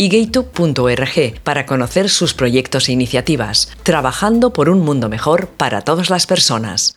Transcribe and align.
y 0.00 0.08
gaytube.org 0.08 1.42
para 1.44 1.66
conocer 1.66 2.08
sus 2.08 2.32
proyectos 2.32 2.88
e 2.88 2.92
iniciativas, 2.92 3.76
trabajando 3.82 4.50
por 4.50 4.70
un 4.70 4.80
mundo 4.80 5.10
mejor 5.10 5.48
para 5.48 5.82
todas 5.82 6.08
las 6.08 6.26
personas. 6.26 6.94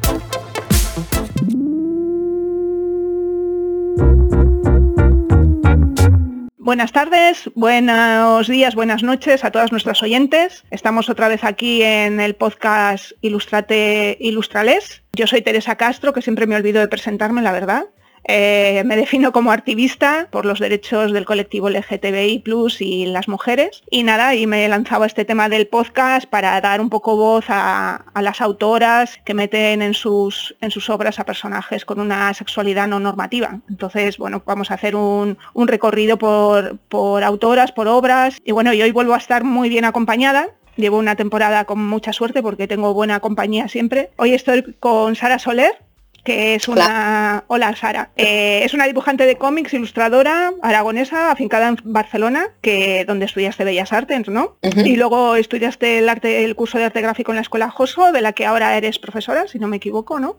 Buenas 6.58 6.94
tardes, 6.94 7.52
buenos 7.56 8.48
días, 8.48 8.74
buenas 8.74 9.04
noches 9.04 9.44
a 9.44 9.52
todas 9.52 9.74
nuestras 9.74 10.02
oyentes. 10.02 10.64
Estamos 10.72 11.10
otra 11.10 11.28
vez 11.28 11.44
aquí 11.44 11.84
en 11.84 12.22
el 12.22 12.36
podcast 12.36 13.12
Ilustrate 13.20 14.16
Ilustrales. 14.22 15.04
Yo 15.12 15.28
soy 15.28 15.42
Teresa 15.42 15.76
Castro, 15.76 16.14
que 16.14 16.22
siempre 16.22 16.48
me 16.48 16.56
olvido 16.56 16.80
de 16.80 16.88
presentarme, 16.88 17.42
la 17.42 17.52
verdad. 17.52 17.84
Eh, 18.26 18.84
me 18.86 18.96
defino 18.96 19.32
como 19.32 19.52
activista 19.52 20.28
por 20.32 20.46
los 20.46 20.60
derechos 20.60 21.12
del 21.12 21.26
colectivo 21.26 21.70
LGTBI 21.70 22.44
y 22.80 23.06
las 23.06 23.28
mujeres. 23.28 23.84
Y 23.90 24.04
nada, 24.04 24.36
y 24.36 24.48
me 24.48 24.66
he 24.66 24.70
lanzado 24.70 25.04
a 25.04 25.08
este 25.08 25.26
tema 25.26 25.50
del 25.50 25.68
podcast 25.68 26.28
para 26.28 26.60
dar 26.62 26.82
un 26.82 26.90
poco 26.90 27.16
voz 27.16 27.46
a, 27.50 28.06
las 28.22 28.42
autoras 28.42 29.20
que 29.26 29.34
meten 29.34 29.82
en 29.82 29.94
sus, 29.94 30.56
en 30.62 30.72
sus 30.72 30.90
obras 30.90 31.20
a 31.20 31.26
personajes 31.26 31.86
con 31.86 32.00
una 32.00 32.34
sexualidad 32.34 32.88
no 32.88 33.00
normativa. 33.00 33.60
Entonces, 33.70 34.18
bueno, 34.18 34.42
vamos 34.46 34.72
a 34.72 34.76
hacer 34.76 34.96
un, 34.96 35.38
recorrido 35.56 36.18
por, 36.18 36.78
por 36.90 37.24
autoras, 37.24 37.72
por 37.72 37.88
obras. 37.88 38.38
Y 38.46 38.52
bueno, 38.52 38.74
y 38.74 38.82
hoy 38.82 38.92
vuelvo 38.92 39.14
a 39.14 39.18
estar 39.18 39.44
muy 39.44 39.70
bien 39.70 39.86
acompañada 39.86 40.50
Llevo 40.76 40.98
una 40.98 41.16
temporada 41.16 41.66
con 41.66 41.86
mucha 41.86 42.14
suerte 42.14 42.42
porque 42.42 42.68
tengo 42.68 42.94
buena 42.94 43.20
compañía 43.20 43.68
siempre. 43.68 44.10
Hoy 44.18 44.34
estoy 44.34 44.76
con 44.80 45.16
Sara 45.16 45.38
Soler, 45.38 45.78
que 46.24 46.56
es 46.56 46.68
una... 46.68 47.44
Hola, 47.48 47.76
Sara. 47.76 48.12
Eh, 48.16 48.62
es 48.64 48.74
una 48.74 48.86
dibujante 48.86 49.26
de 49.26 49.38
cómics, 49.38 49.74
ilustradora 49.74 50.54
aragonesa, 50.62 51.32
afincada 51.32 51.68
en 51.68 51.78
Barcelona, 51.84 52.48
que 52.62 53.04
donde 53.06 53.26
estudiaste 53.26 53.64
Bellas 53.64 53.92
Artes, 53.92 54.28
¿no? 54.30 54.58
Y 54.62 54.96
luego 54.96 55.36
estudiaste 55.36 56.00
el, 56.00 56.10
arte, 56.10 56.46
el 56.46 56.56
curso 56.56 56.78
de 56.78 56.86
arte 56.86 57.02
gráfico 57.02 57.32
en 57.32 57.36
la 57.36 57.42
Escuela 57.42 57.70
Joso, 57.70 58.12
de 58.12 58.22
la 58.22 58.34
que 58.34 58.46
ahora 58.46 58.78
eres 58.78 59.00
profesora, 59.00 59.48
si 59.48 59.60
no 59.60 59.68
me 59.68 59.78
equivoco, 59.78 60.20
¿no? 60.20 60.38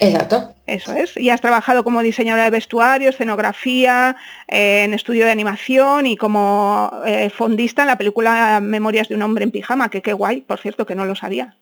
Exacto. 0.00 0.54
Eso 0.66 0.92
es. 0.94 1.16
Y 1.16 1.30
has 1.30 1.40
trabajado 1.40 1.84
como 1.84 2.02
diseñadora 2.02 2.44
de 2.44 2.50
vestuario, 2.50 3.08
escenografía, 3.08 4.16
eh, 4.48 4.82
en 4.84 4.94
estudio 4.94 5.24
de 5.24 5.30
animación 5.30 6.06
y 6.06 6.16
como 6.16 6.90
eh, 7.06 7.30
fondista 7.30 7.82
en 7.82 7.88
la 7.88 7.98
película 7.98 8.60
Memorias 8.60 9.08
de 9.08 9.14
un 9.14 9.22
hombre 9.22 9.44
en 9.44 9.52
pijama, 9.52 9.90
que 9.90 10.02
qué 10.02 10.12
guay, 10.12 10.40
por 10.40 10.58
cierto, 10.58 10.86
que 10.86 10.96
no 10.96 11.04
lo 11.04 11.14
sabía. 11.14 11.56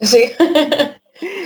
Sí. 0.00 0.32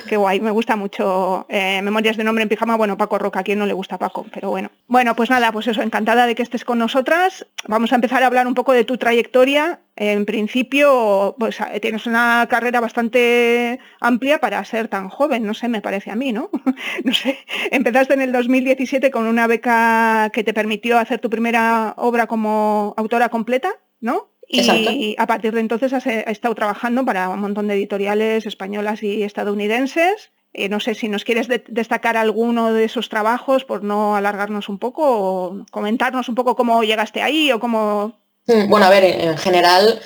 Qué 0.09 0.17
guay, 0.17 0.41
me 0.41 0.51
gusta 0.51 0.77
mucho 0.77 1.47
eh, 1.49 1.81
Memorias 1.83 2.17
de 2.17 2.25
Nombre 2.25 2.43
en 2.43 2.49
Pijama. 2.49 2.77
Bueno, 2.77 2.97
Paco 2.97 3.19
Roca, 3.19 3.41
a 3.41 3.55
no 3.55 3.67
le 3.67 3.73
gusta 3.73 3.99
Paco, 3.99 4.27
pero 4.33 4.51
bueno. 4.51 4.71
Bueno, 4.87 5.15
pues 5.15 5.31
nada, 5.31 5.53
pues 5.53 5.67
eso, 5.67 5.83
encantada 5.83 6.27
de 6.27 6.35
que 6.35 6.43
estés 6.43 6.65
con 6.65 6.79
nosotras. 6.79 7.47
Vamos 7.67 7.93
a 7.93 7.97
empezar 7.97 8.23
a 8.23 8.27
hablar 8.27 8.47
un 8.47 8.55
poco 8.55 8.73
de 8.73 8.85
tu 8.85 8.97
trayectoria. 8.97 9.81
En 9.97 10.25
principio, 10.25 11.35
pues 11.39 11.61
eh, 11.61 11.81
tienes 11.81 12.07
una 12.07 12.47
carrera 12.49 12.81
bastante 12.81 13.81
amplia 14.01 14.39
para 14.39 14.65
ser 14.65 14.89
tan 14.89 15.09
joven, 15.09 15.45
no 15.45 15.55
sé, 15.55 15.69
me 15.69 15.83
parece 15.83 16.11
a 16.11 16.17
mí, 16.17 16.33
¿no? 16.33 16.51
no 17.05 17.13
sé. 17.13 17.39
Empezaste 17.71 18.15
en 18.15 18.21
el 18.21 18.33
2017 18.33 19.11
con 19.11 19.27
una 19.27 19.47
beca 19.47 20.31
que 20.33 20.45
te 20.45 20.55
permitió 20.55 20.99
hacer 20.99 21.19
tu 21.19 21.31
primera 21.31 21.95
obra 21.97 22.27
como 22.27 22.95
autora 22.97 23.29
completa, 23.29 23.73
¿no? 24.01 24.31
Y 24.49 25.15
a 25.19 25.27
partir 25.27 25.53
de 25.53 25.61
entonces 25.61 25.93
has, 25.93 26.07
eh, 26.07 26.25
estado 26.27 26.55
trabajando 26.55 27.05
para 27.05 27.29
un 27.29 27.41
montón 27.41 27.69
de 27.69 27.75
editoriales 27.75 28.47
españolas 28.47 29.03
y 29.03 29.23
estadounidenses. 29.23 30.31
Eh, 30.55 30.71
no 30.71 30.81
sé 30.81 30.95
si 30.95 31.09
nos 31.09 31.25
quieres 31.25 31.49
destacar 31.69 32.17
alguno 32.17 32.73
de 32.73 32.85
esos 32.85 33.11
trabajos 33.11 33.67
por 33.67 33.85
no 33.85 34.17
alargarnos 34.17 34.71
un 34.71 34.79
poco 34.79 35.03
o 35.05 35.67
comentarnos 35.71 36.31
un 36.31 36.35
poco 36.35 36.57
cómo 36.57 36.83
llegaste 36.83 37.21
ahí 37.21 37.53
o 37.53 37.61
cómo... 37.61 38.19
Mm, 38.47 38.71
bueno, 38.71 38.87
a 38.87 38.91
ver, 38.91 39.05
en 39.05 39.37
general 39.37 40.01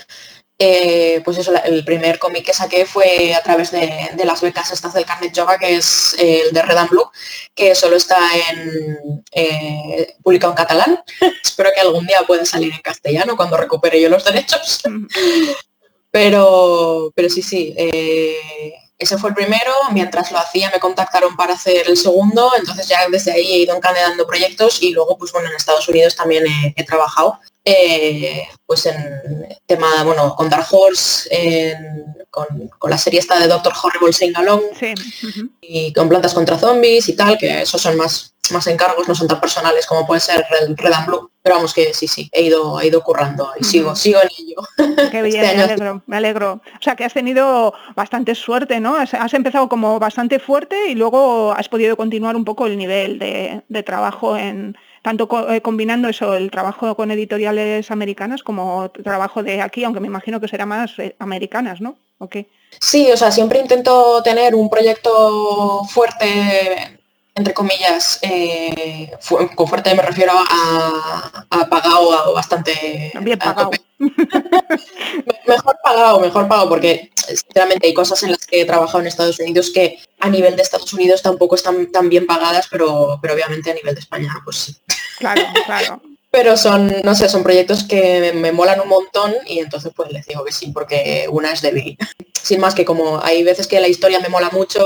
eh, 0.65 1.21
pues 1.25 1.39
eso, 1.39 1.53
el 1.65 1.84
primer 1.84 2.21
cómic 2.21 2.45
que 2.45 2.55
saqué 2.55 2.87
fue 2.87 3.34
a 3.34 3.43
través 3.43 3.73
de, 3.73 4.12
las 4.25 4.41
becas 4.41 4.71
estas 4.71 4.95
del 4.95 5.05
Carnet 5.05 5.34
Yoga, 5.34 5.59
que 5.59 5.75
es 5.75 6.15
el 6.21 6.53
de 6.53 6.62
Red 6.62 6.77
and 6.77 6.91
Blue, 6.91 7.11
que 7.53 7.75
solo 7.75 7.97
está 7.97 8.17
en, 8.49 9.25
eh, 9.33 10.15
publicado 10.23 10.53
en 10.53 10.56
catalán. 10.56 11.05
Espero 11.43 11.71
que 11.75 11.81
algún 11.81 12.06
día 12.06 12.23
pueda 12.28 12.45
salir 12.45 12.73
en 12.73 12.81
castellano 12.81 13.37
cuando 13.37 13.56
recupere 13.56 14.00
yo 14.00 14.09
los 14.09 14.25
derechos. 14.25 14.83
pero, 16.12 17.11
pero 17.17 17.29
sí, 17.29 17.43
sí. 17.43 17.75
Eh, 17.77 18.75
ese 18.99 19.19
fue 19.19 19.31
el 19.31 19.34
primero, 19.34 19.73
mientras 19.91 20.31
lo 20.31 20.39
hacía 20.39 20.71
me 20.71 20.79
contactaron 20.79 21.34
para 21.34 21.55
hacer 21.55 21.89
el 21.89 21.97
segundo, 21.97 22.53
entonces 22.56 22.87
ya 22.87 23.09
desde 23.09 23.33
ahí 23.33 23.53
he 23.53 23.59
ido 23.62 23.75
encandidando 23.75 24.29
proyectos 24.29 24.81
y 24.81 24.93
luego 24.93 25.19
pues 25.19 25.33
bueno 25.33 25.49
en 25.49 25.56
Estados 25.56 25.89
Unidos 25.89 26.15
también 26.15 26.44
he 26.77 26.84
trabajado 26.84 27.41
eh, 27.65 28.49
pues 28.67 28.87
en 28.87 29.47
tema, 29.67 30.03
bueno, 30.05 30.34
con 30.34 30.49
Dark 30.49 30.67
Horse, 30.71 31.77
con, 32.31 32.91
la 32.91 32.99
serie 32.99 33.21
esta 33.21 33.39
de 33.39 33.47
Doctor 33.47 33.73
Horrible 33.81 34.12
Sing 34.12 34.37
Along, 34.37 34.62
y 35.61 35.93
con 35.93 36.09
plantas 36.09 36.34
contra 36.34 36.59
zombies 36.59 37.09
y 37.09 37.15
tal, 37.15 37.39
que 37.39 37.62
esos 37.62 37.81
son 37.81 37.97
más, 37.97 38.34
más 38.50 38.67
encargos, 38.67 39.06
no 39.06 39.15
son 39.15 39.28
tan 39.28 39.41
personales 39.41 39.87
como 39.87 40.06
puede 40.06 40.21
ser 40.21 40.45
el 40.61 40.77
Red 40.77 40.93
and 40.93 41.06
Blue. 41.06 41.31
Pero 41.45 41.56
vamos 41.56 41.75
que 41.75 41.93
sí, 41.93 42.06
sí, 42.06 42.28
he 42.33 42.43
ido, 42.43 42.81
he 42.81 42.87
ido 42.87 43.03
currando 43.03 43.50
y 43.59 43.65
sigo, 43.65 43.97
sigo 43.97 44.21
en 44.23 44.29
ello. 44.39 44.56
Qué 45.11 45.23
bien, 45.23 45.44
este 45.44 45.56
me 45.56 45.62
alegro, 45.62 46.03
me 46.06 46.17
alegro. 46.17 46.53
O 46.55 46.83
sea 46.83 46.94
que 46.94 47.05
has 47.05 47.15
tenido 47.15 47.75
bastante 47.97 48.37
suerte, 48.37 48.79
¿no? 48.79 48.97
Has, 48.97 49.34
empezado 49.34 49.69
como 49.69 49.99
bastante 49.99 50.39
fuerte 50.39 50.89
y 50.89 50.94
luego 50.94 51.53
has 51.53 51.69
podido 51.69 51.97
continuar 51.97 52.37
un 52.37 52.44
poco 52.44 52.67
el 52.67 52.79
nivel 52.79 53.19
de 53.19 53.83
trabajo 53.83 54.37
en, 54.37 54.77
tanto 55.02 55.28
eh, 55.52 55.60
combinando 55.60 56.08
eso, 56.08 56.34
el 56.34 56.50
trabajo 56.50 56.94
con 56.94 57.10
editoriales 57.10 57.90
americanas 57.90 58.42
como 58.42 58.90
trabajo 58.90 59.42
de 59.42 59.60
aquí, 59.60 59.84
aunque 59.84 60.00
me 60.00 60.06
imagino 60.06 60.40
que 60.40 60.48
será 60.48 60.64
más 60.64 60.98
eh, 60.98 61.16
americanas, 61.18 61.80
¿no? 61.80 61.96
Sí, 62.80 63.10
o 63.12 63.16
sea, 63.16 63.32
siempre 63.32 63.58
intento 63.58 64.22
tener 64.22 64.54
un 64.54 64.70
proyecto 64.70 65.82
fuerte 65.84 66.98
entre 67.34 67.54
comillas, 67.54 68.18
eh, 68.22 69.10
con 69.54 69.66
fuerte 69.66 69.94
me 69.94 70.02
refiero 70.02 70.32
a, 70.34 71.46
a 71.48 71.69
pagado 71.69 72.34
bastante... 72.34 73.10
Bien 73.20 73.38
pagado. 73.38 73.70
mejor 75.46 75.76
pagado, 75.82 76.20
mejor 76.20 76.48
pagado, 76.48 76.68
porque 76.68 77.10
sinceramente 77.14 77.86
hay 77.86 77.94
cosas 77.94 78.22
en 78.22 78.32
las 78.32 78.46
que 78.46 78.60
he 78.60 78.64
trabajado 78.64 79.00
en 79.00 79.06
Estados 79.06 79.38
Unidos 79.38 79.70
que 79.70 79.98
a 80.20 80.28
nivel 80.28 80.56
de 80.56 80.62
Estados 80.62 80.92
Unidos 80.92 81.22
tampoco 81.22 81.54
están 81.54 81.90
tan 81.92 82.08
bien 82.08 82.26
pagadas, 82.26 82.66
pero, 82.70 83.18
pero 83.20 83.34
obviamente 83.34 83.70
a 83.70 83.74
nivel 83.74 83.94
de 83.94 84.00
España, 84.00 84.32
pues 84.44 84.56
sí. 84.56 84.76
Claro, 85.18 85.42
claro. 85.66 86.02
pero 86.32 86.56
son, 86.56 86.92
no 87.04 87.14
sé, 87.14 87.28
son 87.28 87.42
proyectos 87.42 87.84
que 87.84 88.32
me, 88.32 88.52
molan 88.52 88.80
un 88.80 88.88
montón 88.88 89.34
y 89.46 89.58
entonces 89.58 89.92
pues 89.94 90.10
les 90.10 90.26
digo 90.26 90.42
que 90.44 90.52
sí, 90.52 90.72
porque 90.72 91.26
una 91.30 91.52
es 91.52 91.60
débil. 91.60 91.96
Sin 92.42 92.58
más 92.58 92.74
que 92.74 92.84
como 92.84 93.22
hay 93.22 93.44
veces 93.44 93.69
que 93.69 93.78
la 93.78 93.86
historia 93.86 94.19
me 94.19 94.30
mola 94.30 94.48
mucho, 94.50 94.84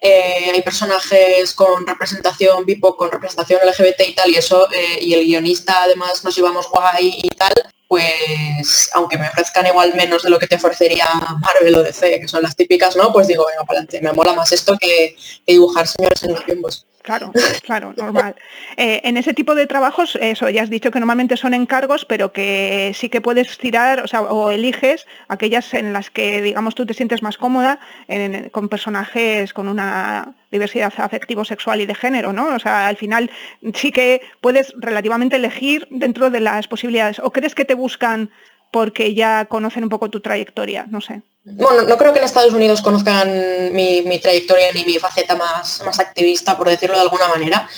eh, 0.00 0.50
hay 0.52 0.62
personajes 0.62 1.52
con 1.52 1.86
representación 1.86 2.64
BIPOC, 2.64 2.96
con 2.96 3.12
representación 3.12 3.60
LGBT 3.64 4.00
y 4.08 4.14
tal, 4.14 4.30
y 4.30 4.36
eso, 4.36 4.66
eh, 4.72 4.98
y 5.00 5.14
el 5.14 5.24
guionista 5.24 5.82
además 5.82 6.24
nos 6.24 6.34
llevamos 6.34 6.68
guay 6.68 7.20
y 7.22 7.28
tal, 7.28 7.52
pues 7.92 8.88
aunque 8.94 9.18
me 9.18 9.28
ofrezcan 9.28 9.66
igual 9.66 9.92
menos 9.94 10.22
de 10.22 10.30
lo 10.30 10.38
que 10.38 10.46
te 10.46 10.54
ofrecería 10.54 11.04
Marvel 11.42 11.74
o 11.74 11.82
DC, 11.82 12.20
que 12.20 12.26
son 12.26 12.42
las 12.42 12.56
típicas, 12.56 12.96
¿no? 12.96 13.12
Pues 13.12 13.26
digo, 13.26 13.44
venga, 13.46 13.64
para 13.64 13.80
adelante, 13.80 14.00
me 14.00 14.14
mola 14.14 14.32
más 14.32 14.50
esto 14.50 14.78
que, 14.80 15.14
dibujar 15.46 15.86
señores 15.86 16.22
en 16.22 16.32
los 16.32 16.42
tiempos. 16.46 16.86
Claro, 17.02 17.30
claro, 17.62 17.92
normal. 17.94 18.34
Eh, 18.78 19.02
en 19.04 19.18
ese 19.18 19.34
tipo 19.34 19.54
de 19.54 19.66
trabajos, 19.66 20.16
eso, 20.22 20.48
ya 20.48 20.62
has 20.62 20.70
dicho 20.70 20.90
que 20.90 21.00
normalmente 21.00 21.36
son 21.36 21.52
encargos, 21.52 22.06
pero 22.06 22.32
que 22.32 22.94
sí 22.96 23.10
que 23.10 23.20
puedes 23.20 23.58
tirar, 23.58 24.00
o 24.00 24.08
sea, 24.08 24.22
o 24.22 24.50
eliges 24.50 25.06
aquellas 25.28 25.74
en 25.74 25.92
las 25.92 26.08
que, 26.08 26.40
digamos, 26.40 26.74
tú 26.74 26.86
te 26.86 26.94
sientes 26.94 27.22
más 27.22 27.36
cómoda 27.36 27.78
con 28.52 28.70
personajes 28.70 29.52
con 29.52 29.68
una 29.68 30.32
diversidad 30.52 30.92
afectivo, 30.98 31.44
sexual 31.44 31.80
y 31.80 31.86
de 31.86 31.94
género, 31.94 32.32
¿no? 32.32 32.54
O 32.54 32.58
sea, 32.58 32.86
al 32.86 32.96
final 32.96 33.30
sí 33.74 33.90
que 33.90 34.20
puedes 34.40 34.72
relativamente 34.76 35.36
elegir 35.36 35.88
dentro 35.90 36.30
de 36.30 36.40
las 36.40 36.68
posibilidades. 36.68 37.18
¿O 37.18 37.32
crees 37.32 37.54
que 37.54 37.64
te 37.64 37.74
buscan 37.74 38.30
porque 38.70 39.14
ya 39.14 39.46
conocen 39.46 39.82
un 39.82 39.88
poco 39.88 40.10
tu 40.10 40.20
trayectoria? 40.20 40.86
No 40.88 41.00
sé. 41.00 41.22
Bueno, 41.44 41.82
no 41.82 41.98
creo 41.98 42.12
que 42.12 42.20
en 42.20 42.24
Estados 42.24 42.52
Unidos 42.52 42.82
conozcan 42.82 43.72
mi, 43.72 44.18
trayectoria 44.20 44.72
ni 44.72 44.84
mi 44.84 44.98
faceta 44.98 45.34
más, 45.34 45.82
más 45.84 45.98
activista, 45.98 46.56
por 46.56 46.68
decirlo 46.68 46.96
de 46.96 47.02
alguna 47.02 47.26
manera. 47.26 47.68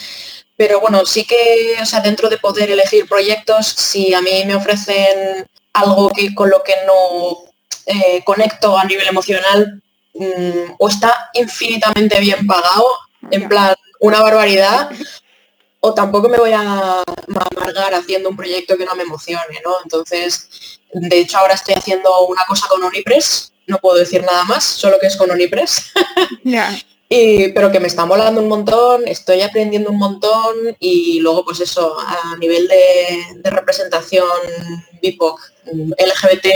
pero 0.56 0.80
bueno, 0.80 1.06
sí 1.06 1.24
que, 1.24 1.76
o 1.80 1.86
sea, 1.86 2.00
dentro 2.00 2.28
de 2.28 2.38
poder 2.38 2.70
elegir 2.70 3.08
proyectos, 3.08 3.66
si 3.66 4.12
a 4.12 4.20
mí 4.20 4.44
me 4.46 4.54
ofrecen 4.54 5.46
algo 5.72 6.10
que 6.10 6.34
con 6.34 6.50
lo 6.50 6.62
que 6.62 6.74
no 6.86 7.38
eh, 7.86 8.22
conecto 8.24 8.78
a 8.78 8.84
nivel 8.84 9.08
emocional, 9.08 9.82
mm, 10.14 10.74
o 10.78 10.88
está 10.88 11.30
infinitamente 11.34 12.18
bien 12.20 12.46
pagado, 12.46 12.86
en 13.30 13.48
plan, 13.48 13.74
una 14.00 14.22
barbaridad, 14.22 14.90
o 15.80 15.94
tampoco 15.94 16.28
me 16.28 16.38
voy 16.38 16.52
a 16.52 17.02
amargar 17.28 17.94
haciendo 17.94 18.30
un 18.30 18.36
proyecto 18.36 18.76
que 18.76 18.84
no 18.84 18.94
me 18.94 19.02
emocione, 19.02 19.60
¿no? 19.64 19.72
Entonces, 19.82 20.80
de 20.92 21.18
hecho 21.18 21.38
ahora 21.38 21.54
estoy 21.54 21.74
haciendo 21.74 22.26
una 22.26 22.44
cosa 22.46 22.66
con 22.68 22.82
Onipress, 22.82 23.52
no 23.66 23.78
puedo 23.78 23.96
decir 23.96 24.22
nada 24.22 24.44
más, 24.44 24.64
solo 24.64 24.98
que 24.98 25.08
es 25.08 25.16
con 25.16 25.30
Onipress. 25.30 25.92
y, 27.08 27.48
pero 27.48 27.70
que 27.70 27.80
me 27.80 27.88
está 27.88 28.06
molando 28.06 28.40
un 28.40 28.48
montón, 28.48 29.06
estoy 29.06 29.42
aprendiendo 29.42 29.90
un 29.90 29.98
montón 29.98 30.54
y 30.78 31.20
luego 31.20 31.44
pues 31.44 31.60
eso, 31.60 31.96
a 31.98 32.36
nivel 32.38 32.66
de, 32.68 33.50
representación 33.50 34.26
BIPOC, 35.02 35.40
LGBT 35.66 36.46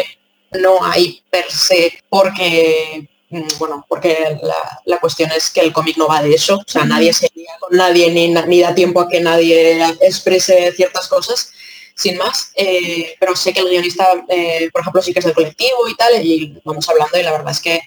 no 0.52 0.82
hay 0.82 1.22
per 1.30 1.50
se 1.50 2.02
porque 2.08 3.08
Mm, 3.08 3.17
bueno, 3.58 3.84
porque 3.88 4.38
la, 4.84 4.98
cuestión 4.98 5.30
es 5.32 5.50
que 5.50 5.60
el 5.60 5.72
cómic 5.72 5.96
no 5.96 6.08
va 6.08 6.22
de 6.22 6.34
eso, 6.34 6.56
o 6.56 6.64
sea, 6.70 6.84
nadie 6.84 7.12
se 7.12 7.30
lía 7.34 7.50
con 7.60 7.76
nadie 7.76 8.10
ni, 8.10 8.28
ni, 8.28 8.60
da 8.60 8.74
tiempo 8.74 9.00
a 9.00 9.08
que 9.08 9.20
nadie 9.20 9.84
exprese 10.00 10.72
ciertas 10.72 11.08
cosas, 11.08 11.50
sin 11.94 12.16
más, 12.16 12.52
eh, 12.54 13.16
pero 13.20 13.36
sé 13.36 13.52
que 13.52 13.60
el 13.60 13.68
guionista, 13.68 14.24
eh, 14.28 14.70
por 14.72 14.80
ejemplo, 14.80 15.02
sí 15.02 15.12
que 15.12 15.18
es 15.18 15.24
del 15.24 15.34
colectivo 15.34 15.88
y 15.88 15.96
tal, 15.96 16.24
y 16.24 16.58
vamos 16.64 16.88
hablando 16.88 17.18
y 17.18 17.22
la 17.22 17.32
verdad 17.32 17.50
es 17.50 17.60
que, 17.60 17.80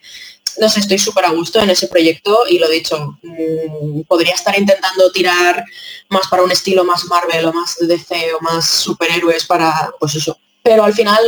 no 0.59 0.69
sé, 0.69 0.81
estoy 0.81 0.99
súper 0.99 1.25
a 1.25 1.31
gusto 1.31 1.59
en 1.59 1.69
ese 1.69 1.88
proyecto 1.88 2.43
y 2.47 2.59
lo 2.59 2.67
dicho, 2.69 3.17
mm, 3.23 4.01
podría 4.01 4.33
estar 4.33 4.57
intentando 4.59 5.11
tirar 5.11 5.63
más 6.09 6.27
para 6.27 6.43
un 6.43 6.51
estilo 6.51 6.83
más 6.83 7.05
Marvel 7.05 7.45
o 7.45 7.53
más 7.53 7.77
DC 7.79 8.33
o 8.33 8.41
más 8.41 8.69
superhéroes 8.69 9.45
para, 9.45 9.91
pues 9.99 10.15
eso, 10.15 10.38
pero 10.63 10.84
al 10.84 10.94
final 10.94 11.24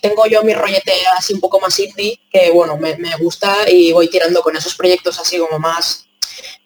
tengo 0.00 0.26
yo 0.26 0.42
mi 0.42 0.52
rollete 0.52 0.92
así 1.16 1.32
un 1.34 1.40
poco 1.40 1.60
más 1.60 1.78
indie, 1.78 2.18
que 2.30 2.50
bueno, 2.50 2.76
me, 2.76 2.94
gusta 3.18 3.70
y 3.70 3.92
voy 3.92 4.08
tirando 4.08 4.42
con 4.42 4.56
esos 4.56 4.74
proyectos 4.74 5.18
así 5.20 5.38
como 5.38 5.58
más, 5.58 6.06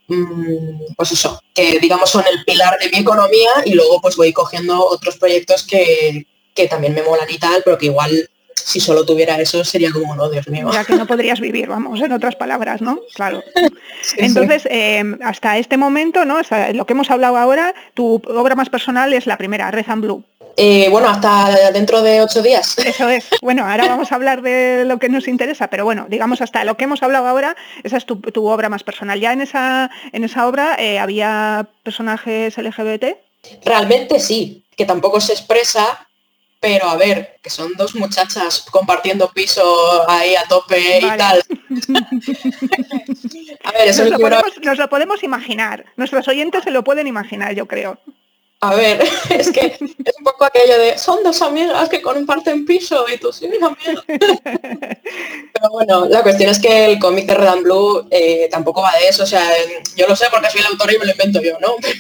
mm, 0.08 0.94
pues 0.96 1.12
eso, 1.12 1.40
que 1.54 1.78
digamos 1.78 2.10
son 2.10 2.24
el 2.32 2.44
pilar 2.44 2.78
de 2.78 2.88
mi 2.88 2.98
economía 2.98 3.50
y 3.64 3.74
luego 3.74 4.00
pues 4.00 4.16
voy 4.16 4.32
cogiendo 4.32 4.86
otros 4.86 5.16
proyectos 5.16 5.64
que, 5.64 6.26
también 6.68 6.92
me 6.92 7.02
molan 7.02 7.30
y 7.30 7.38
tal, 7.38 7.62
pero 7.64 7.78
que 7.78 7.86
igual 7.86 8.28
si 8.54 8.80
solo 8.80 9.06
tuviera 9.06 9.40
eso 9.40 9.64
sería 9.64 9.90
como, 9.90 10.14
no, 10.14 10.28
Dios 10.28 10.46
mío. 10.48 10.68
Ya 10.70 10.84
que 10.84 10.94
no 10.94 11.06
podrías 11.06 11.40
vivir, 11.40 11.68
vamos, 11.68 11.98
en 12.02 12.12
otras 12.12 12.36
palabras, 12.36 12.82
¿no? 12.82 13.00
Claro. 13.14 13.42
Entonces, 14.18 14.68
eh, 14.70 15.02
hasta 15.24 15.56
este 15.56 15.78
momento, 15.78 16.26
¿no? 16.26 16.38
lo 16.74 16.84
que 16.84 16.92
hemos 16.92 17.10
hablado 17.10 17.38
ahora, 17.38 17.74
tu 17.94 18.20
obra 18.26 18.56
más 18.56 18.68
personal 18.68 19.14
es 19.14 19.26
la 19.26 19.38
primera, 19.38 19.70
Red 19.70 19.86
and 19.88 20.02
Blue. 20.02 20.24
Eh, 20.62 20.90
bueno, 20.90 21.08
hasta 21.08 21.70
dentro 21.72 22.02
de 22.02 22.20
ocho 22.20 22.42
días. 22.42 22.76
Eso 22.84 23.08
es. 23.08 23.24
Bueno, 23.40 23.66
ahora 23.66 23.88
vamos 23.88 24.12
a 24.12 24.16
hablar 24.16 24.42
de 24.42 24.84
lo 24.84 24.98
que 24.98 25.08
nos 25.08 25.26
interesa, 25.26 25.68
pero 25.68 25.86
bueno, 25.86 26.04
digamos 26.10 26.42
hasta 26.42 26.64
lo 26.64 26.76
que 26.76 26.84
hemos 26.84 27.02
hablado 27.02 27.26
ahora, 27.26 27.56
esa 27.82 27.96
es 27.96 28.04
tu, 28.04 28.46
obra 28.46 28.68
más 28.68 28.84
personal. 28.84 29.18
¿Ya 29.18 29.32
en 29.32 29.40
esa, 29.40 29.90
en 30.12 30.22
esa 30.22 30.46
obra 30.46 30.76
eh, 30.78 30.98
había 30.98 31.66
personajes 31.82 32.58
LGBT? 32.58 33.16
Realmente 33.64 34.20
sí, 34.20 34.62
que 34.76 34.84
tampoco 34.84 35.18
se 35.22 35.32
expresa, 35.32 36.06
pero 36.60 36.90
a 36.90 36.96
ver, 36.96 37.38
que 37.42 37.48
son 37.48 37.72
dos 37.78 37.94
muchachas 37.94 38.66
compartiendo 38.70 39.30
piso 39.30 39.64
ahí 40.10 40.36
a 40.36 40.44
tope 40.44 40.98
y 40.98 41.16
tal. 41.16 41.42
a 43.64 43.72
ver, 43.72 43.88
eso 43.88 44.04
nos 44.62 44.78
lo 44.78 44.90
podemos 44.90 45.22
imaginar. 45.22 45.86
Nuestros 45.96 46.28
oyentes 46.28 46.64
se 46.64 46.70
lo 46.70 46.84
pueden 46.84 47.06
imaginar, 47.06 47.54
yo 47.54 47.64
creo. 47.64 47.98
A 48.62 48.74
ver, 48.74 49.02
es 49.30 49.50
que 49.50 49.66
es 49.78 50.16
un 50.18 50.24
poco 50.24 50.44
aquello 50.44 50.78
de 50.78 50.98
son 50.98 51.22
dos 51.24 51.40
amigas 51.40 51.88
que 51.88 52.02
comparten 52.02 52.66
piso 52.66 53.06
y 53.08 53.16
tú 53.16 53.32
sí, 53.32 53.46
amiga. 53.46 53.74
Pero 54.06 55.70
bueno, 55.72 56.06
la 56.06 56.22
cuestión 56.22 56.50
es 56.50 56.58
que 56.58 56.92
el 56.92 56.98
cómic 56.98 57.26
de 57.26 57.34
Red 57.34 57.48
and 57.48 57.62
Blue 57.62 58.06
eh, 58.10 58.48
tampoco 58.50 58.82
va 58.82 58.94
de 58.96 59.08
eso. 59.08 59.22
O 59.22 59.26
sea, 59.26 59.50
yo 59.96 60.06
lo 60.06 60.14
sé 60.14 60.26
porque 60.30 60.50
soy 60.50 60.60
el 60.60 60.66
autor 60.66 60.92
y 60.92 60.98
me 60.98 61.06
lo 61.06 61.12
invento 61.12 61.40
yo, 61.40 61.58
¿no? 61.58 61.76
Pero 61.80 61.98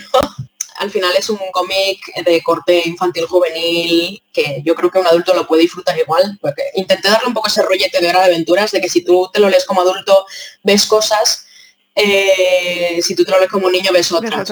al 0.76 0.90
final 0.90 1.14
es 1.16 1.30
un 1.30 1.38
cómic 1.50 1.98
de 2.24 2.42
corte 2.42 2.82
infantil 2.84 3.26
juvenil 3.26 4.22
que 4.32 4.62
yo 4.64 4.74
creo 4.74 4.90
que 4.90 4.98
un 4.98 5.06
adulto 5.06 5.34
lo 5.34 5.46
puede 5.46 5.62
disfrutar 5.62 5.98
igual. 5.98 6.38
Porque 6.42 6.62
intenté 6.74 7.08
darle 7.08 7.28
un 7.28 7.34
poco 7.34 7.48
ese 7.48 7.62
rollete 7.62 8.00
de 8.00 8.08
hora 8.08 8.20
de 8.20 8.34
aventuras, 8.34 8.70
de 8.70 8.82
que 8.82 8.90
si 8.90 9.02
tú 9.02 9.30
te 9.32 9.40
lo 9.40 9.48
lees 9.48 9.64
como 9.64 9.80
adulto, 9.80 10.26
ves 10.62 10.84
cosas 10.84 11.46
eh, 11.94 13.00
si 13.02 13.14
tú 13.14 13.24
te 13.24 13.32
lo 13.32 13.38
lees 13.38 13.50
como 13.50 13.70
niño 13.70 13.92
ves 13.92 14.12
otras. 14.12 14.48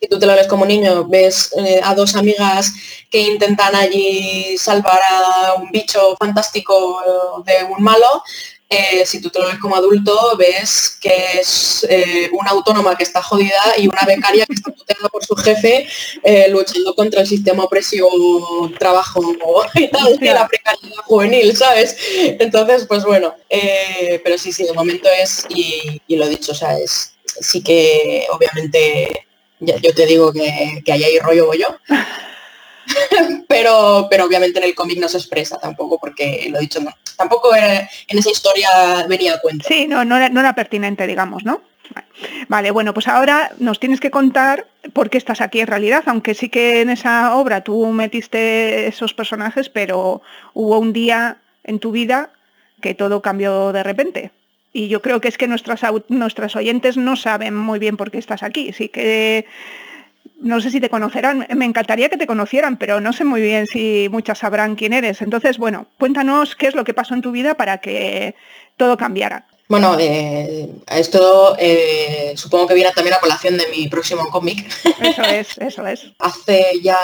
si 0.00 0.08
tú 0.08 0.18
te 0.18 0.26
lo 0.26 0.34
lees 0.34 0.46
como 0.46 0.64
niño 0.66 1.04
ves 1.08 1.50
eh, 1.56 1.80
a 1.82 1.94
dos 1.94 2.16
amigas 2.16 2.72
que 3.10 3.20
intentan 3.20 3.74
allí 3.74 4.56
salvar 4.58 5.00
a 5.02 5.54
un 5.54 5.70
bicho 5.70 6.16
fantástico 6.18 7.02
de 7.44 7.64
un 7.64 7.82
malo, 7.82 8.22
eh, 8.72 9.04
si 9.04 9.20
tú 9.20 9.28
te 9.28 9.38
lo 9.38 9.48
ves 9.48 9.58
como 9.58 9.76
adulto, 9.76 10.34
ves 10.38 10.96
que 10.98 11.40
es 11.40 11.86
eh, 11.90 12.30
una 12.32 12.52
autónoma 12.52 12.96
que 12.96 13.02
está 13.02 13.22
jodida 13.22 13.60
y 13.76 13.86
una 13.86 14.02
becaria 14.06 14.46
que 14.46 14.54
está 14.54 14.72
tutelada 14.72 15.10
por 15.10 15.22
su 15.24 15.36
jefe 15.36 15.86
eh, 16.22 16.48
luchando 16.48 16.94
contra 16.94 17.20
el 17.20 17.26
sistema 17.26 17.64
opresivo 17.64 18.70
trabajo 18.78 19.20
y 19.74 19.88
tal, 19.88 20.16
de 20.16 20.32
la 20.32 20.48
precariedad 20.48 21.02
juvenil, 21.04 21.54
¿sabes? 21.54 21.96
Entonces, 22.16 22.86
pues 22.86 23.04
bueno, 23.04 23.34
pero 24.24 24.38
sí, 24.38 24.52
sí, 24.52 24.64
de 24.64 24.72
momento 24.72 25.08
es, 25.20 25.44
y, 25.50 26.16
lo 26.16 26.26
dicho, 26.28 26.52
o 26.52 26.54
sea, 26.54 26.78
es 26.78 27.12
sí 27.24 27.62
que 27.62 28.26
obviamente 28.30 29.26
yo 29.60 29.94
te 29.94 30.06
digo 30.06 30.32
que, 30.32 30.82
que 30.84 30.92
ahí 30.92 31.04
hay 31.04 31.18
rollo 31.18 31.52
yo. 31.52 31.66
pero, 33.48 34.06
pero 34.10 34.24
obviamente 34.24 34.58
en 34.58 34.64
el 34.66 34.74
cómic 34.74 34.98
no 34.98 35.08
se 35.08 35.18
expresa 35.18 35.58
tampoco, 35.58 35.98
porque 35.98 36.48
lo 36.50 36.58
dicho, 36.58 36.80
no, 36.80 36.92
tampoco 37.16 37.54
en 37.54 38.18
esa 38.18 38.30
historia 38.30 38.68
venía 39.08 39.34
a 39.34 39.40
cuenta. 39.40 39.66
Sí, 39.66 39.86
no, 39.86 40.04
no 40.04 40.16
era, 40.16 40.54
pertinente, 40.54 41.06
digamos, 41.06 41.44
¿no? 41.44 41.62
Vale, 42.48 42.70
bueno, 42.70 42.94
pues 42.94 43.06
ahora 43.08 43.52
nos 43.58 43.78
tienes 43.78 44.00
que 44.00 44.10
contar 44.10 44.66
por 44.92 45.10
qué 45.10 45.18
estás 45.18 45.40
aquí 45.40 45.60
en 45.60 45.66
realidad, 45.66 46.04
aunque 46.06 46.34
sí 46.34 46.48
que 46.48 46.80
en 46.80 46.90
esa 46.90 47.36
obra 47.36 47.62
tú 47.62 47.86
metiste 47.88 48.86
esos 48.86 49.12
personajes, 49.14 49.68
pero 49.68 50.22
hubo 50.54 50.78
un 50.78 50.92
día 50.92 51.38
en 51.64 51.78
tu 51.78 51.92
vida 51.92 52.30
que 52.80 52.94
todo 52.94 53.20
cambió 53.20 53.72
de 53.72 53.82
repente. 53.82 54.30
Y 54.72 54.88
yo 54.88 55.02
creo 55.02 55.20
que 55.20 55.28
es 55.28 55.36
que 55.36 55.48
nuestras, 55.48 55.82
nuestras 56.08 56.56
oyentes 56.56 56.96
no 56.96 57.16
saben 57.16 57.54
muy 57.54 57.78
bien 57.78 57.96
por 57.96 58.10
qué 58.10 58.18
estás 58.18 58.42
aquí. 58.42 58.72
Sí 58.72 58.88
que 58.88 59.46
no 60.42 60.60
sé 60.60 60.70
si 60.70 60.80
te 60.80 60.90
conocerán, 60.90 61.46
me 61.54 61.64
encantaría 61.64 62.08
que 62.08 62.16
te 62.16 62.26
conocieran, 62.26 62.76
pero 62.76 63.00
no 63.00 63.12
sé 63.12 63.24
muy 63.24 63.40
bien 63.40 63.66
si 63.66 64.08
muchas 64.10 64.38
sabrán 64.38 64.74
quién 64.74 64.92
eres. 64.92 65.22
Entonces, 65.22 65.56
bueno, 65.56 65.86
cuéntanos 65.98 66.56
qué 66.56 66.66
es 66.66 66.74
lo 66.74 66.84
que 66.84 66.94
pasó 66.94 67.14
en 67.14 67.22
tu 67.22 67.30
vida 67.30 67.54
para 67.54 67.78
que 67.78 68.34
todo 68.76 68.96
cambiara. 68.96 69.46
Bueno, 69.68 69.96
eh, 69.98 70.68
esto 70.88 71.56
eh, 71.58 72.34
supongo 72.36 72.66
que 72.66 72.74
viene 72.74 72.90
también 72.92 73.14
a 73.14 73.20
colación 73.20 73.56
de 73.56 73.68
mi 73.68 73.88
próximo 73.88 74.28
cómic. 74.28 74.66
Eso 75.00 75.22
es, 75.22 75.58
eso 75.58 75.86
es. 75.86 76.12
Hace 76.18 76.80
ya 76.82 76.98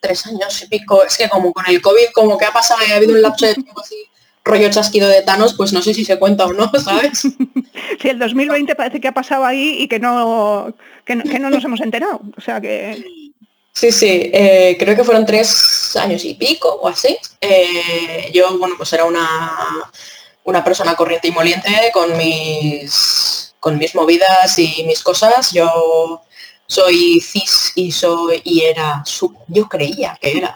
tres 0.00 0.26
años 0.26 0.62
y 0.62 0.66
pico, 0.66 1.02
es 1.04 1.16
que 1.16 1.28
como 1.28 1.52
con 1.52 1.64
el 1.66 1.80
COVID, 1.80 2.12
como 2.12 2.36
que 2.36 2.44
ha 2.44 2.52
pasado 2.52 2.80
ha 2.88 2.96
habido 2.96 3.14
un 3.14 3.22
lapso 3.22 3.46
de 3.46 3.54
tiempo 3.54 3.80
así 3.80 3.96
rollo 4.44 4.70
chasquido 4.70 5.08
de 5.08 5.22
Thanos, 5.22 5.54
pues 5.54 5.72
no 5.72 5.82
sé 5.82 5.94
si 5.94 6.04
se 6.04 6.18
cuenta 6.18 6.46
o 6.46 6.52
no, 6.52 6.70
¿sabes? 6.84 7.20
sí, 7.20 8.08
el 8.08 8.18
2020 8.18 8.74
parece 8.74 9.00
que 9.00 9.08
ha 9.08 9.12
pasado 9.12 9.44
ahí 9.44 9.76
y 9.80 9.88
que 9.88 9.98
no, 9.98 10.74
que 11.04 11.16
no, 11.16 11.50
nos 11.50 11.64
hemos 11.64 11.80
enterado. 11.80 12.20
O 12.36 12.40
sea 12.40 12.60
que. 12.60 13.04
Sí, 13.72 13.90
sí, 13.90 14.30
eh, 14.32 14.76
creo 14.78 14.94
que 14.94 15.04
fueron 15.04 15.24
tres 15.24 15.96
años 15.96 16.24
y 16.24 16.34
pico 16.34 16.68
o 16.68 16.88
así. 16.88 17.16
Eh, 17.40 18.30
yo, 18.32 18.58
bueno, 18.58 18.74
pues 18.76 18.92
era 18.92 19.04
una, 19.04 19.50
una 20.44 20.62
persona 20.62 20.94
corriente 20.94 21.28
y 21.28 21.32
moliente 21.32 21.90
con 21.92 22.16
mis, 22.16 23.54
con 23.58 23.78
mis 23.78 23.94
movidas 23.94 24.58
y 24.58 24.84
mis 24.86 25.02
cosas. 25.02 25.52
Yo 25.52 26.22
soy 26.66 27.20
cis 27.20 27.72
y 27.74 27.92
soy 27.92 28.42
y 28.44 28.62
era, 28.62 29.02
yo 29.48 29.68
creía 29.68 30.18
que 30.20 30.38
era 30.38 30.54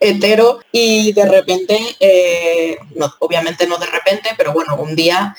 hetero 0.00 0.60
y 0.72 1.12
de 1.12 1.26
repente, 1.26 1.78
eh, 2.00 2.78
no, 2.94 3.12
obviamente 3.20 3.66
no 3.66 3.78
de 3.78 3.86
repente, 3.86 4.30
pero 4.36 4.52
bueno, 4.52 4.76
un 4.76 4.94
día 4.94 5.34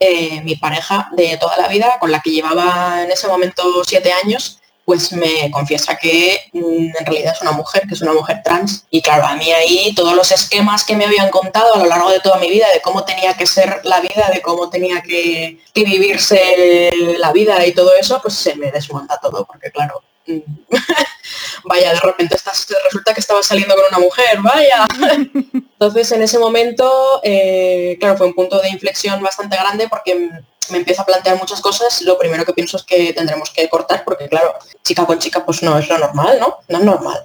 eh, 0.00 0.40
mi 0.42 0.56
pareja 0.56 1.08
de 1.12 1.36
toda 1.38 1.56
la 1.56 1.68
vida, 1.68 1.98
con 1.98 2.10
la 2.10 2.20
que 2.20 2.30
llevaba 2.30 3.02
en 3.02 3.10
ese 3.10 3.28
momento 3.28 3.62
siete 3.84 4.12
años, 4.12 4.60
pues 4.84 5.12
me 5.12 5.50
confiesa 5.50 5.96
que 5.96 6.38
mm, 6.52 6.96
en 6.98 7.06
realidad 7.06 7.32
es 7.34 7.42
una 7.42 7.52
mujer, 7.52 7.84
que 7.88 7.94
es 7.94 8.02
una 8.02 8.12
mujer 8.12 8.42
trans. 8.44 8.84
Y 8.90 9.00
claro, 9.00 9.24
a 9.24 9.34
mí 9.36 9.50
ahí 9.50 9.94
todos 9.94 10.14
los 10.14 10.30
esquemas 10.30 10.84
que 10.84 10.96
me 10.96 11.06
habían 11.06 11.30
contado 11.30 11.74
a 11.74 11.78
lo 11.78 11.86
largo 11.86 12.10
de 12.10 12.20
toda 12.20 12.38
mi 12.38 12.50
vida, 12.50 12.66
de 12.72 12.82
cómo 12.82 13.04
tenía 13.04 13.34
que 13.34 13.46
ser 13.46 13.80
la 13.84 14.00
vida, 14.00 14.30
de 14.32 14.42
cómo 14.42 14.68
tenía 14.68 15.00
que, 15.00 15.58
que 15.72 15.84
vivirse 15.84 16.92
la 17.18 17.32
vida 17.32 17.64
y 17.66 17.72
todo 17.72 17.94
eso, 17.94 18.20
pues 18.20 18.34
se 18.34 18.56
me 18.56 18.70
desmonta 18.70 19.18
todo, 19.20 19.46
porque 19.46 19.70
claro, 19.70 20.02
vaya, 21.64 21.92
de 21.92 22.00
repente 22.00 22.36
estás, 22.36 22.66
resulta 22.84 23.14
que 23.14 23.20
estaba 23.20 23.42
saliendo 23.42 23.74
con 23.74 23.84
una 23.88 23.98
mujer, 23.98 24.40
vaya. 24.40 24.86
Entonces 25.52 26.12
en 26.12 26.22
ese 26.22 26.38
momento, 26.38 27.20
eh, 27.22 27.96
claro, 28.00 28.16
fue 28.16 28.26
un 28.26 28.34
punto 28.34 28.60
de 28.60 28.70
inflexión 28.70 29.22
bastante 29.22 29.56
grande 29.56 29.88
porque 29.88 30.30
me 30.70 30.78
empiezo 30.78 31.02
a 31.02 31.06
plantear 31.06 31.38
muchas 31.38 31.60
cosas, 31.60 32.02
lo 32.02 32.18
primero 32.18 32.44
que 32.44 32.52
pienso 32.52 32.76
es 32.76 32.84
que 32.84 33.12
tendremos 33.12 33.50
que 33.50 33.68
cortar, 33.68 34.04
porque 34.04 34.28
claro, 34.28 34.54
chica 34.82 35.04
con 35.04 35.18
chica 35.18 35.44
pues 35.44 35.62
no 35.62 35.78
es 35.78 35.88
lo 35.88 35.98
normal, 35.98 36.38
¿no? 36.40 36.58
No 36.68 36.78
es 36.78 36.84
normal. 36.84 37.24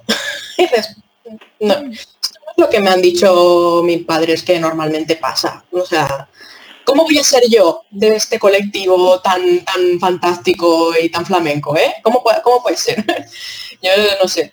no, 1.60 1.74
es 1.74 2.08
lo 2.56 2.68
que 2.68 2.80
me 2.80 2.90
han 2.90 3.00
dicho 3.00 3.82
mis 3.84 4.04
padres 4.04 4.42
que 4.42 4.58
normalmente 4.58 5.16
pasa. 5.16 5.64
O 5.72 5.84
sea, 5.84 6.28
¿cómo 6.84 7.04
voy 7.04 7.18
a 7.18 7.24
ser 7.24 7.42
yo 7.48 7.84
de 7.90 8.16
este 8.16 8.38
colectivo 8.38 9.20
tan, 9.20 9.64
tan 9.64 9.98
fantástico 10.00 10.92
y 11.00 11.08
tan 11.08 11.26
flamenco? 11.26 11.76
¿eh? 11.76 11.94
¿Cómo, 12.02 12.22
cómo 12.42 12.62
puede 12.62 12.76
ser? 12.76 13.04
yo 13.82 13.90
no 14.20 14.28
sé. 14.28 14.52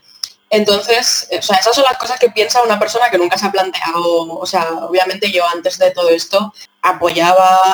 Entonces, 0.49 1.27
o 1.37 1.41
sea, 1.41 1.57
esas 1.57 1.75
son 1.75 1.83
las 1.83 1.97
cosas 1.97 2.19
que 2.19 2.29
piensa 2.29 2.63
una 2.63 2.79
persona 2.79 3.09
que 3.09 3.17
nunca 3.17 3.37
se 3.37 3.45
ha 3.45 3.51
planteado, 3.51 4.39
o 4.39 4.45
sea, 4.45 4.65
obviamente 4.87 5.29
yo 5.29 5.45
antes 5.45 5.77
de 5.77 5.91
todo 5.91 6.09
esto 6.09 6.53
apoyaba 6.81 7.73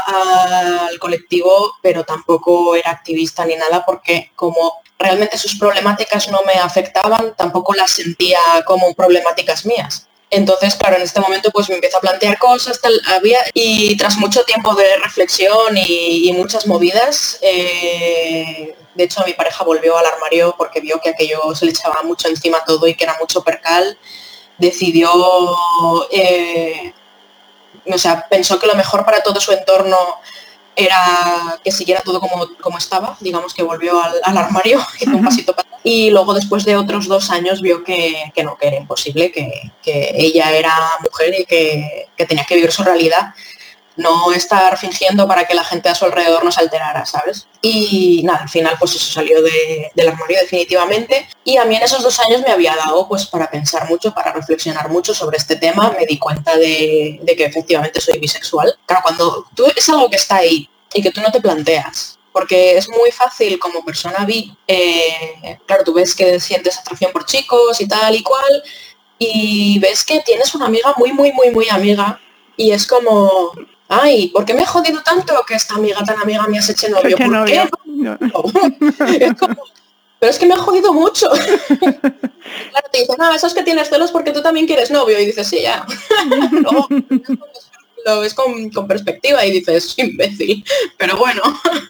al 0.88 0.98
colectivo, 0.98 1.74
pero 1.84 2.04
tampoco 2.04 2.76
era 2.76 2.90
activista 2.90 3.46
ni 3.46 3.56
nada 3.56 3.86
porque 3.86 4.32
como 4.36 4.82
realmente 4.98 5.38
sus 5.38 5.56
problemáticas 5.56 6.30
no 6.32 6.42
me 6.48 6.54
afectaban, 6.54 7.36
tampoco 7.36 7.76
las 7.76 7.92
sentía 7.92 8.40
como 8.66 8.94
problemáticas 8.96 9.66
mías. 9.68 10.08
Entonces, 10.34 10.76
claro, 10.76 10.96
en 10.96 11.04
este 11.04 11.20
momento 11.20 11.52
pues 11.52 11.70
me 11.70 11.76
empiezo 11.76 11.98
a 11.98 12.02
plantear 12.02 12.40
cosas, 12.40 12.80
había, 13.06 13.40
y 13.54 13.96
tras 13.98 14.18
mucho 14.18 14.44
tiempo 14.44 14.74
de 14.74 14.98
reflexión 14.98 15.78
y, 15.78 16.34
muchas 16.34 16.66
movidas, 16.66 17.38
eh, 17.42 18.76
de 18.96 19.04
hecho 19.04 19.24
mi 19.28 19.34
pareja 19.34 19.64
volvió 19.64 19.96
al 19.96 20.08
armario 20.08 20.56
porque 20.58 20.82
vio 20.82 21.00
que 21.00 21.10
aquello 21.10 21.54
se 21.54 21.66
le 21.66 21.72
echaba 21.72 22.02
mucho 22.02 22.28
encima 22.30 22.64
todo 22.66 22.88
y 22.88 22.96
que 22.96 23.04
era 23.04 23.16
mucho 23.20 23.44
percal, 23.44 23.96
decidió, 24.58 25.12
eh, 26.12 26.94
o 27.86 27.98
sea, 28.00 28.26
pensó 28.28 28.58
que 28.58 28.66
lo 28.66 28.76
mejor 28.76 29.06
para 29.06 29.22
todo 29.22 29.40
su 29.40 29.52
entorno 29.52 29.98
era 30.76 31.60
que 31.64 31.72
siguiera 31.72 32.02
todo 32.02 32.20
como, 32.20 32.48
como 32.62 32.78
estaba, 32.78 33.18
digamos 33.20 33.54
que 33.54 33.64
volvió 33.64 34.02
al, 34.02 34.38
armario, 34.38 34.80
un 35.08 35.24
pasito 35.24 35.54
para 35.54 35.74
y 35.84 36.10
luego 36.10 36.34
después 36.34 36.64
de 36.64 36.78
otros 36.78 37.08
dos 37.08 37.30
años 37.30 37.62
vio 37.62 37.84
que, 37.84 38.32
no, 38.44 38.56
que 38.56 38.68
era 38.68 38.78
imposible, 38.78 39.32
que, 39.32 39.72
ella 39.86 40.52
era 40.54 40.74
mujer 41.02 41.36
y 41.38 41.46
que, 41.46 42.08
tenía 42.26 42.46
que 42.46 42.56
vivir 42.56 42.72
su 42.72 42.84
realidad, 42.84 43.34
no 43.96 44.32
estar 44.34 44.78
fingiendo 44.78 45.28
para 45.28 45.46
que 45.46 45.54
la 45.54 45.64
gente 45.64 45.90
a 45.90 45.96
su 45.96 46.06
alrededor 46.06 46.44
no 46.44 46.52
se 46.52 46.62
alterara, 46.62 47.06
¿sabes? 47.06 47.48
Y 47.62 48.22
nada, 48.24 48.40
al 48.44 48.50
final 48.50 48.76
pues 48.80 48.96
eso 48.96 49.12
salió 49.14 49.42
del 49.42 50.10
armario 50.10 50.40
definitivamente 50.40 51.28
y 51.44 51.58
a 51.58 51.66
mí 51.66 51.76
en 51.76 51.84
esos 51.84 52.02
dos 52.04 52.20
años 52.20 52.42
me 52.42 52.52
había 52.52 52.76
dado 52.76 53.08
pues 53.08 53.26
para 53.26 53.50
pensar 53.50 53.90
mucho, 53.90 54.14
para 54.14 54.34
reflexionar 54.34 54.90
mucho 54.90 55.14
sobre 55.14 55.38
este 55.38 55.56
tema, 55.56 55.96
me 55.98 56.06
di 56.06 56.18
cuenta 56.18 56.58
de, 56.58 57.20
de 57.22 57.36
que 57.36 57.46
efectivamente 57.46 58.02
soy 58.02 58.20
bisexual. 58.20 58.78
Claro, 58.86 59.04
cuando 59.04 59.46
tú 59.56 59.66
es 59.76 59.90
algo 59.90 60.10
que 60.10 60.18
está 60.18 60.38
ahí 60.38 60.70
y 60.94 61.02
que 61.02 61.12
tú 61.12 61.22
no 61.22 61.32
te 61.32 61.42
planteas, 61.42 62.20
porque 62.34 62.78
es 62.78 62.90
muy 62.90 63.12
fácil 63.12 63.60
como 63.60 63.86
persona 63.86 64.26
bi, 64.26 64.56
eh, 64.68 65.60
claro, 65.66 65.84
tú 65.84 65.94
ves 65.94 66.16
que 66.16 66.40
sientes 66.40 66.78
atracción 66.78 67.12
por 67.12 67.26
chicos 67.26 67.80
y 67.80 67.88
tal 67.88 68.16
y 68.16 68.24
cual, 68.24 68.64
y 69.20 69.80
ves 69.80 70.04
que 70.04 70.20
tienes 70.22 70.54
una 70.56 70.66
amiga 70.66 70.94
muy, 70.98 71.14
muy, 71.14 71.32
muy, 71.32 71.52
muy 71.52 71.70
amiga, 71.70 72.20
y 72.58 72.72
es 72.72 72.86
como, 72.88 73.54
ay, 74.02 74.28
¿por 74.30 74.46
qué 74.46 74.54
me 74.54 74.64
he 74.64 74.66
jodido 74.66 75.02
tanto 75.02 75.34
que 75.48 75.56
esta 75.56 75.76
amiga 75.76 76.04
tan 76.04 76.20
amiga 76.20 76.48
me 76.48 76.60
has 76.60 76.70
hecho 76.70 76.90
novio? 76.90 77.18
¿Por 77.18 77.46
qué? 77.46 77.70
pero 80.20 80.32
es 80.32 80.40
que 80.40 80.46
me 80.46 80.54
ha 80.54 80.58
jodido 80.58 80.94
mucho. 80.94 81.30
claro, 81.68 82.88
te 82.92 83.00
dicen, 83.00 83.16
no, 83.18 83.34
eso 83.34 83.48
es 83.48 83.54
que 83.54 83.64
tienes 83.64 83.90
celos 83.90 84.10
porque 84.10 84.32
tú 84.32 84.42
también 84.42 84.66
quieres 84.66 84.90
novio, 84.90 85.20
y 85.20 85.26
dices, 85.26 85.48
sí, 85.48 85.62
ya. 85.62 85.86
lo 88.06 88.20
ves 88.20 88.34
con, 88.34 88.70
con, 88.70 88.88
perspectiva 88.88 89.46
y 89.46 89.52
dices, 89.52 89.94
imbécil. 89.98 90.64
Pero 90.98 91.18
bueno, 91.18 91.42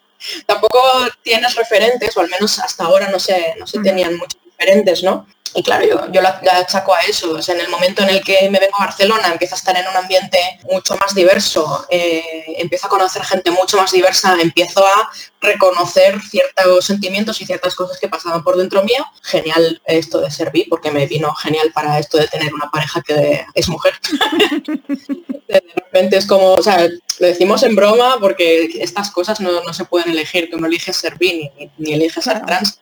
tampoco 0.47 0.81
tienes 1.21 1.55
referentes, 1.55 2.17
o 2.17 2.21
al 2.21 2.29
menos 2.29 2.57
hasta 2.57 2.85
ahora 2.85 3.09
no 3.11 3.19
se, 3.19 3.55
no 3.59 3.67
se 3.67 3.79
tenían 3.81 4.17
muchos 4.17 4.39
referentes, 4.45 5.03
¿no? 5.03 5.27
Y 5.55 5.61
claro, 5.61 5.85
yo, 5.85 6.11
yo 6.11 6.21
la, 6.21 6.41
achaco 6.59 6.93
a 6.93 7.01
eso. 7.01 7.37
en 7.47 7.59
el 7.59 7.69
momento 7.69 8.03
en 8.03 8.09
el 8.09 8.23
que 8.23 8.49
me 8.49 8.59
vengo 8.59 8.75
a 8.77 8.85
Barcelona, 8.85 9.31
empiezo 9.31 9.55
a 9.55 9.57
estar 9.57 9.77
en 9.77 9.87
un 9.87 9.95
ambiente 9.95 10.37
mucho 10.71 10.95
más 10.97 11.13
diverso, 11.13 11.85
eh, 11.89 12.55
empiezo 12.57 12.87
a 12.87 12.89
conocer 12.89 13.23
gente 13.23 13.51
mucho 13.51 13.77
más 13.77 13.91
diversa, 13.91 14.35
empiezo 14.41 14.85
a 14.85 15.09
reconocer 15.41 16.19
ciertos 16.21 16.85
sentimientos 16.85 17.39
y 17.41 17.45
ciertas 17.45 17.75
cosas 17.75 17.99
que 17.99 18.07
pasaban 18.07 18.43
por 18.43 18.57
dentro 18.57 18.83
mío. 18.83 19.05
Genial 19.21 19.81
esto 19.85 20.21
de 20.21 20.31
ser 20.31 20.51
bi, 20.51 20.65
porque 20.69 20.91
me 20.91 21.05
vino 21.05 21.33
genial 21.35 21.71
para 21.73 21.99
esto 21.99 22.17
de 22.17 22.27
tener 22.27 22.53
una 22.53 22.71
pareja 22.71 23.01
que 23.01 23.45
es 23.53 23.69
mujer. 23.69 23.93
de 25.47 25.63
repente 25.75 26.17
es 26.17 26.25
como, 26.25 26.53
o 26.53 26.63
sea, 26.63 26.87
lo 26.87 27.27
decimos 27.27 27.61
en 27.63 27.75
broma 27.75 28.17
porque 28.19 28.69
estas 28.79 29.11
cosas 29.11 29.39
no, 29.39 29.73
se 29.73 29.85
pueden 29.85 30.09
elegir, 30.09 30.49
que 30.49 30.55
uno 30.55 30.67
elige 30.67 30.93
ser 30.93 31.17
bi 31.17 31.51
ni, 31.57 31.71
ni 31.77 31.93
elige 31.93 32.21
ser 32.21 32.43
trans. 32.45 32.79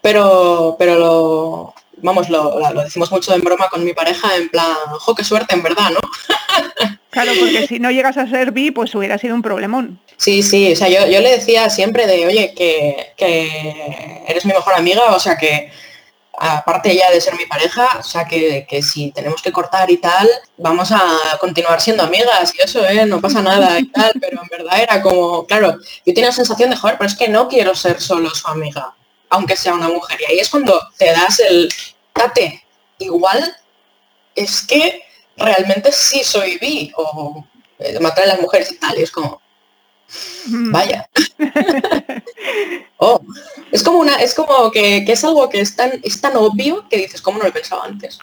Pero, 0.00 0.76
pero 0.78 0.94
lo, 0.94 1.74
vamos, 2.02 2.28
lo, 2.28 2.60
decimos 2.84 3.10
mucho 3.10 3.34
en 3.34 3.40
broma 3.40 3.68
con 3.68 3.84
mi 3.84 3.92
pareja, 3.92 4.36
en 4.36 4.48
plan, 4.48 4.74
jo, 4.98 5.14
qué 5.14 5.24
suerte, 5.24 5.54
en 5.54 5.62
verdad, 5.62 5.90
¿no? 5.90 6.00
Claro, 7.10 7.32
porque 7.40 7.66
si 7.66 7.78
no 7.78 7.90
llegas 7.90 8.18
a 8.18 8.28
ser 8.28 8.52
bi, 8.52 8.70
pues 8.70 8.94
hubiera 8.94 9.16
sido 9.18 9.34
un 9.34 9.40
problemón. 9.42 9.98
Sí, 10.18 10.42
sí, 10.42 10.72
o 10.72 10.76
sea, 10.76 10.88
yo, 10.88 11.20
le 11.20 11.30
decía 11.30 11.70
siempre 11.70 12.06
de, 12.06 12.26
oye, 12.26 12.54
que, 12.54 13.14
eres 14.28 14.44
mi 14.44 14.52
mejor 14.52 14.74
amiga, 14.74 15.02
o 15.06 15.18
sea, 15.18 15.36
que 15.36 15.72
aparte 16.38 16.94
ya 16.94 17.10
de 17.10 17.20
ser 17.20 17.34
mi 17.34 17.46
pareja, 17.46 17.88
o 17.98 18.02
sea, 18.02 18.26
que, 18.26 18.66
si 18.82 19.10
tenemos 19.10 19.40
que 19.40 19.50
cortar 19.50 19.90
y 19.90 19.96
tal, 19.96 20.28
vamos 20.58 20.92
a 20.92 21.02
continuar 21.40 21.80
siendo 21.80 22.02
amigas 22.02 22.52
y 22.56 22.62
eso, 22.62 22.86
¿eh? 22.86 23.06
No 23.06 23.20
pasa 23.20 23.40
nada 23.40 23.80
y 23.80 23.86
tal, 23.86 24.12
pero 24.20 24.42
en 24.42 24.48
verdad 24.48 24.80
era 24.80 25.00
como, 25.00 25.46
claro, 25.46 25.78
yo 26.04 26.14
tenía 26.14 26.26
la 26.26 26.32
sensación 26.32 26.70
de, 26.70 26.76
joder, 26.76 26.98
pero 26.98 27.08
es 27.08 27.16
que 27.16 27.28
no 27.28 27.48
quiero 27.48 27.74
ser 27.74 28.00
solo 28.00 28.30
su 28.30 28.46
amiga 28.46 28.94
aunque 29.30 29.56
sea 29.56 29.74
una 29.74 29.88
mujer. 29.88 30.20
Y 30.20 30.32
ahí 30.32 30.38
es 30.38 30.48
cuando 30.48 30.80
te 30.96 31.06
das 31.06 31.40
el 31.40 31.72
date. 32.14 32.62
Igual 32.98 33.56
es 34.34 34.66
que 34.66 35.02
realmente 35.36 35.92
sí 35.92 36.22
soy 36.24 36.58
bi 36.58 36.92
o 36.96 37.44
eh, 37.78 37.98
matar 38.00 38.24
a 38.24 38.28
las 38.28 38.40
mujeres 38.40 38.72
y 38.72 38.76
tal. 38.76 38.98
Y 38.98 39.02
es 39.02 39.10
como, 39.10 39.40
vaya. 40.52 41.08
oh, 42.96 43.20
es 43.70 43.82
como 43.82 43.98
una, 43.98 44.16
es 44.16 44.34
como 44.34 44.70
que, 44.70 45.04
es 45.06 45.24
algo 45.24 45.48
que 45.48 45.60
es 45.60 45.76
tan, 45.76 45.92
es 46.02 46.20
tan 46.20 46.36
obvio 46.36 46.88
que 46.88 46.98
dices, 46.98 47.22
¿cómo 47.22 47.38
no 47.38 47.44
lo 47.44 47.50
he 47.50 47.52
pensado 47.52 47.82
antes? 47.82 48.18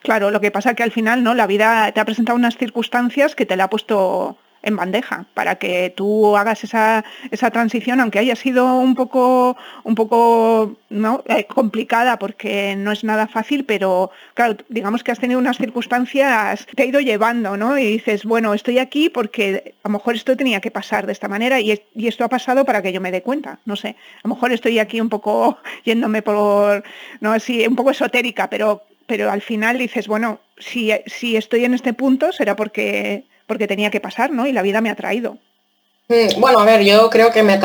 Claro, 0.00 0.30
lo 0.30 0.40
que 0.40 0.50
pasa 0.50 0.74
que 0.74 0.82
al 0.82 0.92
final, 0.92 1.24
¿no? 1.24 1.34
La 1.34 1.46
vida 1.46 1.90
te 1.92 2.00
ha 2.00 2.04
presentado 2.04 2.36
unas 2.36 2.56
circunstancias 2.56 3.34
que 3.34 3.46
te 3.46 3.56
la 3.56 3.64
ha 3.64 3.70
puesto 3.70 4.38
en 4.66 4.76
bandeja 4.76 5.26
para 5.32 5.54
que 5.54 5.92
tú 5.96 6.36
hagas 6.36 6.64
esa, 6.64 7.04
esa 7.30 7.50
transición, 7.50 8.00
aunque 8.00 8.18
haya 8.18 8.34
sido 8.34 8.78
un 8.78 8.94
poco, 8.96 9.56
un 9.84 9.94
poco 9.94 10.76
¿no? 10.90 11.22
Eh, 11.28 11.46
complicada 11.46 12.18
porque 12.18 12.74
no 12.76 12.90
es 12.90 13.04
nada 13.04 13.28
fácil, 13.28 13.64
pero 13.64 14.10
claro, 14.34 14.56
digamos 14.68 15.04
que 15.04 15.12
has 15.12 15.20
tenido 15.20 15.38
unas 15.38 15.56
circunstancias, 15.56 16.66
te 16.74 16.82
ha 16.82 16.86
ido 16.86 17.00
llevando, 17.00 17.56
¿no? 17.56 17.78
Y 17.78 17.86
dices, 17.86 18.24
bueno, 18.24 18.54
estoy 18.54 18.78
aquí 18.78 19.08
porque 19.08 19.74
a 19.84 19.88
lo 19.88 19.92
mejor 19.92 20.16
esto 20.16 20.36
tenía 20.36 20.60
que 20.60 20.72
pasar 20.72 21.06
de 21.06 21.12
esta 21.12 21.28
manera 21.28 21.60
y, 21.60 21.80
y 21.94 22.08
esto 22.08 22.24
ha 22.24 22.28
pasado 22.28 22.64
para 22.64 22.82
que 22.82 22.92
yo 22.92 23.00
me 23.00 23.12
dé 23.12 23.22
cuenta, 23.22 23.60
no 23.66 23.76
sé, 23.76 23.90
a 24.22 24.28
lo 24.28 24.34
mejor 24.34 24.52
estoy 24.52 24.80
aquí 24.80 25.00
un 25.00 25.08
poco 25.08 25.58
yéndome 25.84 26.22
por, 26.22 26.82
no 27.20 27.32
así, 27.32 27.64
un 27.66 27.76
poco 27.76 27.92
esotérica, 27.92 28.50
pero 28.50 28.82
pero 29.06 29.30
al 29.30 29.40
final 29.40 29.78
dices, 29.78 30.08
bueno, 30.08 30.40
si, 30.58 30.90
si 31.06 31.36
estoy 31.36 31.64
en 31.64 31.74
este 31.74 31.92
punto 31.92 32.32
será 32.32 32.56
porque 32.56 33.24
porque 33.46 33.68
tenía 33.68 33.90
que 33.90 34.00
pasar, 34.00 34.30
¿no? 34.30 34.46
Y 34.46 34.52
la 34.52 34.62
vida 34.62 34.80
me 34.80 34.90
ha 34.90 34.96
traído. 34.96 35.38
Mm, 36.08 36.40
bueno, 36.40 36.60
a 36.60 36.64
ver, 36.64 36.82
yo 36.82 37.10
creo 37.10 37.32
que 37.32 37.42
me, 37.42 37.58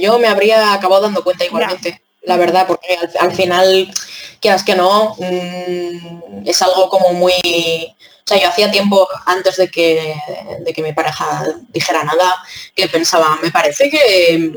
yo 0.00 0.18
me 0.18 0.28
habría 0.28 0.72
acabado 0.74 1.02
dando 1.02 1.24
cuenta 1.24 1.44
igualmente, 1.44 2.02
la 2.22 2.36
verdad, 2.36 2.66
porque 2.66 2.98
al, 3.18 3.32
final, 3.32 3.90
quieras 4.40 4.64
que 4.64 4.74
no, 4.74 5.16
mm, 5.18 6.46
es 6.46 6.60
algo 6.62 6.88
como 6.88 7.12
muy... 7.12 7.32
O 7.32 8.32
sea, 8.32 8.40
yo 8.40 8.48
hacía 8.48 8.70
tiempo 8.70 9.08
antes 9.26 9.56
de 9.56 9.68
que, 9.68 10.14
de 10.60 10.72
que 10.72 10.82
mi 10.82 10.92
pareja 10.92 11.44
dijera 11.70 12.04
nada, 12.04 12.36
que 12.76 12.86
pensaba, 12.86 13.38
me 13.42 13.50
parece 13.50 13.90
que 13.90 14.52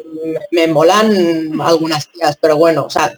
me 0.52 0.68
molan 0.68 1.60
algunas 1.60 2.08
tías, 2.10 2.38
pero 2.40 2.56
bueno, 2.56 2.86
o 2.86 2.90
sea, 2.90 3.12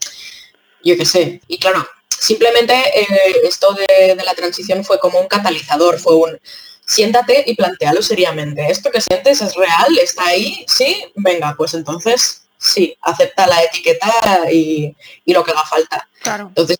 yo 0.81 0.95
qué 0.95 1.05
sé. 1.05 1.41
Y 1.49 1.57
claro, 1.57 1.85
simplemente 2.07 2.73
eh, 2.73 3.35
esto 3.43 3.73
de, 3.73 4.15
de 4.15 4.23
la 4.23 4.33
transición 4.33 4.85
fue 4.85 4.97
como 4.97 5.19
un 5.19 5.27
catalizador, 5.27 5.99
fue 5.99 6.15
un 6.15 6.39
siéntate 6.85 7.43
y 7.45 7.55
plantealo 7.55 8.01
seriamente. 8.01 8.65
¿Esto 8.69 8.91
que 8.91 9.01
sientes 9.01 9.41
es 9.41 9.55
real? 9.55 9.97
¿Está 10.01 10.27
ahí? 10.27 10.65
Sí, 10.67 11.05
venga, 11.15 11.53
pues 11.57 11.73
entonces 11.73 12.45
sí, 12.57 12.95
acepta 13.01 13.47
la 13.47 13.63
etiqueta 13.63 14.11
y, 14.51 14.95
lo 15.25 15.43
que 15.43 15.51
haga 15.51 15.63
falta. 15.63 16.07
Claro. 16.21 16.47
Entonces, 16.47 16.79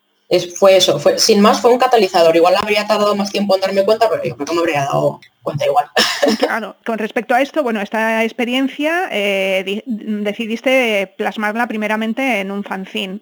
fue 0.57 0.77
eso, 0.77 0.99
fue, 0.99 1.19
sin 1.19 1.39
más 1.39 1.61
fue 1.61 1.71
un 1.71 1.77
catalizador. 1.77 2.35
Igual 2.35 2.55
habría 2.55 2.87
tardado 2.87 3.15
más 3.15 3.31
tiempo 3.31 3.55
en 3.55 3.61
darme 3.61 3.85
cuenta, 3.85 4.09
pero 4.09 4.23
yo 4.23 4.35
creo 4.35 4.45
que 4.45 4.53
me 4.53 4.59
habría 4.59 4.81
dado 4.81 5.19
cuenta 5.43 5.65
igual. 5.65 5.89
Claro, 6.39 6.75
con 6.83 6.97
respecto 6.97 7.35
a 7.35 7.41
esto, 7.41 7.61
bueno, 7.61 7.81
esta 7.81 8.23
experiencia 8.23 9.07
eh, 9.11 9.83
decidiste 9.85 11.13
plasmarla 11.17 11.67
primeramente 11.67 12.39
en 12.39 12.49
un 12.51 12.63
fanzine. 12.63 13.19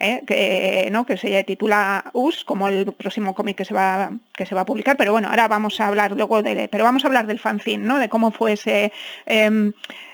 ¿Eh? 0.00 0.22
que, 0.26 0.88
¿no? 0.90 1.06
que 1.06 1.16
se 1.16 1.44
titula 1.44 2.10
US, 2.12 2.44
como 2.44 2.68
el 2.68 2.92
próximo 2.92 3.34
cómic 3.34 3.56
que 3.56 3.64
se 3.64 3.74
va 3.74 4.10
que 4.34 4.46
se 4.46 4.54
va 4.54 4.62
a 4.62 4.66
publicar, 4.66 4.96
pero 4.96 5.12
bueno, 5.12 5.28
ahora 5.28 5.48
vamos 5.48 5.80
a 5.80 5.86
hablar 5.86 6.12
luego 6.12 6.42
de, 6.42 6.68
pero 6.68 6.84
vamos 6.84 7.04
a 7.04 7.08
hablar 7.08 7.26
del 7.26 7.38
fanzine, 7.38 7.84
¿no? 7.84 7.98
De 7.98 8.08
cómo 8.08 8.30
fue 8.30 8.52
ese 8.54 8.92
em, 9.26 9.72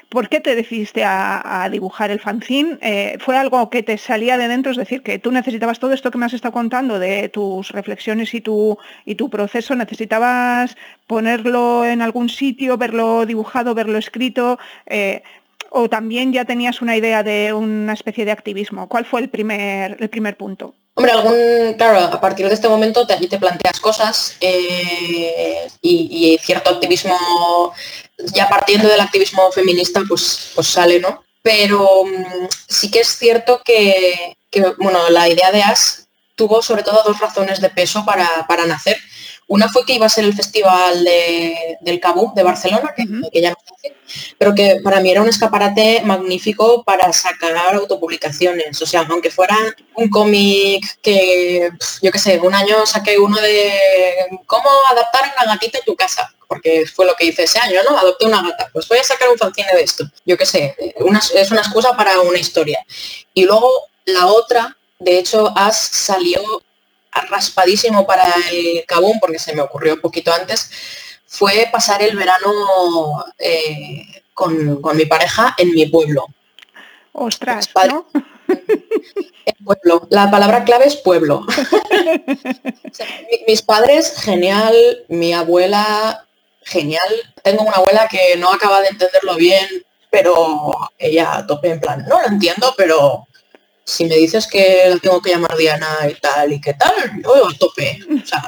¿Por 0.09 0.29
qué 0.29 0.41
te 0.41 0.55
decidiste 0.55 1.03
a, 1.05 1.69
dibujar 1.71 2.13
el 2.13 2.21
fanzine? 2.21 2.79
Eh, 2.81 3.19
¿Fue 3.19 3.37
algo 3.37 3.71
que 3.71 3.83
te 3.83 3.99
salía 3.99 4.39
de 4.39 4.47
dentro? 4.47 4.71
Es 4.71 4.79
decir, 4.79 5.03
que 5.03 5.19
tú 5.19 5.33
necesitabas 5.33 5.81
todo 5.81 5.93
esto 5.93 6.13
que 6.13 6.19
me 6.19 6.27
has 6.27 6.33
estado 6.33 6.53
contando 6.53 7.01
de 7.01 7.29
tus 7.29 7.71
reflexiones 7.71 8.33
y 8.33 8.41
tu, 8.41 8.79
y 9.05 9.17
tu 9.17 9.29
proceso, 9.29 9.75
necesitabas 9.75 10.77
ponerlo 11.09 11.85
en 11.85 12.03
algún 12.03 12.29
sitio, 12.29 12.79
verlo 12.79 13.27
dibujado, 13.27 13.75
verlo 13.75 13.99
escrito. 13.99 14.61
Eh, 14.87 15.23
o 15.71 15.89
también 15.89 16.33
ya 16.33 16.45
tenías 16.45 16.83
una 16.83 16.97
idea 16.97 17.23
de 17.23 17.53
una 17.53 17.93
especie 17.93 18.25
de 18.25 18.33
activismo? 18.33 18.89
¿Cuál 18.89 19.05
fue 19.05 19.21
el 19.21 19.29
primer, 19.29 19.97
el 20.01 20.09
primer 20.09 20.37
punto? 20.37 20.75
Hombre, 20.95 21.13
algún, 21.13 21.75
claro, 21.75 21.99
a 21.99 22.21
partir 22.21 22.49
de 22.49 22.55
este 22.55 22.69
momento 22.69 23.07
te, 23.07 23.17
te 23.17 23.39
planteas 23.39 23.81
cosas 23.81 24.35
eh, 24.41 25.69
y, 25.83 26.39
cierto 26.43 26.71
activismo, 26.71 27.75
ya 28.33 28.49
partiendo 28.49 28.89
del 28.89 29.01
activismo 29.01 29.53
feminista, 29.53 30.01
pues, 30.09 30.53
pues 30.55 30.67
sale, 30.67 30.99
¿no? 30.99 31.23
Pero 31.43 31.87
mm, 32.05 32.49
sí 32.67 32.91
que 32.91 33.01
es 33.01 33.09
cierto 33.09 33.61
que, 33.63 34.37
bueno, 34.79 35.11
la 35.11 35.29
idea 35.29 35.53
de 35.53 35.63
As 35.63 36.09
tuvo 36.35 36.63
sobre 36.63 36.83
todo 36.83 37.03
dos 37.05 37.21
razones 37.21 37.61
de 37.61 37.69
peso 37.69 38.05
para, 38.07 38.47
para 38.49 38.65
nacer. 38.65 38.97
Una 39.49 39.69
fue 39.69 39.85
que 39.85 39.95
iba 39.95 40.07
a 40.07 40.11
ser 40.11 40.25
el 40.25 40.35
festival 40.35 41.05
del 41.81 42.01
Cabú 42.01 42.33
de 42.35 42.43
Barcelona, 42.43 42.93
que, 42.97 43.41
ya 43.41 43.51
no 43.51 43.57
hace, 43.77 43.95
pero 44.39 44.55
que 44.55 44.81
para 44.83 45.01
mí 45.01 45.11
era 45.11 45.23
un 45.23 45.29
escaparate 45.29 46.03
magnífico 46.05 46.83
para 46.83 47.13
sacar 47.13 47.57
autopublicaciones. 47.75 48.83
O 48.83 48.87
sea, 48.87 49.07
aunque 49.09 49.31
fuera 49.31 49.57
un 49.95 50.09
cómic 50.11 50.99
que, 51.01 51.71
yo 52.03 52.11
qué 52.11 52.19
sé, 52.19 52.41
un 52.41 52.55
año 52.55 52.85
saqué 52.87 53.19
uno 53.19 53.41
de 53.41 53.73
cómo 54.47 54.69
adaptar 54.91 55.33
una 55.37 55.53
gatita 55.53 55.79
en 55.79 55.85
tu 55.85 55.95
casa, 55.95 56.29
porque 56.49 56.85
fue 56.87 57.07
lo 57.07 57.15
que 57.15 57.27
hice 57.27 57.45
ese 57.45 57.61
año, 57.61 57.81
¿no? 57.89 57.97
Adopté 57.97 58.27
una 58.27 58.43
gata. 58.43 58.69
Pues 58.73 58.89
voy 58.89 58.99
a 58.99 59.05
sacar 59.05 59.29
un 59.29 59.39
fanzine 59.39 59.73
de 59.75 59.83
esto. 59.83 60.05
Yo 60.25 60.37
qué 60.37 60.47
sé, 60.47 60.75
es 61.35 61.51
una 61.53 61.61
excusa 61.61 61.97
para 61.97 62.21
una 62.21 62.39
historia. 62.39 62.85
Y 63.33 63.45
luego 63.45 63.71
la 64.07 64.27
otra, 64.27 64.77
de 64.99 65.19
hecho, 65.19 65.53
As 65.55 65.77
salió 65.79 66.63
raspadísimo 67.23 68.07
para 68.07 68.25
el 68.51 68.85
Cabún, 68.87 69.19
porque 69.21 69.39
se 69.39 69.55
me 69.55 69.63
ocurrió 69.63 69.95
un 69.95 70.01
poquito 70.01 70.33
antes, 70.33 70.71
fue 71.27 71.69
pasar 71.71 72.03
el 72.03 72.17
verano 72.17 73.25
eh, 73.39 74.23
con, 74.33 74.81
mi 74.97 75.07
pareja 75.07 75.55
en 75.59 75.73
mi 75.73 75.87
pueblo. 75.87 76.27
Ostras, 77.13 77.69
pueblo. 79.65 80.07
La 80.11 80.31
palabra 80.31 80.65
clave 80.65 80.87
es 80.87 80.97
pueblo. 80.97 81.45
mis 83.47 83.63
padres, 83.63 84.15
genial. 84.21 84.75
Mi 85.09 85.33
abuela, 85.33 86.27
genial. 86.63 87.09
Tengo 87.43 87.63
una 87.63 87.77
abuela 87.77 88.09
que 88.09 88.37
no 88.37 88.53
acaba 88.53 88.81
de 88.81 88.89
entenderlo 88.89 89.37
bien, 89.37 89.67
pero 90.11 90.71
ella 90.99 91.45
tope 91.47 91.71
en 91.71 91.81
plan, 91.81 92.05
no 92.09 92.21
lo 92.21 92.29
entiendo, 92.29 92.75
pero 92.77 93.27
si 93.87 94.05
me 94.05 94.17
dices 94.17 94.49
que 94.49 94.85
la 94.89 94.99
tengo 94.99 95.23
que 95.23 95.31
llamar 95.31 95.57
Diana 95.57 95.87
y 96.11 96.15
tal 96.15 96.53
y 96.53 96.61
qué 96.61 96.75
tal, 96.75 96.95
yo 97.23 97.49
tope. 97.59 98.01
O 98.23 98.27
sea, 98.27 98.43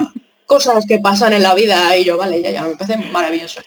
cosas 0.45 0.85
que 0.85 0.99
pasan 0.99 1.33
en 1.33 1.43
la 1.43 1.55
vida 1.55 1.95
y 1.95 2.03
yo, 2.03 2.17
vale, 2.17 2.41
ya, 2.41 2.51
ya, 2.51 2.63
me 2.63 2.75
parece 2.75 2.97
maravilloso 2.97 3.61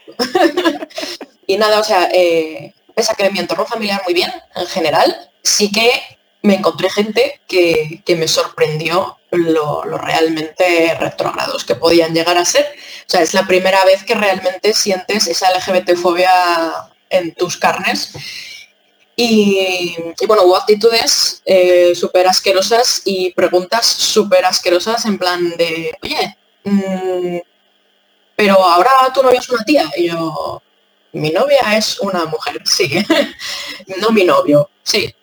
y 1.47 1.57
nada, 1.57 1.79
o 1.79 1.83
sea, 1.83 2.09
eh, 2.13 2.73
pese 2.93 3.11
a 3.11 3.15
que 3.15 3.29
mi 3.31 3.39
entorno 3.39 3.65
familiar 3.65 4.01
muy 4.05 4.13
bien, 4.13 4.31
en 4.55 4.67
general, 4.67 5.31
sí 5.41 5.71
que 5.71 5.89
me 6.43 6.55
encontré 6.55 6.89
gente 6.89 7.41
que, 7.47 8.03
me 8.15 8.27
sorprendió 8.27 9.17
lo, 9.31 9.83
realmente 9.83 10.95
retrógrados 10.99 11.63
que 11.65 11.75
podían 11.75 12.13
llegar 12.13 12.37
a 12.37 12.45
ser. 12.45 12.65
O 13.07 13.09
sea, 13.09 13.21
es 13.21 13.33
la 13.33 13.47
primera 13.47 13.83
vez 13.85 14.03
que 14.03 14.13
realmente 14.13 14.73
sientes 14.73 15.27
esa 15.27 15.47
LGBT-fobia 15.57 16.29
en 17.09 17.33
tus 17.33 17.57
carnes 17.57 18.11
y, 19.15 19.95
bueno, 20.27 20.43
hubo 20.43 20.57
actitudes 20.57 21.41
eh, 21.45 21.93
súper 21.93 22.27
asquerosas 22.27 23.01
y 23.05 23.31
preguntas 23.33 23.85
súper 23.85 24.45
asquerosas 24.45 25.05
en 25.05 25.19
plan 25.19 25.51
de, 25.57 25.95
oye, 26.01 26.37
mm, 26.63 27.37
pero 28.35 28.55
ahora 28.55 28.91
tu 29.13 29.21
novia 29.21 29.39
es 29.39 29.49
una 29.49 29.63
tía. 29.63 29.91
Y 29.95 30.07
yo, 30.07 30.61
mi 31.11 31.29
novia 31.29 31.77
es 31.77 31.99
una 31.99 32.25
mujer, 32.25 32.61
sí. 32.65 32.89
no 34.01 34.09
mi 34.09 34.23
novio, 34.23 34.69
sí. 34.81 35.13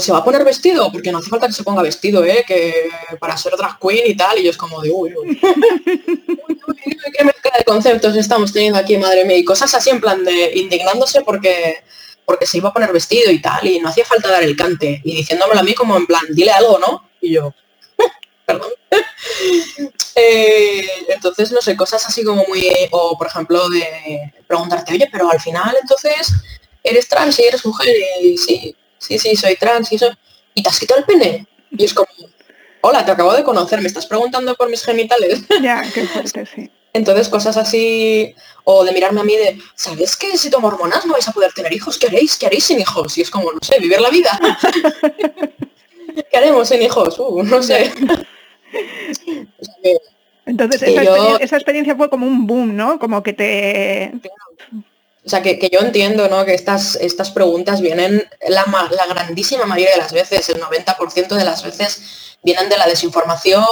Se 0.00 0.12
va 0.12 0.18
a 0.18 0.24
poner 0.24 0.44
vestido, 0.44 0.90
porque 0.90 1.12
no 1.12 1.18
hace 1.18 1.28
falta 1.28 1.46
que 1.46 1.52
se 1.52 1.64
ponga 1.64 1.82
vestido, 1.82 2.24
¿eh? 2.24 2.44
Que 2.46 2.88
para 3.18 3.36
ser 3.36 3.52
otra 3.52 3.78
queen 3.80 4.10
y 4.10 4.16
tal, 4.16 4.38
y 4.38 4.44
yo 4.44 4.50
es 4.50 4.56
como 4.56 4.80
de, 4.80 4.90
uy, 4.90 5.14
uy. 5.22 5.38
qué 7.16 7.24
mezcla 7.24 7.52
de 7.58 7.64
conceptos 7.64 8.16
estamos 8.16 8.52
teniendo 8.52 8.78
aquí, 8.78 8.96
madre 8.96 9.24
mía, 9.24 9.36
y 9.36 9.44
cosas 9.44 9.74
así 9.74 9.90
en 9.90 10.00
plan 10.00 10.24
de 10.24 10.52
indignándose 10.54 11.20
porque 11.22 11.82
porque 12.24 12.46
se 12.46 12.58
iba 12.58 12.68
a 12.68 12.72
poner 12.72 12.92
vestido 12.92 13.30
y 13.30 13.40
tal, 13.42 13.66
y 13.66 13.80
no 13.80 13.88
hacía 13.88 14.04
falta 14.04 14.30
dar 14.30 14.42
el 14.42 14.56
cante, 14.56 15.00
y 15.04 15.16
diciéndomelo 15.16 15.60
a 15.60 15.64
mí 15.64 15.74
como 15.74 15.96
en 15.96 16.06
plan, 16.06 16.22
dile 16.30 16.52
algo, 16.52 16.78
¿no? 16.78 17.10
Y 17.20 17.32
yo, 17.32 17.52
perdón. 18.46 18.70
Eh, 20.14 20.86
entonces, 21.08 21.52
no 21.52 21.62
sé, 21.62 21.74
cosas 21.74 22.06
así 22.06 22.22
como 22.22 22.44
muy, 22.46 22.68
o 22.90 23.16
por 23.16 23.28
ejemplo, 23.28 23.70
de 23.70 24.30
preguntarte, 24.46 24.92
oye, 24.92 25.08
pero 25.10 25.30
al 25.30 25.40
final 25.40 25.74
entonces 25.80 26.34
eres 26.84 27.08
trans 27.08 27.38
y 27.38 27.44
eres 27.44 27.64
mujer, 27.64 27.96
y 28.20 28.36
sí, 28.36 28.76
sí, 29.02 29.18
sí, 29.18 29.36
soy 29.36 29.56
trans 29.56 29.92
y 29.92 29.96
eso, 29.96 30.10
y 30.54 30.62
te 30.62 30.68
has 30.68 30.78
quitado 30.78 31.00
el 31.00 31.06
pene. 31.06 31.46
Y 31.70 31.84
es 31.84 31.92
como, 31.92 32.08
hola, 32.80 33.04
te 33.04 33.12
acabo 33.12 33.34
de 33.34 33.42
conocer, 33.42 33.80
me 33.80 33.88
estás 33.88 34.06
preguntando 34.06 34.54
por 34.54 34.70
mis 34.70 34.84
genitales. 34.84 35.42
Ya, 35.62 35.82
qué 35.92 36.06
fuerte, 36.06 36.46
sí. 36.46 36.70
Entonces, 36.94 37.30
cosas 37.30 37.56
así, 37.56 38.34
o 38.64 38.84
de 38.84 38.92
mirarme 38.92 39.22
a 39.22 39.24
mí 39.24 39.34
de, 39.34 39.58
¿sabes 39.74 40.14
que 40.14 40.36
si 40.36 40.50
tomo 40.50 40.68
hormonas 40.68 41.06
no 41.06 41.14
vais 41.14 41.26
a 41.26 41.32
poder 41.32 41.50
tener 41.52 41.72
hijos? 41.72 41.98
¿Qué 41.98 42.08
haréis? 42.08 42.36
¿Qué 42.36 42.44
haréis 42.46 42.64
sin 42.64 42.80
hijos? 42.80 43.16
Y 43.16 43.22
es 43.22 43.30
como, 43.30 43.50
no 43.50 43.58
sé, 43.62 43.80
vivir 43.80 43.98
la 44.00 44.10
vida. 44.10 44.38
¿Qué 46.30 46.36
haremos 46.36 46.68
sin 46.68 46.82
hijos? 46.82 47.18
Uh, 47.18 47.42
no 47.42 47.62
sé. 47.62 47.90
Entonces, 50.44 50.82
esa, 50.82 51.56
experiencia, 51.56 51.96
fue 51.96 52.10
como 52.10 52.26
un 52.26 52.46
boom, 52.46 52.76
¿no? 52.76 52.98
Como 52.98 53.22
que 53.22 53.32
te... 53.32 54.12
O 55.24 55.28
sea, 55.28 55.40
que, 55.40 55.70
yo 55.72 55.80
entiendo, 55.80 56.28
¿no? 56.28 56.44
Que 56.44 56.54
estas, 56.54 56.96
estas 56.96 57.30
preguntas 57.30 57.80
vienen 57.80 58.28
la, 58.48 58.64
la 58.90 59.06
grandísima 59.06 59.66
mayoría 59.66 59.94
de 59.94 60.00
las 60.00 60.12
veces, 60.12 60.48
el 60.48 60.60
90% 60.60 61.28
de 61.28 61.44
las 61.44 61.62
veces 61.62 62.22
vienen 62.42 62.68
de 62.68 62.76
la 62.76 62.86
desinformación 62.86 63.64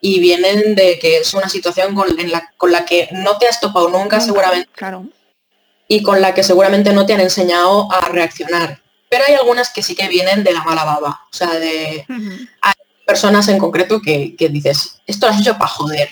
y 0.00 0.20
vienen 0.20 0.74
de 0.74 0.98
que 0.98 1.18
es 1.18 1.34
una 1.34 1.48
situación 1.48 1.94
con, 1.94 2.06
la, 2.30 2.52
con 2.56 2.72
la 2.72 2.84
que 2.84 3.08
no 3.12 3.36
te 3.38 3.48
has 3.48 3.60
topado 3.60 3.88
nunca, 3.88 4.20
seguramente. 4.20 4.68
Claro. 4.72 5.06
Y 5.88 6.02
con 6.02 6.20
la 6.20 6.34
que 6.34 6.42
seguramente 6.42 6.92
no 6.92 7.06
te 7.06 7.14
han 7.14 7.20
enseñado 7.20 7.90
a 7.92 8.00
reaccionar. 8.08 8.80
Pero 9.08 9.24
hay 9.26 9.34
algunas 9.34 9.70
que 9.70 9.82
sí 9.82 9.94
que 9.94 10.08
vienen 10.08 10.42
de 10.42 10.52
la 10.52 10.64
mala 10.64 10.84
baba. 10.84 11.20
O 11.32 11.36
sea, 11.36 11.50
de 11.54 12.04
hay 12.60 12.74
personas 13.06 13.48
en 13.48 13.58
concreto 13.58 14.00
que, 14.00 14.34
dices, 14.38 15.00
esto 15.06 15.26
lo 15.26 15.32
has 15.32 15.40
hecho 15.40 15.58
para 15.58 15.68
joder. 15.68 16.08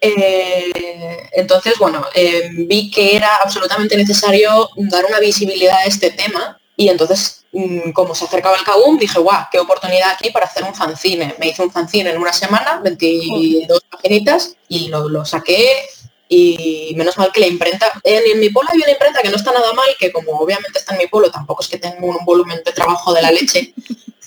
Eh, 0.00 1.28
entonces, 1.32 1.74
bueno, 1.78 2.04
eh, 2.14 2.48
vi 2.52 2.90
que 2.90 3.16
era 3.16 3.36
absolutamente 3.36 3.96
necesario 3.96 4.70
dar 4.76 5.04
una 5.04 5.20
visibilidad 5.20 5.76
a 5.78 5.84
este 5.84 6.10
tema 6.10 6.58
y 6.76 6.88
entonces, 6.88 7.44
mm, 7.52 7.90
como 7.92 8.14
se 8.14 8.24
acercaba 8.24 8.56
el 8.56 8.64
Kabum, 8.64 8.98
dije, 8.98 9.18
guau, 9.18 9.44
qué 9.52 9.58
oportunidad 9.58 10.12
aquí 10.12 10.30
para 10.30 10.46
hacer 10.46 10.64
un 10.64 10.74
fanzine. 10.74 11.34
Me 11.38 11.48
hice 11.48 11.62
un 11.62 11.70
fanzine 11.70 12.10
en 12.10 12.18
una 12.18 12.32
semana, 12.32 12.80
22 12.82 13.80
paginitas, 13.90 14.56
y 14.68 14.88
lo, 14.88 15.24
saqué 15.24 15.74
y 16.32 16.94
menos 16.96 17.18
mal 17.18 17.32
que 17.32 17.40
la 17.40 17.48
imprenta, 17.48 17.92
en, 18.04 18.38
mi 18.38 18.50
polo 18.50 18.68
hay 18.72 18.78
una 18.78 18.92
imprenta 18.92 19.20
que 19.20 19.30
no 19.30 19.36
está 19.36 19.52
nada 19.52 19.72
mal, 19.74 19.88
que 19.98 20.12
como 20.12 20.32
obviamente 20.38 20.78
está 20.78 20.94
en 20.94 21.00
mi 21.00 21.08
polo, 21.08 21.30
tampoco 21.30 21.62
es 21.62 21.68
que 21.68 21.76
tengo 21.76 22.06
un 22.06 22.24
volumen 22.24 22.62
de 22.64 22.72
trabajo 22.72 23.12
de 23.12 23.20
la 23.20 23.32
leche, 23.32 23.74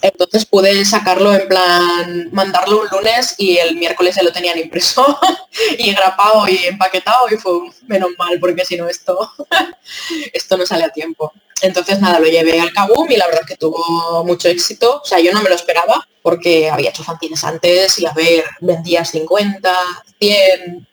entonces 0.04 0.46
pude 0.46 0.84
sacarlo 0.84 1.34
en 1.34 1.48
plan, 1.48 2.30
mandarlo 2.34 2.82
un 2.82 2.88
lunes 2.89 3.36
y 3.38 3.58
el 3.58 3.78
miércoles 3.78 4.16
ya 4.16 4.24
lo 4.24 4.34
tenían 4.34 4.60
impreso 4.60 5.18
y 5.78 5.94
grapado 5.94 6.46
y 6.50 6.58
empaquetado 6.66 7.28
y 7.32 7.38
fue 7.38 7.54
menos 7.88 8.12
mal 8.18 8.38
porque 8.39 8.66
si 8.66 8.76
no 8.76 8.89
esto, 8.89 9.32
esto 10.34 10.58
no 10.58 10.66
sale 10.66 10.84
a 10.84 10.89
tiempo. 10.89 11.32
Entonces 11.62 12.02
nada, 12.02 12.20
lo 12.20 12.28
llevé 12.28 12.60
al 12.60 12.74
Kabum 12.74 13.10
y 13.10 13.16
la 13.16 13.28
verdad 13.28 13.44
que 13.48 13.56
tuvo 13.56 14.26
mucho 14.26 14.50
éxito. 14.50 15.00
O 15.02 15.06
sea, 15.06 15.22
yo 15.22 15.32
no 15.32 15.42
me 15.42 15.48
lo 15.48 15.56
esperaba 15.56 16.06
porque 16.22 16.70
había 16.70 16.89
hecho 16.89 17.06
fanzines 17.06 17.44
antes 17.46 17.98
y 18.00 18.06
a 18.06 18.12
ver, 18.12 18.44
vendías 18.60 19.10
50, 19.12 19.74
100, 20.20 20.88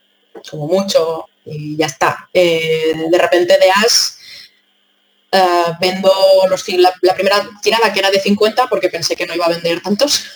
como 0.48 0.68
mucho 0.68 1.26
y 1.44 1.76
ya 1.76 1.86
está. 1.86 2.28
Eh, 2.32 2.94
de 3.10 3.18
repente 3.18 3.58
de 3.58 3.70
As 3.72 4.19
eh, 5.32 5.64
vendo 5.80 6.12
los, 6.48 6.68
la, 6.68 7.14
primera 7.14 7.48
tirada 7.62 7.92
que 7.92 8.00
era 8.00 8.10
de 8.10 8.20
50 8.20 8.68
porque 8.68 8.88
pensé 8.88 9.14
que 9.14 9.26
no 9.26 9.34
iba 9.34 9.46
a 9.46 9.50
vender 9.50 9.80
tantos. 9.80 10.24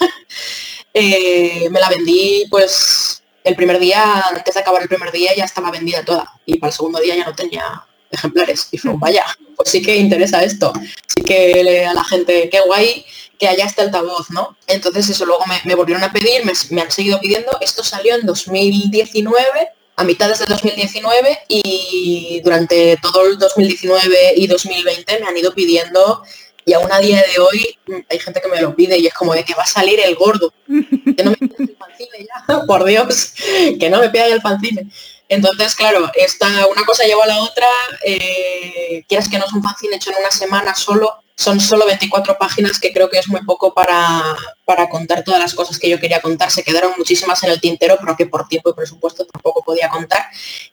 Eh, 0.97 1.69
me 1.73 1.81
la 1.81 1.89
vendí 1.89 2.47
pues 2.49 3.21
el 3.43 3.57
primer 3.57 3.81
día, 3.81 4.21
antes 4.29 4.55
de 4.55 4.61
acabar 4.61 4.81
el 4.81 4.87
primer 4.87 5.11
día 5.11 5.35
ya 5.35 5.45
estaba 5.45 5.73
vendida 5.73 6.05
toda 6.05 6.33
y 6.47 6.61
para 6.61 6.71
el 6.71 6.77
segundo 6.77 7.01
día 7.01 7.17
ya 7.17 7.25
no 7.25 7.35
tenía 7.35 7.85
ejemplares. 8.13 8.69
Y 8.71 8.79
fue, 8.79 8.93
vaya, 8.95 9.25
pues 9.57 9.71
sí 9.71 9.83
que 9.83 9.97
interesa 9.97 10.45
esto. 10.45 10.73
Sí 11.09 11.23
que 11.23 11.85
a 11.85 11.95
la 11.95 12.05
gente, 12.05 12.49
qué 12.49 12.61
guay 12.61 13.05
que 13.41 13.49
haya 13.49 13.65
este 13.65 13.83
altavoz, 13.83 14.31
¿no? 14.31 14.57
Entonces 14.69 15.11
eso 15.11 15.27
luego 15.27 15.43
me, 15.65 15.75
volvieron 15.75 16.05
a 16.05 16.13
pedir, 16.13 16.45
me, 16.45 16.53
me, 16.71 16.83
han 16.83 16.93
seguido 16.93 17.19
pidiendo. 17.19 17.59
Esto 17.61 17.83
salió 17.83 18.15
en 18.15 18.25
2019 18.25 19.73
a 19.97 20.05
mitades 20.05 20.41
de 20.41 20.47
2019 20.47 21.39
y 21.49 22.41
durante 22.45 22.99
todo 23.01 23.27
el 23.27 23.39
2019 23.39 24.35
y 24.37 24.47
2020 24.47 25.21
me 25.21 25.27
han 25.27 25.37
ido 25.37 25.55
pidiendo 25.55 26.23
y 26.65 26.73
aún 26.73 26.91
a 26.91 26.99
día 26.99 27.23
de 27.23 27.39
hoy 27.39 27.79
mm, 27.87 28.07
hay 28.09 28.19
gente 28.19 28.41
que 28.41 28.49
me 28.49 28.61
lo 28.61 28.75
pide 28.75 28.99
y 28.99 29.07
es 29.07 29.15
como 29.15 29.35
de 29.35 29.45
que 29.45 29.55
va 29.55 29.65
a 29.65 29.67
salir 29.67 30.01
el 30.01 30.15
gordo. 30.15 30.53
Que 31.17 31.23
no 31.23 31.31
me 31.31 31.37
el 31.41 31.77
fanzine 31.77 32.27
ya, 32.27 32.65
por 32.67 32.85
Dios, 32.85 33.35
que 33.79 33.89
no 33.89 34.01
me 34.01 34.11
pida 34.11 34.27
el 34.27 34.41
fanzine. 34.41 34.91
Entonces, 35.29 35.75
claro, 35.75 36.11
esta, 36.15 36.67
una 36.67 36.85
cosa 36.85 37.05
lleva 37.05 37.25
a 37.25 37.29
la 37.29 37.39
otra, 37.39 37.69
eh, 38.05 39.05
quieras 39.09 39.29
que 39.29 39.39
no 39.39 39.47
es 39.47 39.53
un 39.53 39.63
fanzine 39.63 39.97
hecho 39.97 40.11
en 40.11 40.17
una 40.19 40.31
semana 40.31 40.75
solo, 40.75 41.24
son 41.37 41.61
solo 41.61 41.87
24 41.87 42.37
páginas 42.39 42.79
que 42.79 42.93
creo 42.93 43.11
que 43.11 43.19
es 43.19 43.29
muy 43.29 43.41
poco 43.45 43.75
para, 43.75 44.23
para, 44.65 44.89
contar 44.89 45.25
todas 45.25 45.41
las 45.41 45.55
cosas 45.55 45.79
que 45.79 45.89
yo 45.89 45.99
quería 45.99 46.21
contar. 46.21 46.51
Se 46.51 46.63
quedaron 46.63 46.93
muchísimas 46.97 47.43
en 47.43 47.51
el 47.51 47.61
tintero, 47.61 47.97
pero 48.01 48.17
que 48.17 48.27
por 48.27 48.47
tiempo 48.47 48.71
y 48.71 48.75
presupuesto 48.75 49.27
tampoco 49.27 49.63
podía 49.63 49.89
contar. 49.89 50.25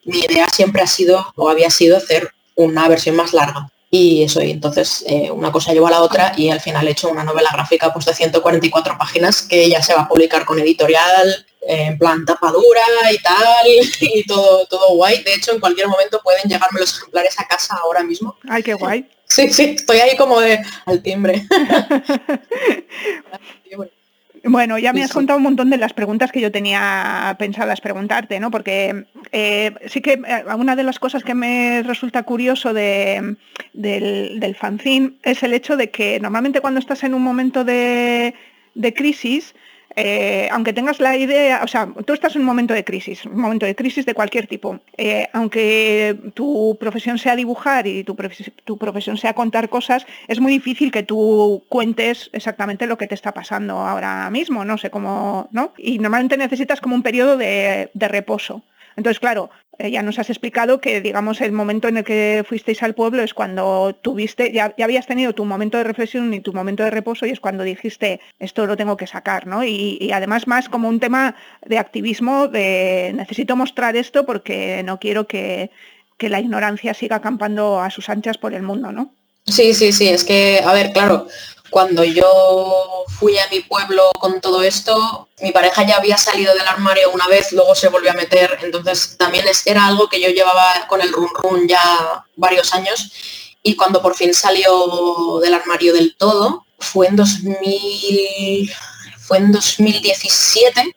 Mi 0.03 0.19
idea 0.19 0.47
siempre 0.53 0.83
ha 0.83 0.87
sido 0.87 1.33
o 1.35 1.49
había 1.49 1.69
sido 1.69 1.97
hacer 1.97 2.31
una 2.55 2.87
versión 2.87 3.15
más 3.15 3.33
larga. 3.33 3.69
Y 3.93 4.23
eso, 4.23 4.41
y 4.41 4.51
entonces 4.51 5.03
eh, 5.05 5.29
una 5.31 5.51
cosa 5.51 5.73
lleva 5.73 5.89
a 5.89 5.91
la 5.91 6.01
otra 6.01 6.31
y 6.37 6.49
al 6.49 6.61
final 6.61 6.87
he 6.87 6.91
hecho 6.91 7.09
una 7.09 7.25
novela 7.25 7.49
gráfica 7.51 7.91
pues, 7.91 8.05
de 8.05 8.13
144 8.13 8.97
páginas 8.97 9.41
que 9.41 9.69
ya 9.69 9.83
se 9.83 9.93
va 9.93 10.03
a 10.03 10.07
publicar 10.07 10.45
con 10.45 10.59
editorial, 10.59 11.45
en 11.61 11.97
plan 11.97 12.23
tapadura 12.23 12.81
y 13.11 13.17
tal, 13.17 13.67
y 13.99 14.23
todo, 14.25 14.65
todo 14.67 14.95
guay. 14.95 15.23
De 15.23 15.33
hecho, 15.33 15.51
en 15.51 15.59
cualquier 15.59 15.87
momento 15.87 16.21
pueden 16.23 16.47
llegarme 16.49 16.79
los 16.79 16.97
ejemplares 16.97 17.37
a 17.39 17.47
casa 17.47 17.77
ahora 17.83 18.03
mismo. 18.03 18.37
Ay, 18.47 18.63
qué 18.63 18.75
guay. 18.75 19.05
Sí, 19.31 19.47
sí, 19.49 19.75
estoy 19.77 19.99
ahí 19.99 20.17
como 20.17 20.41
de 20.41 20.59
al 20.85 21.01
timbre. 21.01 21.43
Bueno, 24.43 24.79
ya 24.79 24.91
me 24.91 25.03
has 25.03 25.13
contado 25.13 25.37
un 25.37 25.43
montón 25.43 25.69
de 25.69 25.77
las 25.77 25.93
preguntas 25.93 26.31
que 26.31 26.41
yo 26.41 26.51
tenía 26.51 27.35
pensadas 27.37 27.79
preguntarte, 27.79 28.39
¿no? 28.39 28.49
Porque 28.49 29.05
eh, 29.31 29.71
sí 29.85 30.01
que 30.01 30.13
eh, 30.13 30.43
una 30.57 30.75
de 30.75 30.83
las 30.83 30.97
cosas 30.97 31.23
que 31.23 31.35
me 31.35 31.83
resulta 31.83 32.23
curioso 32.23 32.73
de, 32.73 33.35
del, 33.73 34.39
del 34.39 34.55
fanzine 34.55 35.13
es 35.21 35.43
el 35.43 35.53
hecho 35.53 35.77
de 35.77 35.91
que 35.91 36.19
normalmente 36.19 36.59
cuando 36.59 36.79
estás 36.79 37.03
en 37.03 37.13
un 37.13 37.21
momento 37.21 37.63
de, 37.63 38.33
de 38.73 38.93
crisis, 38.95 39.53
eh, 39.95 40.47
aunque 40.51 40.73
tengas 40.73 40.99
la 40.99 41.17
idea, 41.17 41.61
o 41.63 41.67
sea, 41.67 41.87
tú 42.05 42.13
estás 42.13 42.35
en 42.35 42.41
un 42.41 42.47
momento 42.47 42.73
de 42.73 42.83
crisis, 42.83 43.25
un 43.25 43.39
momento 43.39 43.65
de 43.65 43.75
crisis 43.75 44.05
de 44.05 44.13
cualquier 44.13 44.47
tipo, 44.47 44.79
eh, 44.97 45.27
aunque 45.33 46.17
tu 46.33 46.77
profesión 46.79 47.17
sea 47.17 47.35
dibujar 47.35 47.87
y 47.87 48.03
tu, 48.03 48.15
profesión 48.15 49.17
sea 49.17 49.33
contar 49.33 49.69
cosas, 49.69 50.05
es 50.27 50.39
muy 50.39 50.51
difícil 50.51 50.91
que 50.91 51.03
tú 51.03 51.63
cuentes 51.69 52.29
exactamente 52.33 52.87
lo 52.87 52.97
que 52.97 53.07
te 53.07 53.15
está 53.15 53.33
pasando 53.33 53.79
ahora 53.79 54.29
mismo, 54.29 54.63
no 54.63 54.77
sé 54.77 54.89
cómo, 54.89 55.49
¿no? 55.51 55.73
Y 55.77 55.99
normalmente 55.99 56.37
necesitas 56.37 56.81
como 56.81 56.95
un 56.95 57.03
periodo 57.03 57.37
de 57.37 57.89
reposo. 57.93 58.63
Entonces, 58.95 59.19
claro, 59.19 59.49
ya 59.79 60.01
nos 60.01 60.19
has 60.19 60.29
explicado 60.29 60.81
que, 60.81 61.01
digamos, 61.01 61.41
el 61.41 61.51
momento 61.51 61.87
en 61.87 61.97
el 61.97 62.03
que 62.03 62.43
fuisteis 62.47 62.83
al 62.83 62.93
pueblo 62.93 63.23
es 63.23 63.33
cuando 63.33 63.95
tuviste, 64.01 64.51
ya, 64.51 64.75
habías 64.81 65.07
tenido 65.07 65.33
tu 65.33 65.45
momento 65.45 65.77
de 65.77 65.83
reflexión 65.83 66.33
y 66.33 66.41
tu 66.41 66.53
momento 66.53 66.83
de 66.83 66.91
reposo 66.91 67.25
y 67.25 67.29
es 67.29 67.39
cuando 67.39 67.63
dijiste, 67.63 68.19
esto 68.39 68.65
lo 68.65 68.77
tengo 68.77 68.97
que 68.97 69.07
sacar, 69.07 69.47
¿no? 69.47 69.63
Y, 69.63 70.11
además 70.13 70.47
más 70.47 70.69
como 70.69 70.89
un 70.89 70.99
tema 70.99 71.35
de 71.65 71.77
activismo, 71.77 72.47
de 72.47 73.13
necesito 73.15 73.55
mostrar 73.55 73.95
esto 73.95 74.25
porque 74.25 74.83
no 74.83 74.99
quiero 74.99 75.25
que, 75.27 75.71
que 76.17 76.29
la 76.29 76.39
ignorancia 76.39 76.93
siga 76.93 77.17
acampando 77.17 77.79
a 77.79 77.89
sus 77.89 78.09
anchas 78.09 78.37
por 78.37 78.53
el 78.53 78.63
mundo, 78.63 78.91
¿no? 78.91 79.13
Sí, 79.45 79.73
sí, 79.73 79.91
sí, 79.91 80.07
es 80.07 80.23
que, 80.23 80.61
a 80.63 80.73
ver, 80.73 80.91
claro, 80.93 81.27
cuando 81.71 82.03
yo 82.03 83.05
fui 83.07 83.39
a 83.39 83.47
mi 83.49 83.61
pueblo 83.61 84.11
con 84.19 84.41
todo 84.41 84.61
esto, 84.61 85.29
mi 85.41 85.51
pareja 85.51 85.83
ya 85.87 85.95
había 85.95 86.17
salido 86.17 86.53
del 86.53 86.67
armario 86.67 87.09
una 87.11 87.27
vez, 87.27 87.53
luego 87.53 87.73
se 87.73 87.87
volvió 87.87 88.11
a 88.11 88.13
meter, 88.13 88.59
entonces 88.61 89.15
también 89.17 89.45
era 89.65 89.87
algo 89.87 90.09
que 90.09 90.21
yo 90.21 90.29
llevaba 90.29 90.85
con 90.87 91.01
el 91.01 91.11
run 91.11 91.29
run 91.33 91.67
ya 91.67 92.25
varios 92.35 92.73
años. 92.73 93.11
Y 93.63 93.75
cuando 93.75 94.01
por 94.01 94.15
fin 94.15 94.33
salió 94.33 95.39
del 95.41 95.53
armario 95.53 95.93
del 95.93 96.15
todo, 96.17 96.65
fue 96.77 97.07
en 97.07 97.15
2000, 97.15 98.71
fue 99.19 99.37
en 99.37 99.51
2017, 99.51 100.95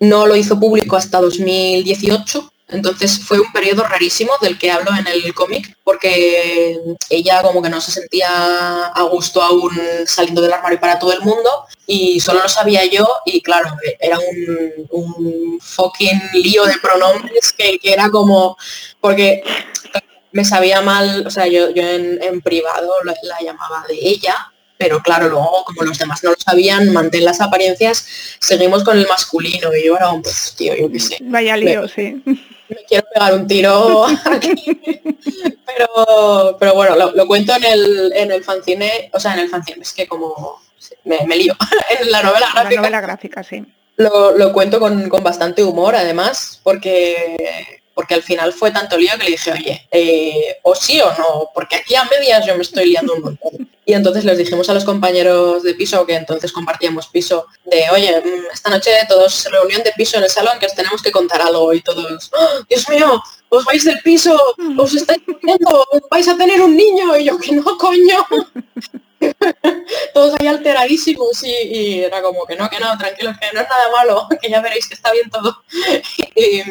no 0.00 0.26
lo 0.26 0.36
hizo 0.36 0.60
público 0.60 0.96
hasta 0.96 1.20
2018 1.20 2.52
entonces 2.74 3.20
fue 3.24 3.40
un 3.40 3.52
periodo 3.52 3.84
rarísimo 3.84 4.32
del 4.40 4.58
que 4.58 4.70
hablo 4.70 4.90
en 4.98 5.06
el 5.06 5.34
cómic, 5.34 5.76
porque 5.84 6.78
ella 7.10 7.42
como 7.42 7.62
que 7.62 7.68
no 7.68 7.80
se 7.80 7.92
sentía 7.92 8.86
a 8.86 9.02
gusto 9.02 9.42
aún 9.42 9.72
saliendo 10.06 10.42
del 10.42 10.52
armario 10.52 10.80
para 10.80 10.98
todo 10.98 11.12
el 11.12 11.20
mundo 11.20 11.50
y 11.86 12.20
solo 12.20 12.42
lo 12.42 12.48
sabía 12.48 12.84
yo 12.86 13.06
y 13.24 13.40
claro, 13.42 13.76
era 14.00 14.18
un, 14.90 15.58
fucking 15.60 16.20
lío 16.34 16.64
de 16.64 16.78
pronombres 16.78 17.52
que, 17.52 17.78
era 17.82 18.10
como, 18.10 18.56
porque 19.00 19.42
me 20.32 20.44
sabía 20.44 20.80
mal, 20.80 21.26
o 21.26 21.30
sea, 21.30 21.46
yo, 21.46 21.70
yo 21.70 21.82
en, 21.82 22.40
privado 22.42 22.92
la, 23.04 23.14
la 23.22 23.40
llamaba 23.40 23.84
de 23.88 23.98
ella, 24.00 24.52
pero 24.76 25.00
claro, 25.00 25.28
luego 25.28 25.64
como 25.64 25.82
los 25.82 25.98
demás 25.98 26.22
no 26.24 26.30
lo 26.30 26.36
sabían, 26.38 26.92
mantén 26.92 27.24
las 27.24 27.40
apariencias, 27.40 28.06
seguimos 28.40 28.84
con 28.84 28.98
el 28.98 29.06
masculino 29.06 29.74
y 29.74 29.86
yo 29.86 29.96
era 29.96 30.10
un 30.10 30.22
pues, 30.22 30.54
tío, 30.56 30.74
yo 30.74 30.90
qué 30.90 31.00
sé. 31.00 31.18
Vaya 31.22 31.56
lío, 31.56 31.88
sí 31.88 32.22
me 32.68 32.84
quiero 32.84 33.06
pegar 33.12 33.34
un 33.34 33.46
tiro 33.46 34.06
aquí. 34.24 34.80
pero, 35.66 36.56
pero 36.58 36.74
bueno, 36.74 37.12
lo, 37.14 37.26
cuento 37.26 37.54
en 37.54 37.64
el, 37.64 38.12
en 38.14 38.32
el 38.32 38.44
fanzine, 38.44 39.10
o 39.12 39.20
sea, 39.20 39.34
en 39.34 39.40
el 39.40 39.48
fanzine, 39.48 39.82
es 39.82 39.92
que 39.92 40.06
como 40.06 40.60
me, 41.04 41.26
me 41.26 41.36
lío, 41.36 41.54
en 42.00 42.10
la 42.10 42.22
novela 42.22 42.48
gráfica. 42.52 42.70
La 42.70 42.80
novela 42.80 43.00
gráfica, 43.00 43.42
sí. 43.42 43.64
Lo, 43.96 44.36
lo 44.36 44.52
cuento 44.52 44.80
con, 44.80 45.08
con, 45.08 45.22
bastante 45.22 45.62
humor, 45.62 45.94
además, 45.94 46.60
porque 46.64 47.82
porque 47.94 48.14
al 48.14 48.22
final 48.22 48.52
fue 48.52 48.70
tanto 48.70 48.98
lío 48.98 49.12
que 49.18 49.24
le 49.24 49.30
dije, 49.30 49.52
oye, 49.52 49.88
eh, 49.90 50.56
o 50.62 50.74
sí 50.74 51.00
o 51.00 51.10
no, 51.16 51.50
porque 51.54 51.76
aquí 51.76 51.94
a 51.94 52.04
medias 52.04 52.44
yo 52.46 52.56
me 52.56 52.62
estoy 52.62 52.90
liando 52.90 53.14
un 53.14 53.22
montón. 53.22 53.70
Y 53.86 53.92
entonces 53.92 54.24
les 54.24 54.38
dijimos 54.38 54.68
a 54.70 54.74
los 54.74 54.84
compañeros 54.84 55.62
de 55.62 55.74
piso, 55.74 56.06
que 56.06 56.14
entonces 56.14 56.52
compartíamos 56.52 57.06
piso, 57.08 57.46
de, 57.64 57.84
oye, 57.92 58.20
mm, 58.20 58.52
esta 58.52 58.70
noche 58.70 58.90
todos 59.08 59.46
reunión 59.50 59.82
de 59.82 59.92
piso 59.92 60.16
en 60.16 60.24
el 60.24 60.30
salón, 60.30 60.58
que 60.58 60.66
os 60.66 60.74
tenemos 60.74 61.02
que 61.02 61.12
contar 61.12 61.42
algo 61.42 61.72
y 61.72 61.82
todos, 61.82 62.30
¡Oh, 62.32 62.64
Dios 62.68 62.88
mío, 62.88 63.22
os 63.50 63.64
vais 63.64 63.84
del 63.84 64.00
piso, 64.00 64.38
os 64.78 64.94
estáis 64.94 65.20
muriendo, 65.26 65.86
vais 66.10 66.28
a 66.28 66.36
tener 66.36 66.60
un 66.60 66.76
niño, 66.76 67.16
y 67.16 67.24
yo 67.24 67.38
que 67.38 67.52
no, 67.52 67.78
coño. 67.78 68.26
todos 70.14 70.34
ahí 70.38 70.46
alteradísimos 70.46 71.42
y, 71.44 71.50
y, 71.50 72.00
era 72.00 72.22
como 72.22 72.44
que 72.46 72.56
no, 72.56 72.68
que 72.68 72.78
no, 72.78 72.96
tranquilos, 72.98 73.36
que 73.38 73.46
no 73.54 73.60
es 73.60 73.68
nada 73.68 73.90
malo, 73.94 74.28
que 74.40 74.50
ya 74.50 74.60
veréis 74.60 74.88
que 74.88 74.94
está 74.94 75.12
bien 75.12 75.30
todo. 75.30 75.62
y, 76.34 76.62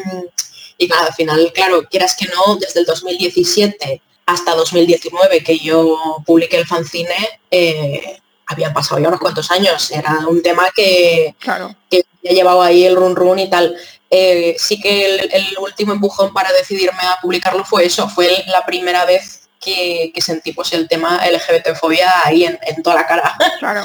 y 0.78 0.88
claro, 0.88 1.06
al 1.06 1.14
final, 1.14 1.52
claro, 1.54 1.84
quieras 1.88 2.16
que 2.16 2.26
no, 2.26 2.56
desde 2.56 2.80
el 2.80 2.86
2017 2.86 4.02
hasta 4.26 4.54
2019 4.54 5.42
que 5.42 5.58
yo 5.58 6.22
publiqué 6.24 6.56
el 6.56 6.66
fanzine, 6.66 7.40
eh, 7.50 8.20
habían 8.46 8.72
pasado 8.72 9.00
ya 9.00 9.08
unos 9.08 9.20
cuantos 9.20 9.50
años. 9.50 9.90
Era 9.90 10.18
un 10.26 10.42
tema 10.42 10.64
que, 10.74 11.34
claro. 11.38 11.74
que 11.90 12.04
ya 12.22 12.32
llevaba 12.32 12.66
ahí 12.66 12.84
el 12.84 12.96
run 12.96 13.16
run 13.16 13.38
y 13.38 13.50
tal. 13.50 13.76
Eh, 14.10 14.54
sí 14.58 14.80
que 14.80 15.16
el, 15.16 15.58
último 15.58 15.92
empujón 15.92 16.32
para 16.32 16.52
decidirme 16.52 17.02
a 17.02 17.18
publicarlo 17.20 17.64
fue 17.64 17.86
eso, 17.86 18.08
fue 18.08 18.44
la 18.46 18.64
primera 18.64 19.04
vez 19.04 19.48
que, 19.60 20.12
sentí 20.18 20.52
pues 20.52 20.72
el 20.72 20.88
tema 20.88 21.20
LGBTfobia 21.26 22.12
ahí 22.24 22.44
en, 22.44 22.58
en 22.62 22.82
toda 22.82 22.96
la 22.96 23.06
cara. 23.06 23.34
Claro. 23.58 23.84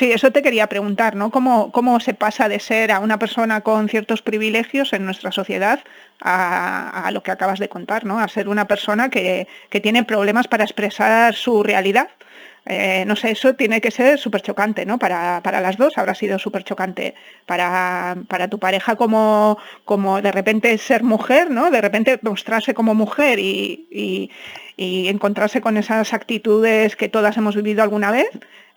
Sí, 0.00 0.12
eso 0.12 0.32
te 0.32 0.40
quería 0.40 0.66
preguntar, 0.66 1.14
¿no? 1.14 1.30
¿Cómo, 1.30 1.70
¿Cómo 1.72 2.00
se 2.00 2.14
pasa 2.14 2.48
de 2.48 2.58
ser 2.58 2.90
a 2.90 3.00
una 3.00 3.18
persona 3.18 3.60
con 3.60 3.86
ciertos 3.90 4.22
privilegios 4.22 4.94
en 4.94 5.04
nuestra 5.04 5.30
sociedad 5.30 5.80
a, 6.22 7.10
lo 7.12 7.22
que 7.22 7.30
acabas 7.30 7.58
de 7.58 7.68
contar, 7.68 8.06
¿no? 8.06 8.18
A 8.18 8.26
ser 8.26 8.48
una 8.48 8.66
persona 8.66 9.10
que, 9.10 9.46
tiene 9.82 10.02
problemas 10.04 10.48
para 10.48 10.64
expresar 10.64 11.34
su 11.34 11.62
realidad. 11.62 12.08
Eh, 12.64 13.04
no 13.06 13.14
sé, 13.14 13.32
eso 13.32 13.54
tiene 13.54 13.82
que 13.82 13.90
ser 13.90 14.18
súper 14.18 14.40
chocante, 14.40 14.86
¿no? 14.86 14.98
Para, 14.98 15.42
las 15.60 15.76
dos 15.76 15.98
habrá 15.98 16.14
sido 16.14 16.38
súper 16.38 16.64
chocante. 16.64 17.14
Para, 17.44 18.16
para, 18.26 18.48
tu 18.48 18.58
pareja 18.58 18.96
como, 18.96 19.58
como 19.84 20.22
de 20.22 20.32
repente 20.32 20.78
ser 20.78 21.02
mujer, 21.02 21.50
¿no? 21.50 21.70
De 21.70 21.82
repente 21.82 22.18
mostrarse 22.22 22.72
como 22.72 22.94
mujer 22.94 23.38
y 23.38 24.30
encontrarse 25.08 25.60
con 25.60 25.76
esas 25.76 26.12
actitudes 26.12 26.96
que 26.96 27.08
todas 27.08 27.36
hemos 27.36 27.54
vivido 27.54 27.82
alguna 27.82 28.10
vez 28.10 28.30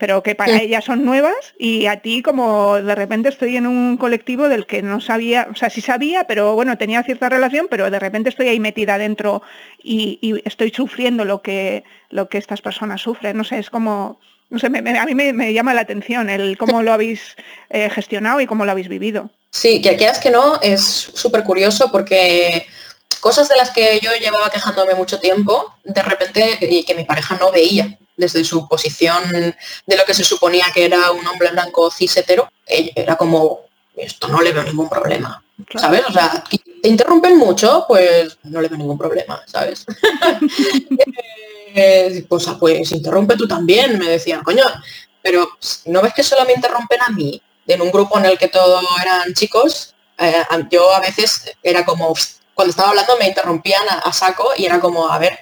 pero 0.04 0.22
que 0.22 0.36
para 0.36 0.62
ellas 0.62 0.84
son 0.84 1.06
nuevas 1.06 1.54
y 1.58 1.86
a 1.86 2.02
ti 2.02 2.22
como 2.22 2.76
de 2.76 2.94
repente 2.94 3.30
estoy 3.30 3.56
en 3.56 3.66
un 3.66 3.96
colectivo 3.96 4.50
del 4.50 4.66
que 4.66 4.82
no 4.82 5.00
sabía, 5.00 5.48
o 5.50 5.56
sea, 5.56 5.70
sí 5.70 5.80
sabía, 5.80 6.26
pero 6.26 6.56
bueno, 6.56 6.78
tenía 6.78 7.04
cierta 7.04 7.30
relación, 7.30 7.68
pero 7.70 7.90
de 7.90 8.00
repente 8.00 8.28
estoy 8.28 8.50
ahí 8.50 8.60
metida 8.60 8.98
dentro 8.98 9.42
y, 9.82 10.42
estoy 10.44 10.72
sufriendo 10.72 11.24
lo 11.24 11.42
que, 11.42 11.86
lo 12.10 12.28
que 12.28 12.38
estas 12.38 12.62
personas 12.62 13.02
sufren. 13.02 13.38
No 13.38 13.46
sé, 13.46 13.60
es 13.60 13.70
como, 13.70 14.20
no 14.50 14.60
sé, 14.60 14.68
a 14.68 15.06
mí 15.06 15.16
me, 15.16 15.54
llama 15.54 15.74
la 15.74 15.82
atención 15.82 16.30
el 16.30 16.58
cómo 16.58 16.84
lo 16.84 16.92
habéis 16.92 17.38
eh, 17.70 17.90
gestionado 17.90 18.42
y 18.42 18.46
cómo 18.46 18.66
lo 18.66 18.72
habéis 18.72 18.90
vivido. 18.90 19.30
Sí, 19.52 19.82
que 19.82 19.96
quieras 19.96 20.20
que 20.20 20.32
no, 20.32 20.60
es 20.62 20.82
súper 20.82 21.44
curioso 21.44 21.90
porque 21.92 22.66
cosas 23.16 23.50
de 23.50 23.56
las 23.56 23.72
que 23.72 24.00
yo 24.02 24.12
llevaba 24.20 24.50
quejándome 24.50 24.94
mucho 24.96 25.20
tiempo, 25.20 25.74
de 25.84 26.02
repente, 26.02 26.58
y 26.62 26.84
que 26.84 26.96
mi 26.96 27.04
pareja 27.04 27.38
no 27.40 27.52
veía 27.52 27.98
desde 28.16 28.44
su 28.44 28.68
posición 28.68 29.24
de 29.86 29.98
lo 29.98 30.06
que 30.06 30.14
se 30.14 30.24
suponía 30.24 30.66
que 30.74 30.86
era 30.86 31.12
un 31.12 31.26
hombre 31.26 31.50
blanco 31.52 31.90
cis 31.92 32.16
hetero, 32.18 32.52
era 32.66 33.16
como, 33.16 33.62
esto 33.96 34.28
no 34.28 34.42
le 34.42 34.52
veo 34.52 34.64
ningún 34.64 34.90
problema, 34.90 35.44
¿sabes? 35.76 36.04
O 36.08 36.12
sea, 36.14 36.44
te 36.82 36.90
interrumpen 36.90 37.38
mucho, 37.38 37.86
pues 37.88 38.38
no 38.44 38.62
le 38.62 38.68
veo 38.68 38.78
ningún 38.78 38.98
problema, 38.98 39.42
¿sabes? 39.46 39.86
eh, 41.76 42.26
pues, 42.28 42.48
pues 42.60 42.92
interrumpe 42.92 43.36
tú 43.36 43.48
también, 43.48 43.98
me 43.98 44.10
decían, 44.10 44.44
coño, 44.44 44.64
pero 45.22 45.48
¿no 45.86 46.02
ves 46.02 46.14
que 46.14 46.24
solo 46.24 46.46
me 46.46 46.54
interrumpen 46.54 47.02
a 47.02 47.10
mí? 47.10 47.42
En 47.66 47.82
un 47.82 47.92
grupo 47.92 48.20
en 48.20 48.26
el 48.26 48.38
que 48.38 48.50
todos 48.50 48.84
eran 49.02 49.34
chicos, 49.34 49.96
eh, 50.18 50.44
yo 50.70 50.94
a 50.94 51.00
veces 51.00 51.52
era 51.64 51.86
como, 51.86 52.14
cuando 52.54 52.72
estaba 52.72 52.90
hablando 52.90 53.18
me 53.18 53.28
interrumpían 53.28 53.84
a, 53.90 54.12
saco 54.14 54.52
y 54.58 54.66
era 54.66 54.80
como, 54.80 55.10
a 55.10 55.18
ver, 55.18 55.40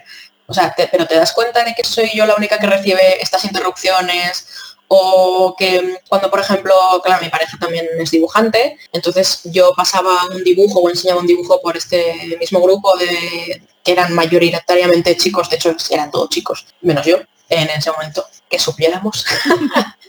o 0.48 0.54
sea, 0.54 0.76
pero 0.92 1.08
te 1.08 1.16
das 1.16 1.34
cuenta 1.34 1.64
de 1.64 1.74
que 1.74 1.84
soy 1.84 2.10
yo 2.14 2.26
la 2.26 2.36
única 2.36 2.58
que 2.58 2.68
recibe 2.68 3.22
estas 3.22 3.46
interrupciones 3.46 4.48
o 4.88 5.56
que 5.58 6.00
cuando, 6.10 6.30
por 6.30 6.42
ejemplo, 6.42 6.74
claro, 7.04 7.24
mi 7.24 7.30
pareja 7.30 7.58
también 7.58 7.88
es 7.98 8.12
dibujante, 8.12 8.78
entonces 8.92 9.42
yo 9.46 9.74
pasaba 9.74 10.26
un 10.26 10.44
dibujo 10.44 10.82
o 10.82 10.90
enseñaba 10.90 11.22
un 11.22 11.28
dibujo 11.28 11.62
por 11.62 11.78
este 11.78 12.36
mismo 12.40 12.62
grupo 12.62 12.98
de 12.98 13.64
que 13.84 13.92
eran 13.94 14.14
mayoritariamente 14.14 15.16
chicos, 15.16 15.50
de 15.50 15.56
hecho 15.56 15.76
eran 15.90 16.12
todos 16.12 16.30
chicos, 16.30 16.66
menos 16.82 17.06
yo 17.06 17.18
en 17.48 17.70
ese 17.70 17.92
momento, 17.92 18.26
que 18.50 18.60
supiéramos. 18.60 19.26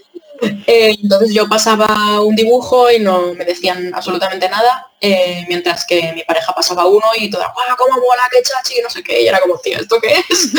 Eh, 0.66 0.96
entonces 1.02 1.32
yo 1.32 1.48
pasaba 1.48 2.20
un 2.20 2.34
dibujo 2.34 2.90
y 2.90 2.98
no 2.98 3.34
me 3.34 3.44
decían 3.44 3.92
absolutamente 3.94 4.48
nada, 4.48 4.88
eh, 5.00 5.44
mientras 5.48 5.86
que 5.86 6.12
mi 6.14 6.22
pareja 6.24 6.52
pasaba 6.52 6.86
uno 6.86 7.06
y 7.16 7.30
toda, 7.30 7.52
¡guau, 7.52 7.76
cómo 7.76 7.94
mola, 8.00 8.22
qué 8.30 8.42
chachi! 8.42 8.78
Y 8.78 8.82
no 8.82 8.90
sé 8.90 9.02
qué, 9.02 9.22
y 9.22 9.28
era 9.28 9.40
como, 9.40 9.58
tío, 9.58 9.78
¿esto 9.78 10.00
qué 10.00 10.14
es? 10.28 10.52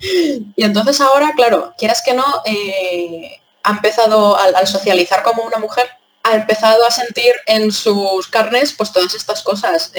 y 0.56 0.64
entonces 0.64 1.00
ahora, 1.00 1.32
claro, 1.36 1.74
quieras 1.78 2.02
que 2.02 2.14
no, 2.14 2.24
eh, 2.44 3.40
ha 3.62 3.70
empezado 3.70 4.36
al, 4.36 4.66
socializar 4.66 5.22
como 5.22 5.42
una 5.42 5.58
mujer, 5.58 5.88
ha 6.28 6.34
empezado 6.36 6.84
a 6.84 6.90
sentir 6.90 7.32
en 7.46 7.72
sus 7.72 8.28
carnes 8.28 8.72
pues 8.72 8.92
todas 8.92 9.14
estas 9.14 9.42
cosas, 9.42 9.92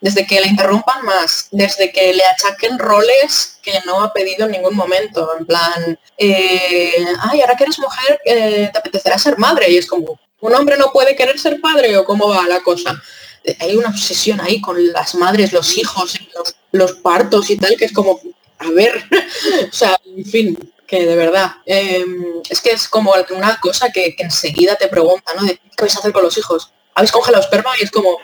desde 0.00 0.26
que 0.26 0.40
le 0.40 0.48
interrumpan 0.48 1.04
más, 1.04 1.48
desde 1.50 1.90
que 1.90 2.12
le 2.12 2.22
achaquen 2.24 2.78
roles 2.78 3.58
que 3.62 3.80
no 3.84 4.02
ha 4.02 4.12
pedido 4.12 4.46
en 4.46 4.52
ningún 4.52 4.76
momento, 4.76 5.30
en 5.38 5.46
plan, 5.46 5.98
eh, 6.18 7.04
ay, 7.20 7.40
ahora 7.40 7.56
que 7.56 7.64
eres 7.64 7.78
mujer, 7.78 8.20
eh, 8.24 8.70
te 8.72 8.78
apetecerá 8.78 9.18
ser 9.18 9.38
madre, 9.38 9.70
y 9.70 9.76
es 9.76 9.86
como, 9.86 10.18
un 10.40 10.54
hombre 10.54 10.76
no 10.76 10.92
puede 10.92 11.16
querer 11.16 11.38
ser 11.38 11.60
padre 11.60 11.96
o 11.96 12.04
cómo 12.04 12.28
va 12.28 12.46
la 12.46 12.60
cosa. 12.60 13.02
Hay 13.60 13.76
una 13.76 13.88
obsesión 13.88 14.40
ahí 14.40 14.60
con 14.60 14.92
las 14.92 15.14
madres, 15.14 15.52
los 15.52 15.76
hijos, 15.76 16.18
los, 16.72 16.92
partos 16.94 17.50
y 17.50 17.56
tal, 17.56 17.76
que 17.76 17.86
es 17.86 17.92
como, 17.92 18.20
a 18.58 18.70
ver, 18.70 19.04
o 19.70 19.72
sea, 19.72 19.98
en 20.16 20.24
fin, 20.24 20.72
que 20.86 21.04
de 21.04 21.16
verdad, 21.16 21.56
em, 21.66 22.42
es 22.48 22.60
que 22.60 22.70
es 22.70 22.88
como 22.88 23.14
una 23.30 23.58
cosa 23.60 23.90
que, 23.90 24.14
que 24.14 24.24
enseguida 24.24 24.76
te 24.76 24.88
pregunta, 24.88 25.32
¿no? 25.34 25.46
¿Qué 25.46 25.58
vais 25.80 25.96
a 25.96 25.98
hacer 25.98 26.12
con 26.12 26.22
los 26.22 26.38
hijos? 26.38 26.72
habéis 26.96 27.12
congelado 27.12 27.42
esperma 27.44 27.70
y 27.78 27.84
es 27.84 27.90
como, 27.90 28.18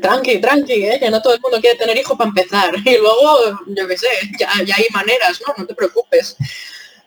tranqui, 0.00 0.40
tranqui, 0.40 0.84
¿eh? 0.84 0.98
que 1.00 1.10
no 1.10 1.20
todo 1.20 1.34
el 1.34 1.40
mundo 1.40 1.60
quiere 1.60 1.76
tener 1.76 1.96
hijo 1.98 2.16
para 2.16 2.28
empezar. 2.28 2.72
Y 2.84 2.96
luego, 2.96 3.58
yo 3.66 3.88
qué 3.88 3.98
sé, 3.98 4.08
ya, 4.38 4.48
hay 4.54 4.86
maneras, 4.92 5.40
¿no? 5.44 5.52
No 5.58 5.66
te 5.66 5.74
preocupes. 5.74 6.36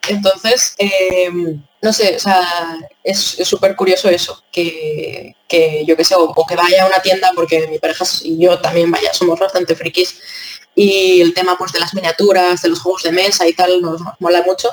Entonces, 0.09 0.75
em, 0.77 1.63
no 1.81 1.93
sé, 1.93 2.17
o 2.17 2.19
sea, 2.19 2.77
es 3.03 3.17
súper 3.19 3.75
curioso 3.77 4.09
eso, 4.09 4.43
que, 4.51 5.33
yo 5.85 5.95
qué 5.95 6.03
sé, 6.03 6.15
o, 6.17 6.33
que 6.45 6.55
vaya 6.55 6.83
a 6.83 6.87
una 6.87 7.01
tienda, 7.01 7.31
porque 7.33 7.67
mi 7.67 7.79
pareja 7.79 8.03
y 8.23 8.37
yo 8.37 8.59
también, 8.59 8.91
vaya, 8.91 9.13
somos 9.13 9.39
bastante 9.39 9.75
frikis, 9.75 10.19
y 10.77 11.21
el 11.21 11.33
tema 11.33 11.57
pues 11.57 11.71
de 11.71 11.79
las 11.79 11.95
miniaturas, 11.95 12.61
de 12.61 12.69
los 12.69 12.79
juegos 12.79 13.01
de 13.01 13.11
mesa 13.11 13.47
y 13.47 13.53
tal, 13.53 13.81
nos 13.81 13.99
mola 14.19 14.43
mucho 14.43 14.69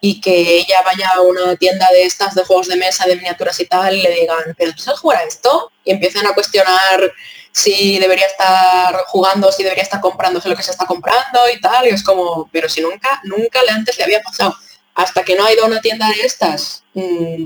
y 0.00 0.20
que 0.20 0.58
ella 0.58 0.82
vaya 0.84 1.10
a 1.14 1.20
una 1.20 1.54
tienda 1.54 1.88
de 1.92 2.02
estas 2.02 2.34
de 2.34 2.44
juegos 2.44 2.66
de 2.66 2.74
mesa, 2.74 3.06
de 3.06 3.14
miniaturas 3.14 3.58
y 3.60 3.66
tal, 3.66 3.94
y 3.94 4.02
le 4.02 4.10
digan, 4.10 4.54
pero 4.56 4.72
tú 4.72 4.82
sabes 4.82 5.00
jugar 5.00 5.18
a 5.18 5.24
esto, 5.24 5.72
y 5.84 5.92
empiezan 5.92 6.26
a 6.26 6.34
cuestionar 6.34 7.12
si 7.52 7.98
debería 7.98 8.26
estar 8.26 8.96
jugando, 9.06 9.50
si 9.52 9.62
debería 9.62 9.82
estar 9.84 10.00
comprándose 10.00 10.48
lo 10.48 10.56
que 10.56 10.62
se 10.62 10.72
está 10.72 10.86
comprando 10.86 11.40
y 11.52 11.60
tal, 11.60 11.86
y 11.86 11.90
es 11.90 12.02
como, 12.02 12.48
pero 12.52 12.68
si 12.68 12.80
nunca, 12.80 13.20
nunca 13.24 13.60
antes 13.70 13.96
le 13.98 14.04
había 14.04 14.20
pasado. 14.20 14.56
Hasta 14.94 15.22
que 15.24 15.36
no 15.36 15.44
ha 15.44 15.52
ido 15.52 15.64
a 15.64 15.68
una 15.68 15.80
tienda 15.80 16.08
de 16.08 16.20
estas, 16.22 16.82
mmm, 16.94 17.44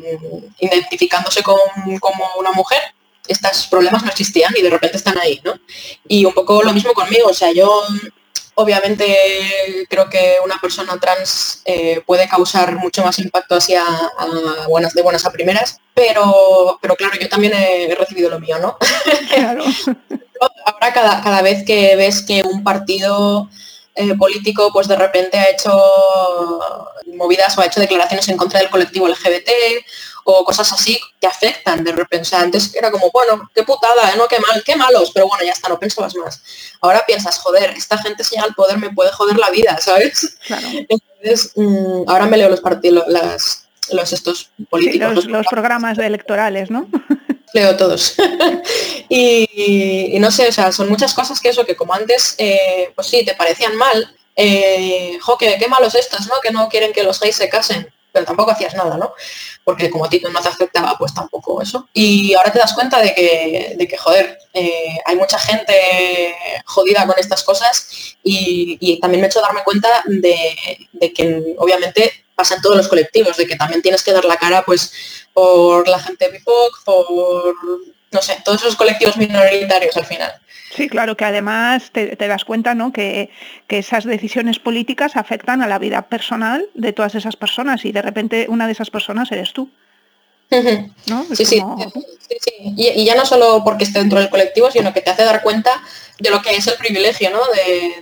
identificándose 0.60 1.42
como 1.42 1.60
una 2.38 2.52
mujer, 2.52 2.80
estos 3.26 3.66
problemas 3.66 4.02
no 4.02 4.10
existían 4.10 4.52
y 4.56 4.62
de 4.62 4.70
repente 4.70 4.96
están 4.96 5.18
ahí, 5.18 5.40
¿no? 5.44 5.54
Y 6.08 6.24
un 6.24 6.34
poco 6.34 6.62
lo 6.62 6.72
mismo 6.72 6.92
conmigo, 6.92 7.28
o 7.28 7.34
sea, 7.34 7.52
yo 7.52 7.84
Obviamente 8.54 9.16
creo 9.88 10.10
que 10.10 10.36
una 10.44 10.58
persona 10.60 10.98
trans 11.00 11.62
eh, 11.64 12.02
puede 12.04 12.28
causar 12.28 12.76
mucho 12.76 13.02
más 13.02 13.18
impacto 13.18 13.54
hacia 13.54 13.82
buenas, 14.68 14.92
de 14.92 15.00
buenas 15.00 15.24
a 15.24 15.30
primeras, 15.30 15.78
pero, 15.94 16.78
pero 16.82 16.94
claro, 16.94 17.14
yo 17.18 17.30
también 17.30 17.54
he 17.54 17.94
recibido 17.94 18.28
lo 18.28 18.38
mío, 18.38 18.58
¿no? 18.58 18.76
Claro. 19.34 19.64
Ahora 20.66 20.92
cada, 20.92 21.22
cada 21.22 21.40
vez 21.40 21.64
que 21.64 21.96
ves 21.96 22.22
que 22.22 22.42
un 22.42 22.62
partido 22.62 23.48
eh, 23.94 24.14
político 24.16 24.70
pues 24.72 24.86
de 24.86 24.96
repente 24.96 25.38
ha 25.38 25.48
hecho 25.48 25.72
movidas 27.14 27.56
o 27.56 27.62
ha 27.62 27.66
hecho 27.66 27.80
declaraciones 27.80 28.28
en 28.28 28.36
contra 28.36 28.60
del 28.60 28.68
colectivo 28.68 29.08
LGBT 29.08 29.48
o 30.24 30.44
cosas 30.44 30.72
así 30.72 30.98
que 31.20 31.26
afectan 31.26 31.82
de 31.84 31.92
repente. 31.92 32.34
antes 32.36 32.74
era 32.74 32.90
como, 32.90 33.10
bueno, 33.10 33.50
qué 33.54 33.62
putada, 33.62 34.10
¿eh? 34.12 34.14
¿no? 34.16 34.26
Qué 34.28 34.38
mal, 34.38 34.62
qué 34.64 34.76
malos, 34.76 35.10
pero 35.12 35.26
bueno, 35.26 35.44
ya 35.44 35.52
está, 35.52 35.68
no 35.68 35.78
pensabas 35.78 36.14
más. 36.16 36.42
Ahora 36.80 37.04
piensas, 37.06 37.38
joder, 37.38 37.70
esta 37.70 37.98
gente 37.98 38.24
si 38.24 38.36
al 38.36 38.54
poder 38.54 38.78
me 38.78 38.90
puede 38.90 39.12
joder 39.12 39.38
la 39.38 39.50
vida, 39.50 39.78
¿sabes? 39.80 40.36
Entonces, 40.88 41.52
mm, 41.56 42.08
ahora 42.08 42.26
me 42.26 42.36
leo 42.36 42.48
los 42.48 42.60
partidos, 42.60 43.04
las, 43.08 43.66
los 43.90 44.12
estos 44.12 44.50
políticos. 44.70 45.26
los, 45.26 45.46
programas 45.46 45.98
electorales, 45.98 46.70
¿no? 46.70 46.88
leo 47.54 47.76
todos. 47.76 48.14
y, 49.08 50.16
no 50.18 50.30
sé, 50.30 50.48
o 50.48 50.52
sea, 50.52 50.72
son 50.72 50.88
muchas 50.88 51.14
cosas 51.14 51.40
que 51.40 51.50
eso, 51.50 51.66
que 51.66 51.76
como 51.76 51.94
antes, 51.94 52.34
eh, 52.38 52.92
pues 52.94 53.08
sí, 53.08 53.24
te 53.24 53.34
parecían 53.34 53.76
mal. 53.76 54.16
Eh, 54.34 55.18
jo, 55.20 55.36
que, 55.36 55.58
qué 55.58 55.68
malos 55.68 55.94
estos, 55.94 56.26
¿no? 56.26 56.34
Que 56.42 56.50
no 56.50 56.68
quieren 56.70 56.92
que 56.92 57.02
los 57.02 57.20
gays 57.20 57.36
se 57.36 57.50
casen 57.50 57.91
pero 58.12 58.26
tampoco 58.26 58.50
hacías 58.50 58.74
nada, 58.74 58.96
¿no? 58.96 59.14
Porque 59.64 59.90
como 59.90 60.04
a 60.04 60.10
ti 60.10 60.20
no 60.30 60.40
te 60.40 60.48
afectaba, 60.48 60.96
pues 60.98 61.14
tampoco 61.14 61.62
eso. 61.62 61.88
Y 61.92 62.34
ahora 62.34 62.52
te 62.52 62.58
das 62.58 62.74
cuenta 62.74 63.00
de 63.00 63.14
que, 63.14 63.74
de 63.76 63.88
que 63.88 63.96
joder, 63.96 64.38
eh, 64.52 64.98
hay 65.06 65.16
mucha 65.16 65.38
gente 65.38 66.36
jodida 66.66 67.06
con 67.06 67.18
estas 67.18 67.42
cosas 67.42 68.16
y, 68.22 68.98
también 69.00 69.22
me 69.22 69.26
he 69.26 69.30
hecho 69.30 69.40
darme 69.40 69.64
cuenta 69.64 69.88
de, 70.06 71.12
que 71.14 71.54
obviamente 71.58 72.24
pasa 72.34 72.54
en 72.56 72.62
todos 72.62 72.76
los 72.76 72.88
colectivos, 72.88 73.36
de 73.36 73.46
que 73.46 73.56
también 73.56 73.82
tienes 73.82 74.02
que 74.02 74.12
dar 74.12 74.24
la 74.24 74.36
cara 74.36 74.62
pues 74.64 74.92
por 75.32 75.88
la 75.88 75.98
gente 75.98 76.28
BIPOC, 76.28 76.84
por, 76.84 77.54
no 78.12 78.22
sé, 78.22 78.38
todos 78.44 78.60
esos 78.62 78.76
colectivos 78.76 79.16
minoritarios 79.16 79.96
al 79.96 80.06
final. 80.06 80.32
Sí, 80.74 80.88
claro, 80.88 81.16
que 81.16 81.24
además 81.24 81.90
te, 81.92 82.16
das 82.16 82.44
cuenta 82.44 82.74
¿no? 82.74 82.92
que, 82.92 83.30
esas 83.68 84.04
decisiones 84.04 84.58
políticas 84.58 85.16
afectan 85.16 85.62
a 85.62 85.66
la 85.66 85.78
vida 85.78 86.02
personal 86.02 86.66
de 86.74 86.92
todas 86.92 87.14
esas 87.14 87.36
personas 87.36 87.84
y 87.84 87.92
de 87.92 88.02
repente 88.02 88.46
una 88.48 88.66
de 88.66 88.72
esas 88.72 88.90
personas 88.90 89.30
eres 89.32 89.52
tú. 89.52 89.70
Sí, 91.34 91.46
sí, 91.46 91.62
Y, 92.76 93.04
ya 93.06 93.14
no 93.14 93.24
solo 93.24 93.62
porque 93.64 93.84
esté 93.84 94.00
dentro 94.00 94.18
del 94.18 94.28
colectivo, 94.28 94.70
sino 94.70 94.92
que 94.92 95.00
te 95.00 95.10
hace 95.10 95.24
dar 95.24 95.42
cuenta 95.42 95.82
de 96.18 96.30
lo 96.30 96.42
que 96.42 96.54
es 96.54 96.66
el 96.66 96.74
privilegio, 96.74 97.30
¿no? 97.30 97.40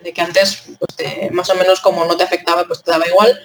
De, 0.02 0.12
que 0.12 0.20
antes, 0.20 0.64
pues, 0.78 1.32
más 1.32 1.48
o 1.50 1.54
menos 1.54 1.80
como 1.80 2.04
no 2.04 2.16
te 2.16 2.24
afectaba, 2.24 2.64
pues 2.64 2.82
te 2.82 2.90
daba 2.90 3.06
igual. 3.06 3.40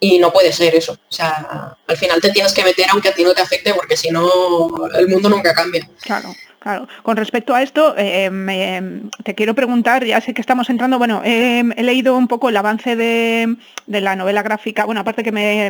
Y 0.00 0.18
no 0.18 0.32
puede 0.32 0.52
ser 0.52 0.74
eso. 0.74 0.92
O 0.92 1.12
sea, 1.12 1.76
al 1.86 1.96
final 1.96 2.20
te 2.20 2.30
tienes 2.30 2.52
que 2.52 2.64
meter 2.64 2.86
aunque 2.90 3.10
a 3.10 3.14
ti 3.14 3.22
no 3.22 3.34
te 3.34 3.42
afecte, 3.42 3.74
porque 3.74 3.96
si 3.96 4.10
no, 4.10 4.88
el 4.94 5.08
mundo 5.08 5.28
nunca 5.28 5.54
cambia. 5.54 5.88
Claro. 6.00 6.34
Claro, 6.60 6.88
con 7.02 7.16
respecto 7.16 7.54
a 7.54 7.62
esto, 7.62 7.94
eh, 7.96 9.00
te 9.24 9.34
quiero 9.34 9.54
preguntar, 9.54 10.04
ya 10.04 10.20
sé 10.20 10.34
que 10.34 10.42
estamos 10.42 10.68
entrando, 10.68 10.98
bueno, 10.98 11.22
he 11.24 11.82
leído 11.82 12.18
un 12.18 12.28
poco 12.28 12.50
el 12.50 12.56
avance 12.58 12.96
de, 12.96 13.56
la 13.86 14.14
novela 14.14 14.42
gráfica, 14.42 14.84
bueno, 14.84 15.00
aparte 15.00 15.22
que 15.22 15.32
me, 15.32 15.68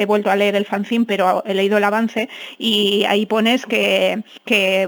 he 0.00 0.04
vuelto 0.04 0.32
a 0.32 0.36
leer 0.36 0.56
el 0.56 0.66
fanzine, 0.66 1.04
pero 1.04 1.44
he 1.46 1.54
leído 1.54 1.78
el 1.78 1.84
avance 1.84 2.28
y 2.58 3.04
ahí 3.04 3.24
pones 3.24 3.66
que, 3.66 4.24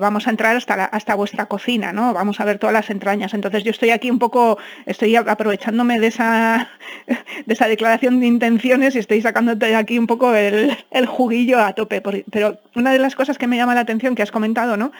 vamos 0.00 0.26
a 0.26 0.30
entrar 0.30 0.56
hasta, 0.56 0.86
hasta 0.86 1.14
vuestra 1.14 1.46
cocina, 1.46 1.92
¿no? 1.92 2.12
Vamos 2.12 2.40
a 2.40 2.44
ver 2.44 2.58
todas 2.58 2.74
las 2.74 2.90
entrañas. 2.90 3.32
Entonces 3.32 3.62
yo 3.62 3.70
estoy 3.70 3.90
aquí 3.90 4.10
un 4.10 4.18
poco, 4.18 4.58
estoy 4.86 5.14
aprovechándome 5.14 6.00
de 6.00 6.08
esa, 6.08 6.68
de 7.06 7.54
esa 7.54 7.68
declaración 7.68 8.18
de 8.18 8.26
intenciones 8.26 8.96
y 8.96 8.98
estoy 8.98 9.22
sacándote 9.22 9.76
aquí 9.76 10.00
un 10.00 10.08
poco 10.08 10.34
el, 10.34 10.76
juguillo 11.06 11.60
a 11.60 11.74
tope. 11.74 12.00
pero 12.00 12.58
una 12.74 12.92
de 12.92 12.98
las 12.98 13.14
cosas 13.14 13.38
que 13.38 13.46
me 13.46 13.56
llama 13.56 13.76
la 13.76 13.82
atención 13.82 14.16
que 14.16 14.22
has 14.24 14.32
comentado, 14.32 14.76
¿no? 14.76 14.90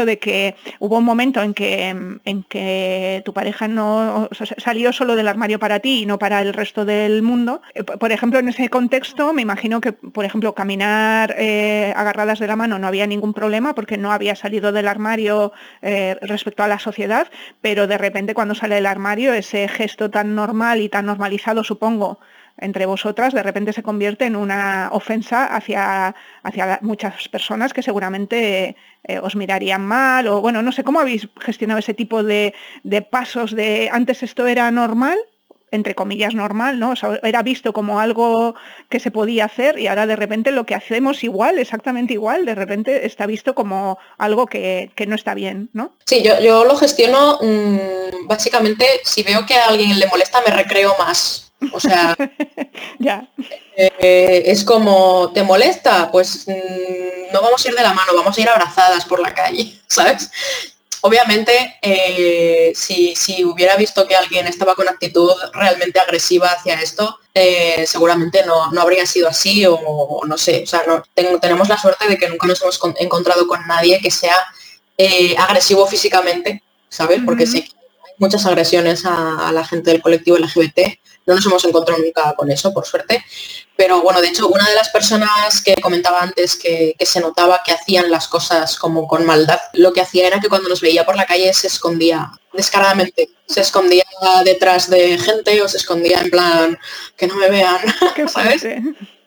De 0.00 0.18
que 0.18 0.56
hubo 0.78 0.98
un 0.98 1.04
momento 1.04 1.42
en 1.42 1.54
que, 1.54 1.88
en 2.24 2.42
que 2.44 3.22
tu 3.24 3.32
pareja 3.32 3.68
no 3.68 4.28
salió 4.58 4.92
solo 4.92 5.14
del 5.16 5.28
armario 5.28 5.58
para 5.58 5.80
ti 5.80 6.02
y 6.02 6.06
no 6.06 6.18
para 6.18 6.40
el 6.40 6.54
resto 6.54 6.84
del 6.84 7.22
mundo. 7.22 7.60
Eh, 7.74 7.84
por 7.84 8.10
ejemplo, 8.12 8.38
en 8.38 8.48
ese 8.48 8.68
contexto, 8.68 9.32
me 9.32 9.42
imagino 9.42 9.80
que, 9.80 9.92
por 9.92 10.24
ejemplo, 10.24 10.54
caminar 10.54 11.34
eh, 11.38 11.92
agarradas 11.94 12.38
de 12.38 12.46
la 12.46 12.56
mano 12.56 12.78
no 12.78 12.86
había 12.86 13.06
ningún 13.06 13.34
problema 13.34 13.74
porque 13.74 13.98
no 13.98 14.12
había 14.12 14.34
salido 14.34 14.72
del 14.72 14.88
armario 14.88 15.52
eh, 15.82 16.16
respecto 16.22 16.62
a 16.62 16.68
la 16.68 16.78
sociedad, 16.78 17.28
pero 17.60 17.86
de 17.86 17.98
repente 17.98 18.34
cuando 18.34 18.54
sale 18.54 18.76
del 18.76 18.86
armario, 18.86 19.34
ese 19.34 19.68
gesto 19.68 20.10
tan 20.10 20.34
normal 20.34 20.80
y 20.80 20.88
tan 20.88 21.06
normalizado, 21.06 21.64
supongo, 21.64 22.18
entre 22.58 22.86
vosotras 22.86 23.34
de 23.34 23.42
repente 23.42 23.72
se 23.72 23.82
convierte 23.82 24.26
en 24.26 24.36
una 24.36 24.90
ofensa 24.92 25.44
hacia, 25.46 26.14
hacia 26.42 26.78
muchas 26.82 27.28
personas 27.28 27.72
que 27.72 27.82
seguramente 27.82 28.76
eh, 29.04 29.18
os 29.18 29.36
mirarían 29.36 29.84
mal 29.84 30.28
o 30.28 30.40
bueno, 30.40 30.62
no 30.62 30.72
sé 30.72 30.84
cómo 30.84 31.00
habéis 31.00 31.28
gestionado 31.40 31.78
ese 31.78 31.94
tipo 31.94 32.22
de, 32.22 32.54
de 32.82 33.02
pasos 33.02 33.54
de 33.54 33.88
antes 33.92 34.22
esto 34.22 34.46
era 34.46 34.70
normal 34.70 35.18
entre 35.72 35.94
comillas, 35.94 36.34
normal, 36.34 36.78
¿no? 36.78 36.92
era 37.22 37.42
visto 37.42 37.72
como 37.72 37.98
algo 37.98 38.54
que 38.90 39.00
se 39.00 39.10
podía 39.10 39.46
hacer 39.46 39.78
y 39.78 39.86
ahora 39.88 40.06
de 40.06 40.16
repente 40.16 40.52
lo 40.52 40.66
que 40.66 40.74
hacemos 40.74 41.24
igual, 41.24 41.58
exactamente 41.58 42.12
igual, 42.12 42.44
de 42.44 42.54
repente 42.54 43.06
está 43.06 43.26
visto 43.26 43.54
como 43.54 43.98
algo 44.18 44.46
que, 44.46 44.92
no 45.08 45.16
está 45.16 45.34
bien, 45.34 45.70
¿no? 45.72 45.96
Sí, 46.06 46.22
yo, 46.22 46.38
yo 46.40 46.64
lo 46.64 46.76
gestiono 46.76 47.38
mm, 47.40 48.28
básicamente, 48.28 48.86
si 49.02 49.22
veo 49.22 49.44
que 49.46 49.54
a 49.54 49.68
alguien 49.68 49.98
le 49.98 50.06
molesta, 50.06 50.42
me 50.46 50.54
recreo 50.54 50.94
más. 50.98 51.51
O 51.72 51.80
sea, 51.80 52.16
ya. 52.98 53.28
Eh, 53.76 54.42
es 54.46 54.64
como, 54.64 55.30
¿te 55.32 55.42
molesta? 55.42 56.10
Pues 56.10 56.46
mm, 56.46 57.32
no 57.32 57.42
vamos 57.42 57.64
a 57.64 57.68
ir 57.68 57.74
de 57.74 57.82
la 57.82 57.94
mano, 57.94 58.12
vamos 58.14 58.36
a 58.36 58.40
ir 58.40 58.48
abrazadas 58.48 59.04
por 59.04 59.20
la 59.20 59.34
calle, 59.34 59.80
¿sabes? 59.86 60.30
Obviamente, 61.04 61.78
eh, 61.82 62.72
si, 62.76 63.44
hubiera 63.44 63.76
visto 63.76 64.06
que 64.06 64.14
alguien 64.14 64.46
estaba 64.46 64.76
con 64.76 64.88
actitud 64.88 65.32
realmente 65.52 65.98
agresiva 65.98 66.48
hacia 66.48 66.80
esto, 66.80 67.18
eh, 67.34 67.84
seguramente 67.88 68.44
no, 68.46 68.70
habría 68.80 69.04
sido 69.04 69.28
así 69.28 69.66
o, 69.66 70.20
no 70.24 70.38
sé. 70.38 70.62
O 70.62 70.66
sea, 70.66 70.84
no, 70.86 71.02
tenemos 71.40 71.68
la 71.68 71.76
suerte 71.76 72.06
de 72.06 72.16
que 72.16 72.28
nunca 72.28 72.46
nos 72.46 72.62
hemos 72.62 72.80
encontrado 73.00 73.48
con 73.48 73.66
nadie 73.66 74.00
que 74.00 74.12
sea 74.12 74.36
agresivo 75.38 75.88
físicamente, 75.88 76.62
¿sabes? 76.88 77.20
Porque 77.24 77.48
sé 77.48 77.64
que 77.64 77.70
hay 77.70 78.14
muchas 78.18 78.46
agresiones 78.46 79.04
a, 79.04 79.48
a, 79.48 79.50
la 79.50 79.64
gente 79.64 79.90
del 79.90 80.02
colectivo 80.02 80.38
LGBT. 80.38 81.00
No 81.26 81.34
nos 81.34 81.46
hemos 81.46 81.64
encontrado 81.64 82.02
nunca 82.02 82.34
con 82.34 82.50
eso, 82.50 82.72
por 82.72 82.84
suerte. 82.84 83.24
Pero 83.76 84.02
bueno, 84.02 84.20
de 84.20 84.28
hecho, 84.28 84.48
una 84.48 84.68
de 84.68 84.74
las 84.74 84.88
personas 84.90 85.62
que 85.62 85.74
comentaba 85.76 86.20
antes 86.20 86.56
que, 86.56 86.94
se 87.00 87.20
notaba 87.20 87.62
que 87.64 87.72
hacían 87.72 88.10
las 88.10 88.28
cosas 88.28 88.76
como 88.76 89.06
con 89.06 89.24
maldad, 89.24 89.60
lo 89.74 89.92
que 89.92 90.00
hacía 90.00 90.26
era 90.26 90.40
que 90.40 90.48
cuando 90.48 90.68
nos 90.68 90.80
veía 90.80 91.04
por 91.04 91.16
la 91.16 91.26
calle 91.26 91.52
se 91.52 91.68
escondía 91.68 92.30
descaradamente. 92.52 93.30
Se 93.46 93.60
escondía 93.60 94.04
detrás 94.44 94.88
de 94.88 95.18
gente 95.18 95.62
o 95.62 95.68
se 95.68 95.78
escondía 95.78 96.20
en 96.20 96.30
plan 96.30 96.78
que 97.16 97.26
no 97.26 97.36
me 97.36 97.50
vean. 97.50 97.78
¿Sabes? 98.28 98.64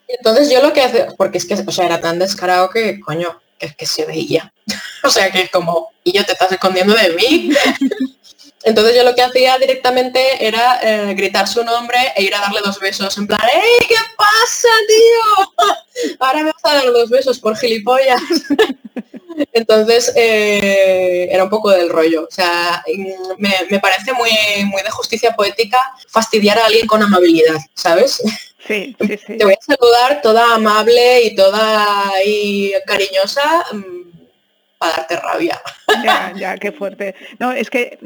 Entonces 0.07 0.49
yo 0.49 0.61
lo 0.61 0.73
que 0.73 0.81
hace, 0.81 1.07
porque 1.17 1.37
es 1.37 1.45
que 1.45 1.55
o 1.55 1.71
sea, 1.71 1.85
era 1.85 2.01
tan 2.01 2.19
descarado 2.19 2.69
que, 2.69 2.99
coño, 2.99 3.41
que 3.57 3.67
es 3.67 3.75
que 3.75 3.85
se 3.85 4.05
veía. 4.05 4.53
o 5.03 5.09
sea 5.09 5.31
que 5.31 5.43
es 5.43 5.51
como, 5.51 5.91
y 6.03 6.11
yo 6.11 6.25
te 6.25 6.33
estás 6.33 6.51
escondiendo 6.51 6.93
de 6.93 7.09
mí. 7.09 7.51
Entonces 8.65 8.95
yo 8.95 9.03
lo 9.03 9.13
que 9.13 9.21
hacía 9.21 9.59
directamente 9.59 10.19
era 10.45 10.79
eh, 10.81 11.13
gritar 11.13 11.47
su 11.47 11.63
nombre 11.63 11.99
e 12.15 12.23
ir 12.23 12.33
a 12.33 12.39
darle 12.39 12.61
dos 12.65 12.79
besos, 12.79 13.15
en 13.19 13.27
plan, 13.27 13.39
¡Ey, 13.53 13.87
qué 13.87 13.95
pasa, 14.17 14.69
tío! 14.87 16.15
Ahora 16.19 16.39
me 16.43 16.51
vas 16.51 16.65
a 16.65 16.73
dar 16.73 16.85
dos 16.85 17.11
besos 17.11 17.39
por 17.39 17.55
gilipollas. 17.55 18.21
Entonces 19.53 20.11
eh, 20.15 21.27
era 21.29 21.43
un 21.43 21.49
poco 21.51 21.69
del 21.69 21.89
rollo. 21.89 22.23
O 22.23 22.31
sea, 22.31 22.83
me, 23.37 23.79
parece 23.79 24.13
muy, 24.13 24.31
muy 24.65 24.81
de 24.81 24.89
justicia 24.89 25.35
poética 25.35 25.77
fastidiar 26.07 26.57
a 26.57 26.65
alguien 26.65 26.87
con 26.87 27.03
amabilidad, 27.03 27.57
¿sabes? 27.75 28.19
Sí, 28.65 28.95
sí, 28.99 29.19
sí. 29.27 29.37
Te 29.37 29.45
voy 29.45 29.53
a 29.53 29.63
saludar 29.63 30.21
toda 30.23 30.55
amable 30.55 31.21
y 31.21 31.35
toda 31.35 32.13
y 32.25 32.73
cariñosa 32.87 33.63
mm, 33.71 33.94
para 34.77 34.93
darte 34.97 35.15
rabia. 35.17 35.61
Ya, 36.03 36.33
ya, 36.35 36.57
qué 36.57 36.71
fuerte. 36.71 37.15
No, 37.39 37.51
es 37.51 37.69
que, 37.69 37.97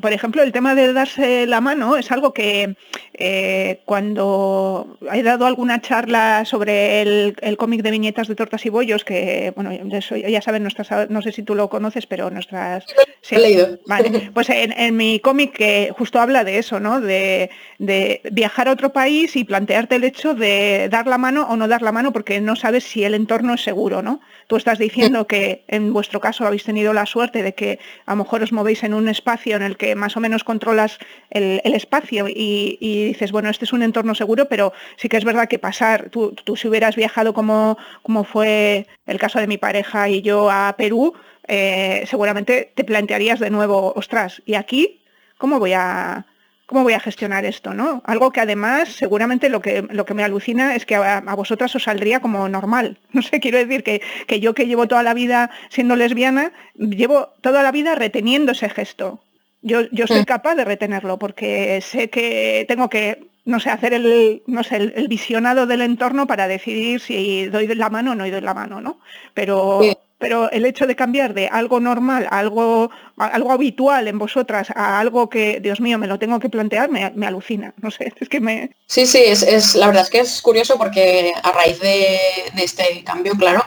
por 0.00 0.12
ejemplo, 0.12 0.42
el 0.42 0.52
tema 0.52 0.74
de 0.74 0.92
darse 0.92 1.46
la 1.46 1.60
mano 1.60 1.96
es 1.96 2.10
algo 2.10 2.32
que 2.32 2.76
eh, 3.14 3.80
cuando 3.84 4.98
he 5.12 5.22
dado 5.22 5.46
alguna 5.46 5.80
charla 5.80 6.44
sobre 6.44 7.02
el, 7.02 7.56
cómic 7.58 7.82
de 7.82 7.90
viñetas 7.90 8.28
de 8.28 8.34
tortas 8.34 8.64
y 8.64 8.70
bollos, 8.70 9.04
que, 9.04 9.52
bueno, 9.54 9.70
ya 9.90 10.42
saben, 10.42 10.62
nuestras, 10.62 11.10
no 11.10 11.22
sé 11.22 11.32
si 11.32 11.42
tú 11.42 11.54
lo 11.54 11.68
conoces, 11.68 12.06
pero 12.06 12.30
nuestras... 12.30 12.84
he 13.30 13.38
leído. 13.38 13.78
Vale, 13.86 14.30
pues 14.32 14.48
en, 14.50 14.96
mi 14.96 15.20
cómic 15.20 15.52
que 15.56 15.92
justo 15.96 16.20
habla 16.20 16.44
de 16.44 16.58
eso, 16.58 16.80
¿no? 16.80 17.00
De, 17.00 17.50
de 17.78 18.20
viajar 18.32 18.68
a 18.68 18.72
otro 18.72 18.92
país 18.92 19.36
y 19.36 19.44
plantearte 19.44 19.96
el 19.96 20.04
hecho 20.04 20.34
de 20.34 20.88
dar 20.90 21.06
la 21.06 21.18
mano 21.18 21.46
o 21.48 21.56
no 21.56 21.68
dar 21.68 21.82
la 21.82 21.92
mano 21.92 22.12
porque 22.12 22.40
no 22.40 22.56
sabes 22.56 22.84
si 22.84 23.04
el 23.04 23.14
entorno 23.14 23.54
es 23.54 23.62
seguro, 23.62 24.02
¿no? 24.02 24.20
Tú 24.46 24.56
estás 24.56 24.78
diciendo 24.78 25.26
que 25.26 25.64
en 25.66 25.92
vuestro 25.92 26.20
caso 26.20 26.46
habéis 26.46 26.64
tenido 26.64 26.92
la 26.92 27.06
suerte 27.06 27.42
de 27.42 27.54
que 27.54 27.80
a 28.06 28.12
lo 28.12 28.18
mejor 28.18 28.42
os 28.42 28.52
movéis 28.52 28.84
en 28.84 28.94
un 28.94 29.08
espacio 29.08 29.56
en 29.56 29.62
el 29.62 29.76
que 29.76 29.96
más 29.96 30.16
o 30.16 30.20
menos 30.20 30.44
controlas 30.44 30.98
el, 31.30 31.60
espacio 31.74 32.26
y, 32.28 32.76
dices, 33.08 33.32
bueno, 33.32 33.50
este 33.50 33.64
es 33.64 33.72
un 33.72 33.82
entorno 33.82 34.14
seguro, 34.14 34.46
pero 34.48 34.72
sí 34.96 35.08
que 35.08 35.16
es 35.16 35.24
verdad 35.24 35.48
que 35.48 35.58
pasar, 35.58 36.10
tú, 36.10 36.34
si 36.56 36.68
hubieras 36.68 36.96
viajado 36.96 37.34
como, 37.34 37.76
como 38.02 38.24
fue 38.24 38.86
el 39.06 39.18
caso 39.18 39.40
de 39.40 39.46
mi 39.46 39.58
pareja 39.58 40.08
y 40.08 40.22
yo 40.22 40.50
a 40.50 40.74
Perú, 40.78 41.14
eh, 41.48 42.04
seguramente 42.06 42.72
te 42.74 42.84
plantearías 42.84 43.40
de 43.40 43.50
nuevo, 43.50 43.92
ostras, 43.96 44.42
¿y 44.46 44.54
aquí 44.54 45.00
cómo 45.38 45.58
voy 45.58 45.72
a 45.74 46.24
¿cómo 46.66 46.82
voy 46.82 46.92
a 46.92 47.00
gestionar 47.00 47.44
esto? 47.44 47.72
¿no? 47.72 48.02
Algo 48.04 48.30
que 48.32 48.40
además 48.40 48.90
seguramente 48.90 49.48
lo 49.48 49.60
que, 49.60 49.82
lo 49.82 50.04
que 50.04 50.14
me 50.14 50.24
alucina 50.24 50.74
es 50.74 50.84
que 50.84 50.96
a, 50.96 51.20
vosotras 51.34 51.74
os 51.74 51.84
saldría 51.84 52.20
como 52.20 52.48
normal. 52.48 52.98
No 53.12 53.22
sé, 53.22 53.40
quiero 53.40 53.56
decir 53.56 53.82
que, 53.82 54.02
que, 54.26 54.40
yo 54.40 54.54
que 54.54 54.66
llevo 54.66 54.88
toda 54.88 55.02
la 55.02 55.14
vida 55.14 55.50
siendo 55.70 55.96
lesbiana, 55.96 56.52
llevo 56.74 57.28
toda 57.40 57.62
la 57.62 57.72
vida 57.72 57.94
reteniendo 57.94 58.52
ese 58.52 58.68
gesto. 58.68 59.20
Yo, 59.62 59.88
yo 59.90 60.06
soy 60.06 60.20
mm. 60.20 60.24
capaz 60.24 60.54
de 60.54 60.66
retenerlo 60.66 61.18
porque 61.18 61.80
sé 61.80 62.10
que 62.10 62.66
tengo 62.68 62.90
que, 62.90 63.26
no 63.46 63.58
sé, 63.58 63.70
hacer 63.70 63.94
el, 63.94 64.42
no 64.46 64.62
sé, 64.62 64.76
el, 64.76 65.08
visionado 65.08 65.66
del 65.66 65.80
entorno 65.80 66.26
para 66.26 66.46
decidir 66.46 67.00
si 67.00 67.46
doy 67.46 67.68
la 67.68 67.88
mano 67.88 68.12
o 68.12 68.14
no 68.14 68.28
doy 68.28 68.40
la 68.42 68.54
mano, 68.54 68.82
¿no? 68.82 69.00
Pero 69.32 69.80
pero 70.26 70.50
el 70.50 70.66
hecho 70.66 70.88
de 70.88 70.96
cambiar 70.96 71.34
de 71.34 71.46
algo 71.46 71.78
normal 71.78 72.26
a 72.28 72.40
algo, 72.40 72.90
algo 73.16 73.52
habitual 73.52 74.08
en 74.08 74.18
vosotras 74.18 74.72
a 74.74 74.98
algo 74.98 75.30
que, 75.30 75.60
Dios 75.60 75.80
mío, 75.80 75.98
me 75.98 76.08
lo 76.08 76.18
tengo 76.18 76.40
que 76.40 76.48
plantear, 76.48 76.90
me, 76.90 77.24
alucina. 77.24 77.72
No 77.80 77.92
sé, 77.92 78.12
es 78.18 78.28
que 78.28 78.40
me... 78.40 78.72
Sí, 78.88 79.06
sí, 79.06 79.22
es, 79.24 79.76
la 79.76 79.86
verdad 79.86 80.02
es 80.02 80.10
que 80.10 80.18
es 80.18 80.42
curioso 80.42 80.78
porque 80.78 81.32
a 81.40 81.52
raíz 81.52 81.78
de, 81.78 82.18
este 82.56 83.04
cambio, 83.04 83.34
claro, 83.38 83.64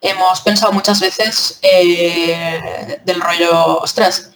hemos 0.00 0.40
pensado 0.40 0.72
muchas 0.72 0.98
veces 0.98 1.60
eh, 1.62 2.98
del 3.04 3.20
rollo, 3.20 3.78
ostras, 3.78 4.29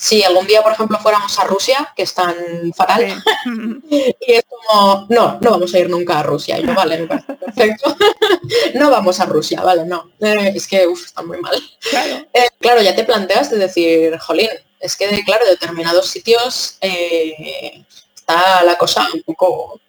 si 0.00 0.24
algún 0.24 0.46
día, 0.46 0.62
por 0.62 0.72
ejemplo, 0.72 0.98
fuéramos 0.98 1.38
a 1.38 1.44
Rusia, 1.44 1.92
que 1.94 2.04
es 2.04 2.14
tan 2.14 2.34
fatal, 2.74 3.22
y 3.90 4.32
es 4.32 4.44
como, 4.48 5.06
no, 5.10 5.38
no 5.38 5.50
vamos 5.50 5.74
a 5.74 5.78
ir 5.78 5.90
nunca 5.90 6.20
a 6.20 6.22
Rusia. 6.22 6.58
Y 6.58 6.66
yo, 6.66 6.74
vale, 6.74 7.00
me 7.00 7.06
parece 7.06 7.34
perfecto. 7.34 7.94
no 8.76 8.90
vamos 8.90 9.20
a 9.20 9.26
Rusia, 9.26 9.60
vale, 9.60 9.84
no. 9.84 10.12
Eh, 10.18 10.52
es 10.54 10.66
que, 10.66 10.86
uff, 10.86 11.04
está 11.04 11.20
muy 11.20 11.38
mal. 11.38 11.54
Eh, 12.32 12.48
claro. 12.58 12.80
ya 12.80 12.96
te 12.96 13.04
planteas 13.04 13.50
de 13.50 13.58
decir, 13.58 14.18
jolín, 14.18 14.48
es 14.80 14.96
que, 14.96 15.06
de, 15.06 15.22
claro, 15.22 15.44
determinados 15.44 16.08
sitios 16.08 16.78
eh, 16.80 17.84
está 18.16 18.64
la 18.64 18.78
cosa 18.78 19.06
un 19.12 19.22
poco 19.22 19.82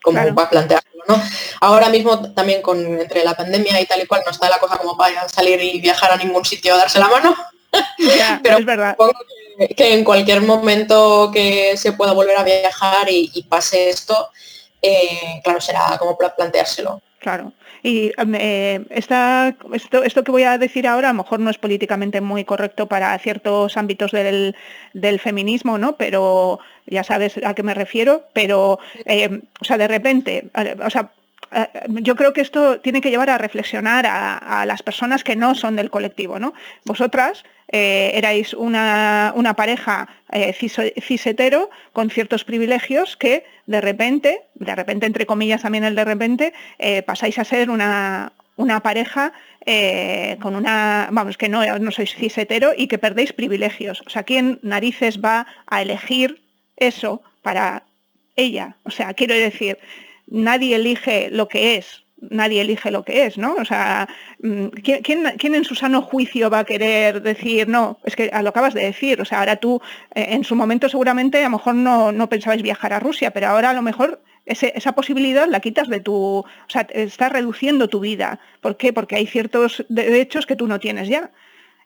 como 0.00 0.32
va 0.32 0.44
a 0.44 0.50
plantearlo, 0.50 1.02
¿no? 1.08 1.20
Ahora 1.60 1.88
mismo 1.88 2.32
también 2.32 2.62
con 2.62 2.78
entre 3.00 3.24
la 3.24 3.34
pandemia 3.34 3.80
y 3.80 3.86
tal 3.86 4.00
y 4.00 4.06
cual 4.06 4.22
no 4.24 4.30
está 4.30 4.48
la 4.48 4.60
cosa 4.60 4.78
como 4.78 4.96
para 4.96 5.28
salir 5.28 5.60
y 5.60 5.80
viajar 5.80 6.12
a 6.12 6.16
ningún 6.16 6.44
sitio 6.44 6.74
a 6.74 6.78
darse 6.78 7.00
la 7.00 7.08
mano. 7.08 7.36
pero 8.42 8.58
es 8.58 8.64
verdad 8.64 8.96
que 9.76 9.94
en 9.94 10.04
cualquier 10.04 10.42
momento 10.42 11.30
que 11.32 11.76
se 11.76 11.92
pueda 11.92 12.12
volver 12.12 12.36
a 12.36 12.44
viajar 12.44 13.08
y, 13.10 13.44
pase 13.48 13.88
esto, 13.88 14.28
eh, 14.82 15.40
claro, 15.42 15.60
será 15.60 15.96
como 15.98 16.16
planteárselo. 16.16 17.00
Claro. 17.20 17.52
Y 17.82 18.12
eh, 18.34 18.84
esto, 18.90 20.02
esto 20.04 20.24
que 20.24 20.32
voy 20.32 20.42
a 20.42 20.58
decir 20.58 20.86
ahora 20.86 21.10
a 21.10 21.12
lo 21.12 21.22
mejor 21.22 21.40
no 21.40 21.50
es 21.50 21.58
políticamente 21.58 22.20
muy 22.20 22.44
correcto 22.44 22.86
para 22.86 23.18
ciertos 23.18 23.76
ámbitos 23.76 24.10
del, 24.12 24.54
feminismo, 25.20 25.78
¿no? 25.78 25.96
Pero 25.96 26.58
ya 26.86 27.04
sabes 27.04 27.38
a 27.44 27.54
qué 27.54 27.62
me 27.62 27.74
refiero. 27.74 28.24
Pero, 28.32 28.78
eh, 29.04 29.40
o 29.60 29.64
sea, 29.64 29.78
de 29.78 29.88
repente, 29.88 30.50
o 30.84 30.90
sea, 30.90 31.12
eh, 31.52 31.68
yo 31.88 32.16
creo 32.16 32.32
que 32.32 32.40
esto 32.40 32.80
tiene 32.80 33.00
que 33.00 33.10
llevar 33.10 33.30
a 33.30 33.38
reflexionar 33.38 34.06
a, 34.06 34.64
las 34.66 34.82
personas 34.82 35.24
que 35.24 35.36
no 35.36 35.54
son 35.54 35.76
del 35.76 35.90
colectivo. 35.90 36.38
¿no? 36.38 36.54
Vosotras 36.84 37.44
eh, 37.76 38.16
erais 38.16 38.54
una, 38.54 39.54
pareja 39.54 40.08
eh, 40.32 40.54
cisetero 40.54 41.68
con 41.92 42.08
ciertos 42.08 42.42
privilegios 42.44 43.18
que 43.18 43.44
de 43.66 43.80
repente, 43.82 44.44
de 44.54 44.74
repente 44.74 45.04
entre 45.04 45.26
comillas 45.26 45.60
también 45.60 45.84
el 45.84 45.94
de 45.94 46.04
repente, 46.04 46.54
pasáis 47.04 47.38
a 47.38 47.44
ser 47.44 47.68
una, 47.68 48.32
una 48.56 48.80
pareja 48.80 49.32
con 50.40 50.56
una, 50.56 51.08
vamos, 51.10 51.36
que 51.36 51.50
no, 51.50 51.60
no 51.78 51.90
sois 51.90 52.14
cisetero 52.14 52.72
y 52.74 52.86
que 52.88 52.98
perdéis 52.98 53.34
privilegios. 53.34 54.02
O 54.06 54.10
sea, 54.10 54.22
¿quién 54.22 54.58
narices 54.62 55.20
va 55.20 55.46
a 55.66 55.82
elegir 55.82 56.40
eso 56.76 57.20
para 57.42 57.82
ella? 58.36 58.76
O 58.84 58.90
sea, 58.90 59.12
quiero 59.12 59.34
decir, 59.34 59.76
nadie 60.26 60.76
elige 60.76 61.28
lo 61.30 61.48
que 61.48 61.76
es, 61.76 62.05
nadie 62.18 62.62
elige 62.62 62.90
lo 62.90 63.04
que 63.04 63.26
es, 63.26 63.38
¿no? 63.38 63.54
O 63.54 63.64
sea, 63.64 64.08
mm, 64.42 64.66
¿quién, 64.82 65.54
en 65.54 65.64
su 65.64 65.74
sano 65.74 66.02
juicio 66.02 66.50
va 66.50 66.60
a 66.60 66.64
querer 66.64 67.22
decir, 67.22 67.68
no, 67.68 67.98
es 68.04 68.16
que 68.16 68.30
lo 68.42 68.48
acabas 68.48 68.74
de 68.74 68.82
decir, 68.82 69.20
o 69.20 69.24
sea, 69.24 69.40
ahora 69.40 69.56
tú 69.56 69.80
eh, 70.14 70.26
en 70.30 70.44
su 70.44 70.56
momento 70.56 70.88
seguramente 70.88 71.38
a 71.40 71.44
lo 71.44 71.50
mejor 71.50 71.74
no, 71.74 72.12
no 72.12 72.28
pensabais 72.28 72.62
viajar 72.62 72.92
a 72.92 73.00
Rusia, 73.00 73.30
pero 73.32 73.48
ahora 73.48 73.70
a 73.70 73.74
lo 73.74 73.82
mejor 73.82 74.22
esa 74.46 74.92
posibilidad 74.92 75.48
la 75.48 75.60
quitas 75.60 75.88
de 75.88 76.00
tu, 76.00 76.14
o 76.14 76.46
sea, 76.68 76.86
estás 76.90 77.32
reduciendo 77.32 77.88
tu 77.88 78.00
vida. 78.00 78.38
¿Por 78.60 78.76
qué? 78.76 78.92
Porque 78.92 79.16
hay 79.16 79.26
ciertos 79.26 79.84
derechos 79.88 80.46
que 80.46 80.54
tú 80.54 80.68
no 80.68 80.78
tienes 80.78 81.08
ya. 81.08 81.32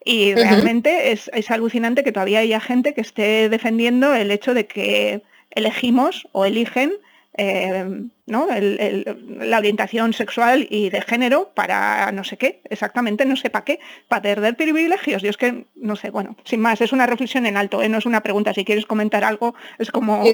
Y 0.04 0.34
realmente 0.34 1.12
es, 1.12 1.50
alucinante 1.50 2.04
que 2.04 2.12
todavía 2.12 2.40
haya 2.40 2.60
gente 2.60 2.94
que 2.94 3.02
esté 3.02 3.48
defendiendo 3.48 4.14
el 4.14 4.30
hecho 4.30 4.54
de 4.54 4.66
que 4.66 5.22
elegimos 5.50 6.26
o 6.32 6.44
eligen 6.44 6.92
eh, 7.36 7.84
¿no? 8.26 8.48
la 8.48 9.58
orientación 9.58 10.12
sexual 10.12 10.66
y 10.70 10.90
de 10.90 11.00
género 11.02 11.50
para 11.54 12.10
no 12.12 12.24
sé 12.24 12.36
qué, 12.36 12.60
exactamente 12.68 13.24
no 13.24 13.36
sé 13.36 13.50
para 13.50 13.64
qué, 13.64 13.80
para 14.08 14.22
perder 14.22 14.56
privilegios. 14.56 15.22
Yo 15.22 15.30
es 15.30 15.36
que, 15.36 15.64
no 15.76 15.96
sé, 15.96 16.10
bueno, 16.10 16.36
sin 16.44 16.60
más, 16.60 16.80
es 16.80 16.92
una 16.92 17.06
reflexión 17.06 17.46
en 17.46 17.56
alto, 17.56 17.82
¿eh? 17.82 17.88
no 17.88 17.98
es 17.98 18.06
una 18.06 18.22
pregunta. 18.22 18.54
Si 18.54 18.64
quieres 18.64 18.86
comentar 18.86 19.24
algo, 19.24 19.54
es 19.78 19.90
como... 19.90 20.24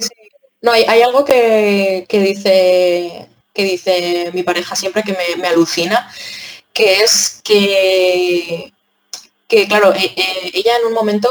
No, 0.62 0.72
hay, 0.72 1.02
algo 1.02 1.24
que, 1.24 2.06
dice 2.08 3.28
que 3.52 3.64
dice 3.64 4.30
mi 4.32 4.42
pareja 4.42 4.74
siempre 4.74 5.02
que 5.02 5.16
me 5.38 5.46
alucina, 5.46 6.10
que 6.72 7.02
es 7.02 7.40
que 7.44 8.72
que 9.48 9.66
claro, 9.66 9.94
e, 9.94 10.04
e, 10.04 10.50
ella 10.54 10.76
en 10.80 10.86
un 10.86 10.92
momento, 10.92 11.28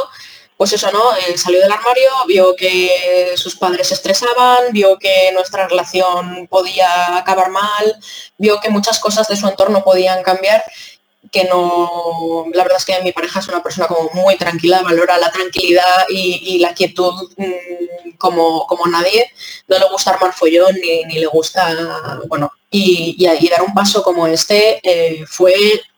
pues 0.58 0.72
eso, 0.74 0.92
¿no? 0.92 1.16
Eh, 1.18 1.38
salió 1.38 1.60
del 1.60 1.72
armario, 1.72 2.10
vio 2.28 2.56
que 2.56 3.34
sus 3.36 3.56
padres 3.56 3.90
se 3.90 3.96
estresaban, 3.96 4.72
vio 4.72 4.98
que 4.98 5.32
nuestra 5.34 5.68
relación 5.68 6.48
podía 6.48 7.18
acabar 7.18 7.50
mal, 7.50 7.96
vio 8.38 8.60
que 8.60 8.70
muchas 8.70 9.00
cosas 9.00 9.28
de 9.28 9.36
su 9.36 9.48
entorno 9.48 9.84
podían 9.84 10.24
cambiar 10.24 10.64
que 11.32 11.44
no, 11.46 12.46
la 12.54 12.64
verdad 12.64 12.78
es 12.78 12.86
que 12.86 13.02
mi 13.04 13.12
pareja 13.12 13.40
es 13.40 13.48
una 13.48 13.62
persona 13.62 13.88
como 13.88 14.10
muy 14.14 14.38
tranquila, 14.38 14.82
valora 14.84 15.18
la 15.18 15.32
tranquilidad 15.32 16.06
y, 16.10 16.60
la 16.60 16.74
quietud 16.74 17.30
mm, 17.36 18.18
como, 18.18 18.66
como 18.68 18.86
nadie, 18.88 19.30
no 19.68 19.78
le 19.78 19.86
gusta 19.90 20.12
armar 20.12 20.34
follón 20.34 20.76
ni, 20.76 21.20
le 21.20 21.26
gusta, 21.26 21.76
bueno, 22.28 22.52
y, 22.70 23.26
dar 23.50 23.64
un 23.64 23.74
paso 23.74 24.02
como 24.04 24.28
este 24.28 24.80
eh, 24.84 25.26
fue 25.28 25.56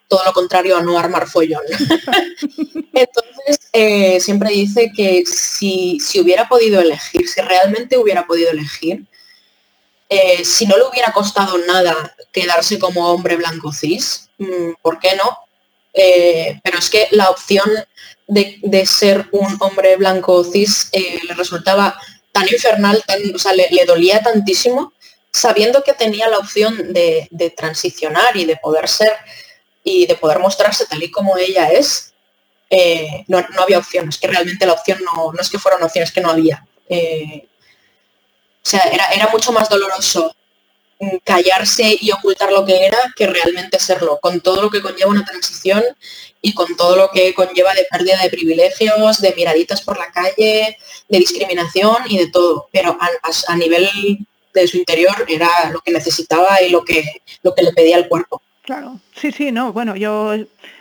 todo 0.08 0.24
lo 0.26 0.34
contrario 0.34 0.78
a 0.78 0.82
no 0.82 0.98
armar 0.98 1.28
follón. 1.28 1.62
Entonces, 2.94 3.60
eh, 3.74 4.20
siempre 4.20 4.50
dice 4.52 4.92
que 4.96 5.24
si, 5.26 6.00
hubiera 6.20 6.48
podido 6.48 6.82
elegir, 6.82 7.28
si 7.28 7.42
realmente 7.42 7.98
hubiera 7.98 8.26
podido 8.26 8.52
elegir, 8.52 9.06
eh, 10.10 10.44
si 10.46 10.66
no 10.66 10.78
le 10.78 10.84
hubiera 10.84 11.12
costado 11.12 11.58
nada 11.60 12.16
quedarse 12.32 12.80
como 12.80 13.12
hombre 13.12 13.36
blanco 13.36 13.72
cis, 13.74 14.30
mm, 14.38 14.74
¿por 14.82 15.00
qué 15.00 15.16
no? 15.16 15.38
Eh, 15.94 16.60
pero 16.64 16.80
es 16.80 16.90
que 16.90 17.08
la 17.12 17.30
opción 17.30 17.70
de, 18.28 18.86
ser 18.86 19.28
un 19.32 19.58
hombre 19.60 19.96
blanco 19.98 20.44
cis 20.44 20.90
le 20.94 21.34
resultaba 21.34 22.00
tan 22.32 22.48
infernal, 22.48 23.04
tan, 23.06 23.20
o 23.36 23.40
sea, 23.40 23.54
le, 23.54 23.68
dolía 23.86 24.22
tantísimo, 24.22 24.94
sabiendo 25.32 25.84
que 25.84 25.94
tenía 25.94 26.28
la 26.30 26.38
opción 26.38 26.94
de, 26.94 27.28
de 27.32 27.50
transicionar 27.50 28.38
y 28.38 28.46
de 28.46 28.58
poder 28.58 28.88
ser 28.88 29.14
y 29.88 30.06
de 30.06 30.16
poder 30.16 30.40
mostrarse 30.40 30.86
tal 30.86 31.02
y 31.02 31.10
como 31.10 31.38
ella 31.38 31.70
es, 31.70 32.14
eh, 32.70 33.24
no, 33.28 33.42
había 33.58 33.80
opciones, 33.80 34.18
que 34.18 34.28
realmente 34.28 34.66
la 34.66 34.74
opción 34.74 35.00
no, 35.06 35.32
no 35.32 35.42
es 35.42 35.50
que 35.50 35.60
fueran 35.60 35.82
opciones, 35.82 36.12
que 36.12 36.20
no 36.20 36.32
había. 36.32 36.66
Eh, 36.90 37.48
o 37.48 38.70
sea, 38.70 38.82
era, 38.92 39.06
era 39.12 39.30
mucho 39.30 39.54
más 39.54 39.70
doloroso 39.70 40.36
callarse 41.24 41.98
y 42.02 42.12
ocultar 42.12 42.52
lo 42.52 42.66
que 42.66 42.86
era 42.86 42.98
que 43.16 43.28
realmente 43.28 43.80
serlo, 43.80 44.20
con 44.20 44.42
todo 44.42 44.62
lo 44.64 44.70
que 44.70 44.82
conlleva 44.82 45.12
una 45.12 45.24
transición 45.24 45.82
y 46.42 46.54
con 46.54 46.76
todo 46.76 46.98
lo 46.98 47.10
que 47.10 47.34
conlleva 47.34 47.74
de 47.74 47.88
pérdida 47.90 48.22
de 48.22 48.30
privilegios, 48.30 49.22
de 49.22 49.34
miraditas 49.36 49.82
por 49.82 49.98
la 49.98 50.12
calle, 50.12 50.78
de 51.08 51.18
discriminación 51.18 51.96
y 52.10 52.18
de 52.18 52.30
todo. 52.30 52.68
Pero 52.74 52.98
a, 53.00 53.56
nivel 53.56 53.88
de 54.54 54.68
su 54.68 54.76
interior 54.76 55.16
era 55.30 55.70
lo 55.72 55.80
que 55.80 55.92
necesitaba 55.92 56.62
y 56.62 56.72
lo 56.72 56.84
que, 56.84 57.22
lo 57.42 57.56
que 57.56 57.62
le 57.64 57.72
pedía 57.72 57.96
el 57.96 58.10
cuerpo. 58.10 58.42
Claro, 58.68 59.00
sí, 59.16 59.32
sí, 59.32 59.54
no, 59.54 59.72
bueno, 59.72 59.96
yo 59.96 60.36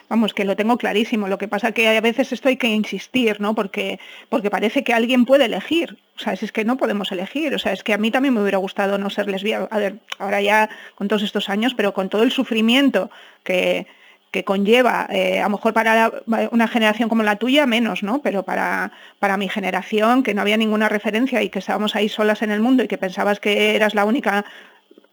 vamos, 0.08 0.34
que 0.34 0.44
lo 0.44 0.56
tengo 0.56 0.76
clarísimo. 0.76 1.28
Lo 1.28 1.38
que 1.38 1.46
pasa 1.46 1.70
que 1.70 1.86
a 1.86 2.00
veces 2.00 2.32
esto 2.32 2.48
hay 2.48 2.56
que 2.56 2.66
insistir, 2.66 3.40
¿no? 3.40 3.54
Porque, 3.54 4.00
porque 4.28 4.50
parece 4.50 4.82
que 4.82 4.92
alguien 4.92 5.24
puede 5.24 5.44
elegir. 5.44 5.96
O 6.16 6.18
sea, 6.18 6.32
es 6.32 6.50
que 6.50 6.64
no 6.64 6.78
podemos 6.78 7.12
elegir. 7.12 7.54
O 7.54 7.60
sea, 7.60 7.72
es 7.72 7.84
que 7.84 7.94
a 7.94 7.98
mí 7.98 8.10
también 8.10 8.34
me 8.34 8.40
hubiera 8.40 8.58
gustado 8.58 8.98
no 8.98 9.08
ser 9.08 9.28
lesbiana. 9.28 9.68
A 9.70 9.78
ver, 9.78 10.00
ahora 10.18 10.42
ya 10.42 10.68
con 10.96 11.06
todos 11.06 11.22
estos 11.22 11.48
años, 11.48 11.74
pero 11.74 11.94
con 11.94 12.08
todo 12.08 12.24
el 12.24 12.32
sufrimiento 12.32 13.08
que, 13.44 13.86
que 14.32 14.42
conlleva, 14.42 15.06
eh, 15.08 15.38
a 15.38 15.44
lo 15.44 15.50
mejor 15.50 15.72
para 15.72 16.10
una 16.50 16.66
generación 16.66 17.08
como 17.08 17.22
la 17.22 17.36
tuya, 17.36 17.66
menos, 17.66 18.02
¿no? 18.02 18.20
Pero 18.20 18.42
para, 18.42 18.90
para 19.20 19.36
mi 19.36 19.48
generación, 19.48 20.24
que 20.24 20.34
no 20.34 20.42
había 20.42 20.56
ninguna 20.56 20.88
referencia 20.88 21.40
y 21.40 21.50
que 21.50 21.60
estábamos 21.60 21.94
ahí 21.94 22.08
solas 22.08 22.42
en 22.42 22.50
el 22.50 22.60
mundo 22.60 22.82
y 22.82 22.88
que 22.88 22.98
pensabas 22.98 23.38
que 23.38 23.76
eras 23.76 23.94
la 23.94 24.04
única 24.04 24.44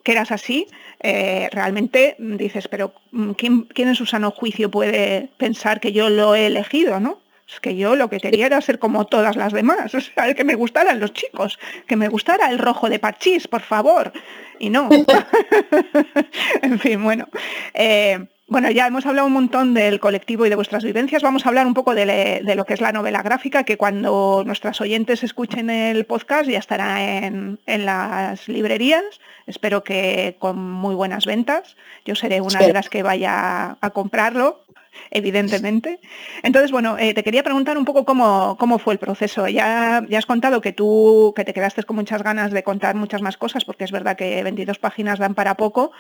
que 0.04 0.12
eras 0.12 0.32
así, 0.32 0.68
eh, 1.00 1.50
realmente 1.52 2.16
dices, 2.20 2.68
pero 2.68 2.94
mm, 3.12 3.32
¿quién, 3.32 3.68
en 3.76 3.96
su 3.96 4.06
sano 4.06 4.32
juicio 4.32 4.70
puede 4.70 5.30
pensar 5.38 5.80
que 5.80 5.94
yo 5.94 6.10
lo 6.10 6.36
he 6.36 6.48
elegido, 6.48 7.00
no? 7.00 7.22
Es 7.48 7.60
que 7.60 7.76
yo 7.76 7.96
lo 7.96 8.10
que 8.10 8.20
quería 8.20 8.46
era 8.46 8.62
ser 8.62 8.80
como 8.80 9.06
todas 9.06 9.36
las 9.36 9.54
demás, 9.54 9.94
o 9.96 10.02
sea, 10.02 10.34
que 10.34 10.44
me 10.44 10.56
gustaran 10.56 11.00
los 11.00 11.14
chicos, 11.14 11.58
que 11.88 11.96
me 11.96 12.10
gustara 12.10 12.50
el 12.50 12.60
rojo 12.60 12.90
de 12.90 13.00
Pachís, 13.00 13.48
por 13.48 13.62
favor. 13.62 14.12
Y 14.60 14.70
no. 14.70 14.90
en 16.62 16.80
fin, 16.80 17.04
bueno. 17.04 17.28
Eh, 17.74 18.26
bueno, 18.54 18.70
ya 18.70 18.86
hemos 18.86 19.04
hablado 19.08 19.26
un 19.26 19.34
montón 19.34 19.74
del 19.74 20.00
colectivo 20.00 20.46
y 20.46 20.50
de 20.50 20.56
vuestras 20.56 20.84
vivencias. 20.84 21.24
Vamos 21.24 21.44
a 21.44 21.50
hablar 21.50 21.66
un 21.66 21.74
poco 21.74 21.96
de, 21.96 22.44
lo 22.56 22.66
que 22.66 22.76
es 22.76 22.82
la 22.82 22.92
novela 22.92 23.24
gráfica, 23.24 23.64
que 23.64 23.78
cuando 23.78 24.44
nuestras 24.46 24.80
oyentes 24.80 25.24
escuchen 25.24 25.72
el 25.72 26.06
podcast 26.06 26.48
ya 26.48 26.60
estará 26.60 27.26
en, 27.26 27.58
las 27.66 28.48
librerías. 28.48 29.04
Espero 29.48 29.84
que 29.84 30.36
con 30.38 30.60
muy 30.60 30.94
buenas 30.94 31.26
ventas. 31.26 31.76
Yo 32.06 32.14
seré 32.14 32.42
una 32.42 32.60
de 32.60 32.74
las 32.74 32.90
que 32.90 33.02
vaya 33.02 33.76
a 33.82 33.90
comprarlo 33.90 34.63
evidentemente. 35.12 36.00
Entonces, 36.44 36.72
bueno, 36.72 36.98
eh, 36.98 37.14
te 37.14 37.24
quería 37.24 37.44
preguntar 37.44 37.78
un 37.78 37.86
poco 37.86 38.06
cómo, 38.06 38.58
cómo 38.60 38.80
fue 38.80 38.94
el 38.94 39.00
proceso. 39.00 39.48
Ya, 39.48 40.04
ya 40.10 40.18
has 40.18 40.26
contado 40.26 40.62
que 40.62 40.74
tú 40.74 41.34
que 41.36 41.46
te 41.46 41.54
quedaste 41.54 41.84
con 41.84 41.96
muchas 41.96 42.24
ganas 42.24 42.52
de 42.52 42.64
contar 42.64 42.96
muchas 42.96 43.22
más 43.22 43.38
cosas, 43.38 43.66
porque 43.66 43.84
es 43.84 43.92
verdad 43.92 44.16
que 44.16 44.44
22 44.44 44.80
páginas 44.80 45.20
dan 45.20 45.36
para 45.36 45.56
poco, 45.56 45.92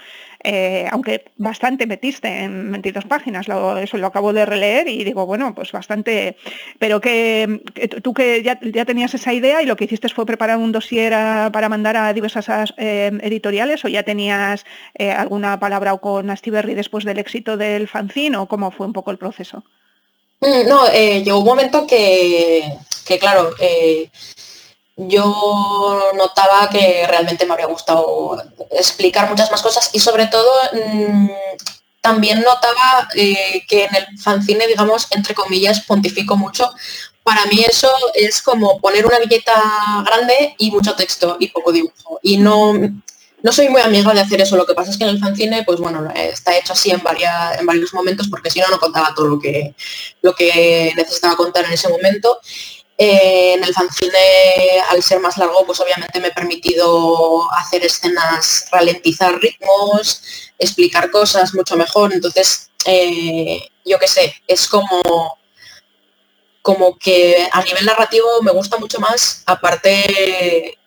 eh, 0.44 0.88
aunque 0.92 1.26
bastante 1.38 1.88
metiste 1.88 2.44
en 2.44 2.72
22 2.72 3.06
páginas, 3.06 3.48
eso 3.82 3.98
lo 3.98 4.08
acabo 4.08 4.34
de 4.34 4.46
releer 4.46 4.88
y 4.88 5.04
digo, 5.04 5.26
bueno, 5.26 5.54
pues 5.56 5.72
bastante, 5.72 6.38
pero 6.80 7.02
que, 7.02 7.62
tú 8.02 8.14
que 8.14 8.44
ya, 8.44 8.86
tenías 8.86 9.14
esa 9.14 9.34
idea 9.34 9.62
y 9.62 9.66
lo 9.66 9.76
que 9.76 9.86
hiciste 9.86 10.10
fue 10.10 10.26
preparar 10.26 10.58
un 10.58 10.72
dossier 10.72 11.14
para 11.52 11.70
mandar 11.70 11.98
a 11.98 12.14
diversas 12.14 12.74
eh, 12.78 13.12
editoriales 13.22 13.84
o 13.86 13.88
ya 13.88 14.04
tenías 14.04 14.66
alguna 14.98 15.60
palabra 15.60 15.94
o 15.94 16.02
con 16.02 16.30
Astiberri 16.30 16.74
después 16.74 17.06
del 17.06 17.20
éxito 17.20 17.58
del 17.58 17.88
fanzine 17.88 18.38
o 18.38 18.48
cómo 18.48 18.72
fue 18.72 18.83
un 18.86 18.94
poco 18.94 19.12
el 19.12 19.18
proceso? 19.18 19.64
Mm, 20.40 20.68
no, 20.68 20.88
eh, 20.88 21.24
llegó 21.24 21.40
un 21.40 21.46
momento 21.46 21.88
que, 21.88 22.78
claro, 23.20 23.52
eh, 23.60 24.10
yo 24.96 26.12
notaba 26.16 26.70
que 26.70 27.06
realmente 27.08 27.46
me 27.46 27.54
habría 27.54 27.68
gustado 27.68 28.42
explicar 28.72 29.30
muchas 29.30 29.50
más 29.52 29.62
cosas 29.62 29.90
y 29.94 30.00
sobre 30.00 30.28
todo 30.28 30.52
mm, 30.74 31.30
también 32.02 32.42
notaba 32.42 33.08
eh, 33.16 33.64
que 33.68 33.86
en 33.86 33.96
el 33.96 34.20
fanzine, 34.20 34.68
digamos, 34.68 35.08
entre 35.12 35.34
comillas, 35.34 35.82
pontifico 35.82 36.36
mucho. 36.36 36.70
Para 37.24 37.46
mí 37.46 37.64
eso 37.66 37.90
es 38.14 38.42
como 38.42 38.82
poner 38.82 39.06
una 39.06 39.20
billeta 39.20 39.54
grande 40.06 40.56
y 40.58 40.72
mucho 40.72 40.94
texto 40.96 41.38
y 41.40 41.48
poco 41.48 41.72
dibujo. 41.72 42.20
Y 42.22 42.36
no, 42.38 42.74
no 43.44 43.52
soy 43.52 43.68
muy 43.68 43.82
amiga 43.82 44.14
de 44.14 44.22
hacer 44.22 44.42
eso, 44.42 44.56
lo 44.56 44.66
que 44.66 44.74
pasa 44.74 44.90
es 44.90 44.98
que 44.98 45.04
en 45.04 45.10
el 45.10 45.20
fanzine, 45.20 45.64
pues 45.64 45.78
bueno, 45.80 46.10
está 46.16 46.58
hecho 46.58 46.72
así 46.72 46.92
en, 46.92 47.02
en 47.60 47.66
varios 47.66 47.94
momentos, 47.94 48.30
porque 48.30 48.50
si 48.50 48.62
no, 48.62 48.70
no 48.70 48.80
contaba 48.80 49.14
todo 49.14 49.28
lo 49.28 49.40
que, 49.40 49.76
lo 50.22 50.34
que 50.34 50.94
necesitaba 50.96 51.36
contar 51.36 51.66
en 51.66 51.74
ese 51.74 51.90
momento. 51.90 52.40
Eh, 52.98 53.56
en 53.56 53.64
el 53.64 53.74
fanzine, 53.74 54.80
al 54.90 55.04
ser 55.04 55.20
más 55.20 55.38
largo, 55.38 55.66
pues 55.66 55.78
obviamente 55.82 56.22
me 56.22 56.30
he 56.30 56.32
permitido 56.32 57.52
hacer 57.52 57.84
escenas, 57.84 58.68
ralentizar 58.72 59.38
ritmos, 59.38 60.22
explicar 60.58 61.12
cosas 61.12 61.54
mucho 61.54 61.76
mejor. 61.76 62.14
Entonces, 62.14 62.70
eh, 62.86 63.60
yo 63.84 64.00
qué 64.00 64.08
sé, 64.08 64.42
es 64.48 64.68
como, 64.70 65.38
como 66.62 66.98
que 66.98 67.50
a 67.52 67.62
nivel 67.62 67.86
narrativo 67.86 68.42
me 68.42 68.52
gusta 68.52 68.78
mucho 68.78 69.02
más, 69.02 69.44
aparte 69.48 70.78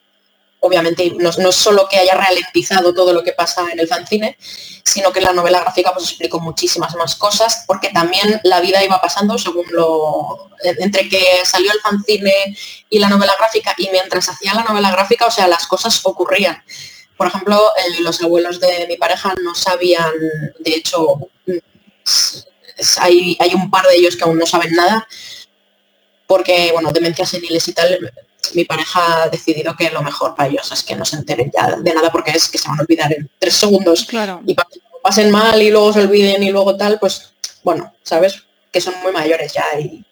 obviamente 0.66 1.12
no, 1.18 1.30
es 1.30 1.56
solo 1.56 1.88
que 1.88 1.98
haya 1.98 2.14
ralentizado 2.14 2.92
todo 2.92 3.12
lo 3.12 3.22
que 3.22 3.32
pasa 3.32 3.70
en 3.72 3.80
el 3.80 3.88
fanzine, 3.88 4.36
sino 4.84 5.12
que 5.12 5.20
la 5.20 5.32
novela 5.32 5.60
gráfica 5.60 5.92
pues 5.92 6.06
explico 6.06 6.40
muchísimas 6.40 6.94
más 6.96 7.14
cosas, 7.16 7.64
porque 7.66 7.90
también 7.90 8.40
la 8.44 8.60
vida 8.60 8.84
iba 8.84 9.00
pasando 9.00 9.38
según 9.38 9.66
lo... 9.70 10.50
entre 10.62 11.08
que 11.08 11.24
salió 11.44 11.72
el 11.72 11.80
fanzine 11.80 12.56
y 12.90 12.98
la 12.98 13.08
novela 13.08 13.34
gráfica, 13.38 13.74
y 13.78 13.88
mientras 13.90 14.28
hacía 14.28 14.54
la 14.54 14.64
novela 14.64 14.90
gráfica, 14.90 15.26
o 15.26 15.30
sea, 15.30 15.48
las 15.48 15.66
cosas 15.66 16.00
ocurrían. 16.04 16.62
Por 17.16 17.28
ejemplo, 17.28 17.60
los 18.00 18.22
abuelos 18.22 18.60
de 18.60 18.86
mi 18.86 18.96
pareja 18.96 19.34
no 19.42 19.54
sabían, 19.54 20.12
de 20.58 20.74
hecho, 20.74 21.30
hay, 22.98 23.36
hay 23.40 23.54
un 23.54 23.70
par 23.70 23.86
de 23.86 23.96
ellos 23.96 24.16
que 24.16 24.24
aún 24.24 24.38
no 24.38 24.46
saben 24.46 24.74
nada, 24.74 25.08
porque, 26.26 26.70
bueno, 26.72 26.92
demencias 26.92 27.30
seniles 27.30 27.66
y 27.68 27.72
tal, 27.72 28.12
mi 28.54 28.64
pareja 28.64 29.24
ha 29.24 29.28
decidido 29.28 29.76
que 29.76 29.90
lo 29.90 30.02
mejor 30.02 30.34
para 30.34 30.48
ellos 30.48 30.70
es 30.72 30.82
que 30.82 30.96
no 30.96 31.04
se 31.04 31.16
enteren 31.16 31.50
ya 31.52 31.76
de 31.76 31.94
nada 31.94 32.10
porque 32.10 32.30
es 32.32 32.48
que 32.48 32.58
se 32.58 32.68
van 32.68 32.78
a 32.78 32.82
olvidar 32.82 33.12
en 33.12 33.28
tres 33.38 33.54
segundos. 33.54 34.06
Claro. 34.06 34.40
Y 34.46 34.56
pasen 35.02 35.30
mal 35.30 35.60
y 35.60 35.70
luego 35.70 35.92
se 35.92 36.00
olviden 36.00 36.42
y 36.42 36.50
luego 36.50 36.76
tal, 36.76 36.98
pues 36.98 37.32
bueno, 37.62 37.92
¿sabes? 38.02 38.42
Que 38.72 38.80
son 38.80 38.94
muy 39.02 39.12
mayores 39.12 39.52
ya 39.52 39.64
y, 39.78 40.04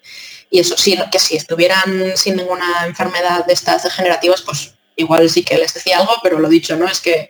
y 0.51 0.61
eso 0.61 0.77
sí, 0.77 0.99
que 1.11 1.19
si 1.19 1.37
estuvieran 1.37 2.17
sin 2.17 2.37
ninguna 2.37 2.87
enfermedad 2.87 3.45
de 3.47 3.53
estas 3.53 3.83
degenerativas, 3.83 4.43
pues 4.43 4.74
igual 4.97 5.29
sí 5.29 5.43
que 5.43 5.59
les 5.59 5.75
decía 5.75 5.99
algo, 5.99 6.13
pero 6.23 6.39
lo 6.39 6.49
dicho, 6.49 6.77
¿no? 6.77 6.87
Es 6.87 7.01
que 7.01 7.29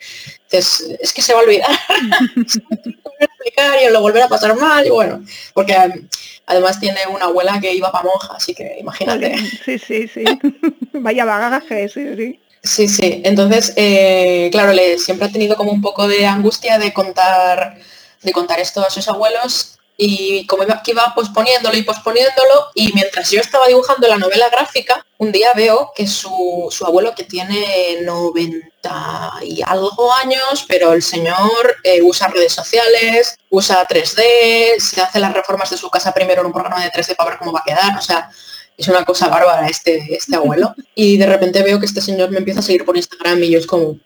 es, 0.50 0.84
es 1.00 1.12
que 1.12 1.22
se 1.22 1.32
va 1.32 1.40
a 1.40 1.42
olvidar. 1.42 1.70
y 3.46 3.92
lo 3.92 4.00
volver 4.00 4.22
a 4.22 4.28
pasar 4.28 4.56
mal 4.56 4.86
y 4.86 4.90
bueno, 4.90 5.24
porque 5.52 5.74
um, 5.74 6.08
además 6.46 6.80
tiene 6.80 7.06
una 7.06 7.26
abuela 7.26 7.60
que 7.60 7.74
iba 7.74 7.92
para 7.92 8.04
monja, 8.04 8.34
así 8.36 8.54
que 8.54 8.76
imagínate. 8.78 9.36
Sí, 9.64 9.78
sí, 9.78 10.08
sí. 10.08 10.24
Vaya 10.92 11.24
bagaje, 11.24 11.88
sí, 11.88 12.16
sí. 12.16 12.40
Sí, 12.62 12.88
sí. 12.88 13.20
Entonces, 13.24 13.74
eh, 13.76 14.48
claro, 14.50 14.72
le, 14.72 14.98
siempre 14.98 15.28
ha 15.28 15.32
tenido 15.32 15.56
como 15.56 15.70
un 15.70 15.82
poco 15.82 16.08
de 16.08 16.26
angustia 16.26 16.78
de 16.78 16.94
contar, 16.94 17.78
de 18.22 18.32
contar 18.32 18.58
esto 18.58 18.84
a 18.84 18.90
sus 18.90 19.06
abuelos 19.08 19.78
y 19.96 20.46
como 20.46 20.64
iba, 20.64 20.82
que 20.82 20.90
iba 20.90 21.12
posponiéndolo 21.14 21.76
y 21.76 21.82
posponiéndolo 21.82 22.66
y 22.74 22.92
mientras 22.92 23.30
yo 23.30 23.40
estaba 23.40 23.68
dibujando 23.68 24.08
la 24.08 24.18
novela 24.18 24.48
gráfica, 24.48 25.04
un 25.18 25.30
día 25.30 25.52
veo 25.54 25.92
que 25.94 26.06
su, 26.06 26.68
su 26.70 26.84
abuelo 26.84 27.14
que 27.14 27.24
tiene 27.24 27.98
90 28.02 29.34
y 29.42 29.62
algo 29.62 30.12
años, 30.14 30.64
pero 30.66 30.92
el 30.92 31.02
señor 31.02 31.76
eh, 31.84 32.02
usa 32.02 32.28
redes 32.28 32.52
sociales, 32.52 33.36
usa 33.50 33.86
3D, 33.86 34.80
se 34.80 35.00
hace 35.00 35.20
las 35.20 35.32
reformas 35.32 35.70
de 35.70 35.76
su 35.76 35.88
casa 35.90 36.12
primero 36.12 36.40
en 36.40 36.48
un 36.48 36.52
programa 36.52 36.82
de 36.82 36.90
3D 36.90 37.16
para 37.16 37.30
ver 37.30 37.38
cómo 37.38 37.52
va 37.52 37.60
a 37.60 37.64
quedar, 37.64 37.96
o 37.96 38.02
sea, 38.02 38.30
es 38.76 38.88
una 38.88 39.04
cosa 39.04 39.28
bárbara 39.28 39.68
este, 39.68 40.14
este 40.14 40.36
abuelo. 40.36 40.74
Y 40.96 41.16
de 41.16 41.26
repente 41.26 41.62
veo 41.62 41.80
que 41.80 41.86
este 41.86 42.00
señor 42.00 42.30
me 42.30 42.38
empieza 42.38 42.60
a 42.60 42.62
seguir 42.62 42.84
por 42.84 42.96
Instagram 42.96 43.42
y 43.42 43.50
yo 43.50 43.58
es 43.58 43.66
como, 43.66 43.98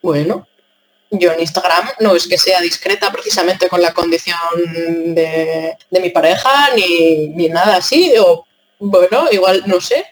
bueno, 0.00 0.46
yo 1.12 1.32
en 1.32 1.40
Instagram 1.40 1.90
no 2.00 2.16
es 2.16 2.26
que 2.26 2.38
sea 2.38 2.60
discreta 2.60 3.12
precisamente 3.12 3.68
con 3.68 3.82
la 3.82 3.92
condición 3.92 4.38
de, 5.14 5.76
de 5.90 6.00
mi 6.00 6.08
pareja 6.08 6.70
ni, 6.74 7.28
ni, 7.28 7.48
nada 7.48 7.76
así. 7.76 8.14
O, 8.18 8.46
bueno, 8.78 9.30
igual 9.30 9.62
no 9.66 9.80
sé. 9.80 10.06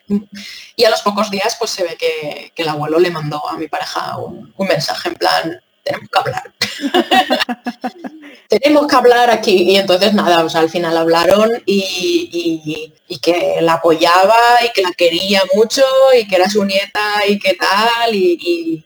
Y 0.76 0.84
a 0.84 0.90
los 0.90 1.00
pocos 1.00 1.30
días 1.30 1.56
pues 1.58 1.70
se 1.70 1.84
ve 1.84 1.96
que, 1.96 2.52
que 2.54 2.62
el 2.62 2.68
abuelo 2.68 2.98
le 2.98 3.10
mandó 3.10 3.48
a 3.48 3.56
mi 3.56 3.66
pareja 3.66 4.18
un, 4.18 4.52
mensaje 4.58 5.08
en 5.08 5.14
plan, 5.14 5.60
tenemos 5.82 6.08
que 6.10 6.18
hablar. 6.18 6.52
tenemos 8.48 8.86
que 8.86 8.96
hablar 8.96 9.30
aquí. 9.30 9.70
Y 9.70 9.76
entonces 9.76 10.12
nada, 10.12 10.44
o 10.44 10.50
sea, 10.50 10.60
al 10.60 10.70
final 10.70 10.98
hablaron 10.98 11.62
y, 11.64 12.28
y, 12.30 12.94
y, 13.08 13.18
que 13.20 13.56
la 13.62 13.74
apoyaba 13.74 14.36
y 14.66 14.70
que 14.72 14.82
la 14.82 14.92
quería 14.92 15.42
mucho 15.54 15.82
y 16.14 16.28
que 16.28 16.36
era 16.36 16.50
su 16.50 16.62
nieta 16.62 17.26
y 17.26 17.38
que 17.38 17.54
tal. 17.54 18.14
y, 18.14 18.84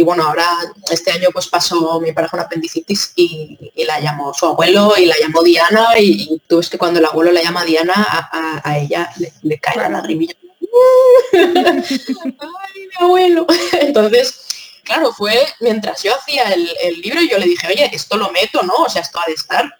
y 0.00 0.02
bueno, 0.02 0.24
ahora 0.24 0.48
este 0.90 1.10
año 1.10 1.28
pues 1.30 1.46
pasó 1.46 2.00
mi 2.00 2.12
pareja 2.12 2.34
una 2.34 2.44
apendicitis 2.44 3.12
y, 3.16 3.70
y, 3.74 3.84
la 3.84 4.00
llamó 4.00 4.32
su 4.32 4.46
abuelo 4.46 4.94
y 4.96 5.04
la 5.04 5.14
llamó 5.20 5.42
Diana 5.42 5.98
y, 5.98 6.22
y 6.22 6.42
tú 6.48 6.56
ves 6.56 6.70
que 6.70 6.78
cuando 6.78 7.00
el 7.00 7.04
abuelo 7.04 7.30
la 7.32 7.42
llama 7.42 7.66
Diana 7.66 7.92
a, 7.94 8.30
a, 8.32 8.62
a 8.64 8.78
ella 8.78 9.10
le, 9.18 9.30
le, 9.42 9.58
cae 9.58 9.76
la 9.76 9.90
lagrimilla. 9.90 10.32
¡Ay, 11.34 11.52
mi 11.58 13.04
abuelo! 13.04 13.46
Entonces, 13.82 14.40
claro, 14.84 15.12
fue 15.12 15.34
mientras 15.60 16.02
yo 16.02 16.14
hacía 16.14 16.44
el, 16.44 16.70
el, 16.82 16.98
libro 17.02 17.20
yo 17.20 17.36
le 17.36 17.44
dije, 17.44 17.66
oye, 17.66 17.90
esto 17.92 18.16
lo 18.16 18.30
meto, 18.30 18.62
¿no? 18.62 18.72
O 18.72 18.88
sea, 18.88 19.02
esto 19.02 19.20
ha 19.20 19.26
de 19.26 19.34
estar. 19.34 19.76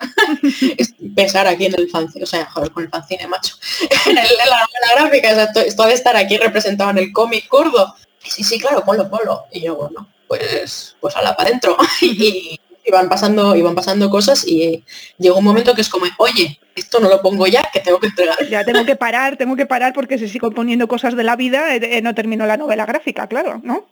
Pensar 1.17 1.47
aquí 1.47 1.65
en 1.65 1.77
el 1.79 1.89
fanzine, 1.89 2.25
o 2.25 2.27
sea, 2.27 2.45
joder, 2.51 2.73
con 2.73 2.83
el 2.83 2.91
fanzine, 2.91 3.27
macho. 3.27 3.57
en, 4.05 4.19
el, 4.19 4.27
en 4.27 4.51
la 4.51 4.97
gráfica, 4.97 5.31
o 5.31 5.35
sea, 5.35 5.45
esto, 5.45 5.61
esto 5.61 5.83
ha 5.83 5.87
de 5.87 5.95
estar 5.95 6.15
aquí 6.15 6.37
representado 6.37 6.91
en 6.91 6.99
el 6.99 7.11
cómic 7.11 7.49
kurdo 7.49 7.95
sí, 8.23 8.45
sí, 8.45 8.59
claro, 8.59 8.85
ponlo, 8.85 9.09
ponlo. 9.09 9.45
Y 9.53 9.63
yo, 9.63 9.77
bueno, 9.77 10.09
pues, 10.29 10.97
pues 11.01 11.17
a 11.17 11.23
la 11.23 11.37
para 11.37 11.49
adentro. 11.49 11.77
y 12.01 12.59
iban 12.85 13.09
pasando, 13.09 13.57
iban 13.57 13.75
pasando 13.75 14.11
cosas 14.11 14.47
y 14.47 14.85
llegó 15.19 15.39
un 15.39 15.45
momento 15.45 15.75
que 15.75 15.81
es 15.81 15.89
como, 15.89 16.07
oye, 16.19 16.59
esto 16.75 17.01
no 17.01 17.09
lo 17.09 17.21
pongo 17.23 17.47
ya, 17.47 17.69
que 17.73 17.81
tengo 17.81 17.99
que 18.01 18.09
entregar. 18.09 18.37
Ya 18.49 18.65
tengo 18.65 18.85
que 18.85 18.97
parar, 18.97 19.37
tengo 19.37 19.57
que 19.57 19.67
parar 19.67 19.93
porque 19.93 20.19
si 20.19 20.29
sigo 20.29 20.51
poniendo 20.51 20.89
cosas 20.89 21.17
de 21.17 21.25
la 21.25 21.37
vida, 21.37 21.75
eh, 21.75 22.01
no 22.03 22.15
termino 22.15 22.47
la 22.47 22.57
novela 22.57 22.87
gráfica, 22.87 23.27
claro, 23.27 23.61
¿no? 23.63 23.87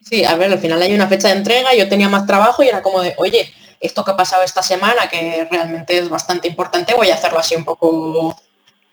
Sí, 0.00 0.24
a 0.24 0.34
ver, 0.36 0.52
al 0.52 0.58
final 0.58 0.82
hay 0.82 0.94
una 0.94 1.08
fecha 1.08 1.28
de 1.28 1.34
entrega, 1.34 1.74
yo 1.74 1.88
tenía 1.88 2.08
más 2.08 2.26
trabajo 2.26 2.62
y 2.62 2.68
era 2.68 2.82
como 2.82 3.00
de, 3.00 3.14
oye, 3.18 3.52
esto 3.80 4.04
que 4.04 4.10
ha 4.12 4.16
pasado 4.16 4.42
esta 4.42 4.62
semana, 4.62 5.08
que 5.08 5.46
realmente 5.50 5.98
es 5.98 6.08
bastante 6.08 6.48
importante, 6.48 6.94
voy 6.94 7.10
a 7.10 7.14
hacerlo 7.14 7.38
así 7.38 7.54
un 7.54 7.64
poco... 7.64 8.36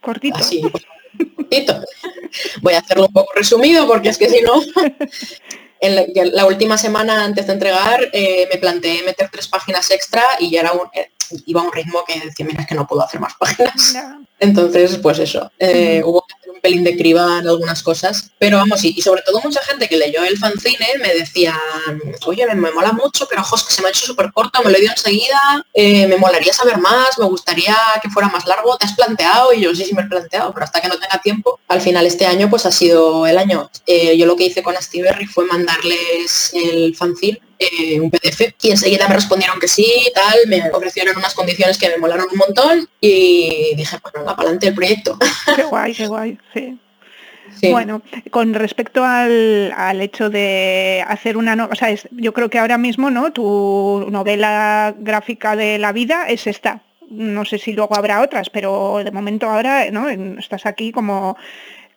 Cortito. 0.01 0.37
Así, 0.37 0.61
cortito. 0.61 0.99
Voy 2.62 2.74
a 2.74 2.80
hacerlo 2.80 3.07
un 3.07 3.14
poco 3.14 3.34
resumido 3.36 3.88
porque 3.88 4.10
es 4.10 4.18
que 4.18 4.30
si 4.30 4.41
no, 4.41 4.62
la, 5.82 6.45
última 6.45 6.78
semana 6.78 7.24
antes 7.24 7.47
de 7.47 7.53
entregar 7.53 8.10
eh, 8.14 8.47
me 8.51 8.60
planteé 8.60 9.03
meter 9.03 9.30
tres 9.32 9.47
páginas 9.47 9.89
extra 9.91 10.24
y 10.39 10.51
ya 10.51 10.62
era 10.62 10.74
eh, 10.93 11.12
iba 11.45 11.62
a 11.62 11.64
un 11.64 11.72
ritmo 11.72 12.03
que 12.05 12.20
decía, 12.20 12.45
mira, 12.45 12.62
es 12.62 12.68
que 12.68 12.76
no 12.76 12.88
puedo 12.88 13.03
hacer 13.03 13.20
más 13.20 13.34
páginas. 13.36 13.95
Entonces, 14.39 14.97
pues 14.97 15.19
eso, 15.19 15.51
eh, 15.59 16.01
hubo 16.05 16.25
que 16.25 16.33
hacer 16.35 16.51
un 16.51 16.61
pelín 16.61 16.83
de 16.83 16.97
criba 16.97 17.39
en 17.39 17.47
algunas 17.47 17.83
cosas, 17.83 18.31
pero 18.37 18.57
vamos, 18.57 18.83
y, 18.83 18.93
y, 18.97 19.01
sobre 19.01 19.21
todo 19.21 19.41
mucha 19.41 19.61
gente 19.63 19.87
que 19.87 19.97
leyó 19.97 20.23
el 20.23 20.37
fanzine 20.37 20.87
me 21.01 21.13
decía, 21.13 21.59
oye, 22.25 22.45
me, 22.47 22.55
me 22.55 22.71
mola 22.71 22.93
mucho, 22.93 23.27
pero 23.29 23.41
ojos, 23.41 23.65
que 23.65 23.73
se 23.73 23.81
me 23.81 23.87
ha 23.87 23.91
hecho 23.91 24.05
súper 24.05 24.31
corto, 24.31 24.61
me 24.63 24.71
lo 24.71 24.77
he 24.77 24.81
ido 24.81 24.91
enseguida, 24.91 25.65
eh, 25.73 26.07
me 26.07 26.17
molaría 26.17 26.53
saber 26.53 26.77
más, 26.77 27.17
me 27.19 27.25
gustaría 27.25 27.75
que 28.01 28.09
fuera 28.09 28.29
más 28.29 28.45
largo, 28.45 28.77
¿te 28.77 28.85
has 28.85 28.93
planteado? 28.93 29.53
Y 29.53 29.61
yo, 29.61 29.75
sí, 29.75 29.85
sí 29.85 29.93
me 29.93 30.03
he 30.03 30.05
planteado, 30.05 30.53
pero 30.53 30.63
hasta 30.63 30.81
que 30.81 30.87
no 30.87 30.97
tenga 30.97 31.19
tiempo. 31.21 31.59
Al 31.67 31.81
final 31.81 32.05
este 32.05 32.25
año, 32.25 32.49
pues 32.49 32.65
ha 32.65 32.71
sido 32.71 33.27
el 33.27 33.37
año. 33.37 33.69
Eh, 33.85 34.17
yo 34.17 34.25
lo 34.25 34.35
que 34.35 34.45
hice 34.45 34.63
con 34.63 34.75
Berry 34.93 35.25
fue 35.25 35.45
mandarles 35.45 36.51
el 36.53 36.95
fanzine 36.95 37.41
eh, 37.61 37.99
un 37.99 38.09
PDF 38.09 38.53
y 38.61 38.71
enseguida 38.71 39.09
me 39.09 39.15
respondieron 39.15 39.59
que 39.59 39.67
sí 39.67 40.09
tal, 40.15 40.47
me 40.47 40.63
ofrecieron 40.71 41.17
unas 41.17 41.33
condiciones 41.33 41.77
que 41.77 41.89
me 41.89 41.97
molaron 41.97 42.27
un 42.31 42.37
montón 42.37 42.89
y 43.01 43.75
dije, 43.75 43.97
pues 43.99 44.13
para 44.36 44.49
adelante 44.49 44.67
el 44.67 44.75
proyecto. 44.75 45.17
Qué 45.55 45.63
guay, 45.63 45.93
qué 45.93 46.07
guay, 46.07 46.38
sí. 46.53 46.77
Sí. 47.59 47.71
Bueno, 47.71 48.03
con 48.30 48.53
respecto 48.53 49.03
al, 49.03 49.73
al, 49.75 50.01
hecho 50.01 50.30
de 50.30 51.03
hacer 51.07 51.36
una 51.36 51.55
novela, 51.55 51.73
o 51.73 51.75
sea, 51.75 51.89
es, 51.89 52.07
yo 52.11 52.32
creo 52.32 52.49
que 52.49 52.59
ahora 52.59 52.77
mismo, 52.77 53.09
¿no? 53.09 53.34
Tu 53.34 54.07
novela 54.11 54.93
gráfica 54.97 55.55
de 55.55 55.80
la 55.80 55.91
vida 55.91 56.30
es 56.30 56.45
esta. 56.45 56.84
No 57.09 57.43
sé 57.45 57.57
si 57.57 57.73
luego 57.73 57.97
habrá 57.97 58.21
otras, 58.21 58.51
pero 58.51 59.01
de 59.03 59.11
momento 59.11 59.49
ahora, 59.49 59.89
¿no? 59.89 60.07
Estás 60.09 60.67
aquí 60.67 60.91
como 60.91 61.38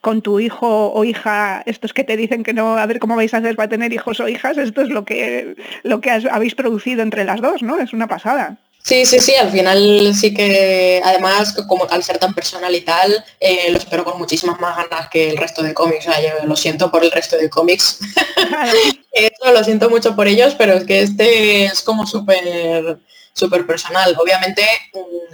con 0.03 0.21
tu 0.21 0.41
hijo 0.41 0.91
o 0.91 1.05
hija, 1.05 1.63
estos 1.65 1.93
que 1.93 2.03
te 2.03 2.17
dicen 2.17 2.43
que 2.43 2.53
no, 2.53 2.75
a 2.75 2.85
ver 2.85 2.99
cómo 2.99 3.15
vais 3.15 3.33
a 3.33 3.37
hacer 3.37 3.55
para 3.55 3.69
tener 3.69 3.93
hijos 3.93 4.19
o 4.19 4.27
hijas, 4.27 4.57
esto 4.57 4.81
es 4.81 4.89
lo 4.89 5.05
que, 5.05 5.55
lo 5.83 6.01
que 6.01 6.11
has, 6.11 6.25
habéis 6.25 6.55
producido 6.55 7.03
entre 7.03 7.23
las 7.23 7.39
dos, 7.39 7.63
¿no? 7.63 7.79
Es 7.79 7.93
una 7.93 8.07
pasada. 8.07 8.57
Sí, 8.85 9.05
sí, 9.05 9.19
sí, 9.19 9.33
al 9.35 9.49
final 9.49 10.13
sí 10.13 10.33
que 10.33 11.01
además 11.05 11.55
como 11.67 11.87
al 11.89 12.03
ser 12.03 12.17
tan 12.17 12.33
personal 12.33 12.75
y 12.75 12.81
tal, 12.81 13.23
eh, 13.39 13.71
lo 13.71 13.77
espero 13.77 14.03
con 14.03 14.17
muchísimas 14.19 14.59
más 14.59 14.75
ganas 14.75 15.09
que 15.09 15.29
el 15.29 15.37
resto 15.37 15.63
de 15.63 15.73
cómics. 15.73 16.05
O 16.07 16.11
sea, 16.11 16.21
yo 16.21 16.45
lo 16.45 16.55
siento 16.57 16.91
por 16.91 17.03
el 17.03 17.11
resto 17.11 17.37
de 17.37 17.49
cómics. 17.49 17.99
Eso 19.11 19.53
lo 19.53 19.63
siento 19.63 19.89
mucho 19.89 20.15
por 20.15 20.27
ellos, 20.27 20.55
pero 20.57 20.73
es 20.73 20.83
que 20.83 21.01
este 21.01 21.65
es 21.65 21.81
como 21.81 22.05
súper 22.05 22.99
súper 23.33 23.65
personal. 23.65 24.15
Obviamente, 24.19 24.63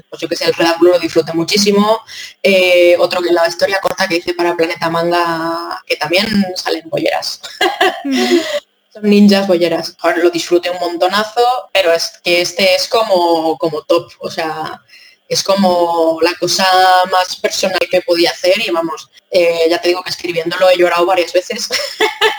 pues 0.09 0.21
yo 0.21 0.27
que 0.27 0.35
sé, 0.35 0.45
el 0.45 0.53
predáculo 0.53 0.91
lo 0.91 0.99
disfruté 0.99 1.33
muchísimo. 1.33 2.01
Eh, 2.41 2.95
otro 2.97 3.21
que 3.21 3.31
la 3.31 3.47
historia 3.47 3.79
corta 3.81 4.07
que 4.07 4.17
hice 4.17 4.33
para 4.33 4.55
Planeta 4.55 4.89
Manga, 4.89 5.81
que 5.85 5.95
también 5.97 6.27
salen 6.55 6.89
bolleras. 6.89 7.41
Son 8.91 9.03
ninjas 9.03 9.47
bolleras. 9.47 9.95
Ahora 9.99 10.17
lo 10.17 10.29
disfruté 10.29 10.69
un 10.69 10.79
montonazo, 10.79 11.45
pero 11.71 11.93
es 11.93 12.19
que 12.23 12.41
este 12.41 12.75
es 12.75 12.87
como, 12.87 13.57
como 13.57 13.83
top. 13.83 14.11
O 14.19 14.31
sea, 14.31 14.81
es 15.27 15.43
como 15.43 16.19
la 16.21 16.33
cosa 16.39 16.65
más 17.11 17.35
personal 17.35 17.79
que 17.89 18.01
podía 18.01 18.31
hacer 18.31 18.59
y 18.65 18.71
vamos, 18.71 19.09
eh, 19.29 19.67
ya 19.69 19.79
te 19.79 19.89
digo 19.89 20.01
que 20.01 20.09
escribiéndolo 20.09 20.69
he 20.69 20.77
llorado 20.77 21.05
varias 21.05 21.31
veces. 21.33 21.69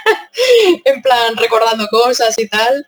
en 0.84 1.00
plan, 1.02 1.36
recordando 1.36 1.86
cosas 1.88 2.36
y 2.38 2.48
tal 2.48 2.86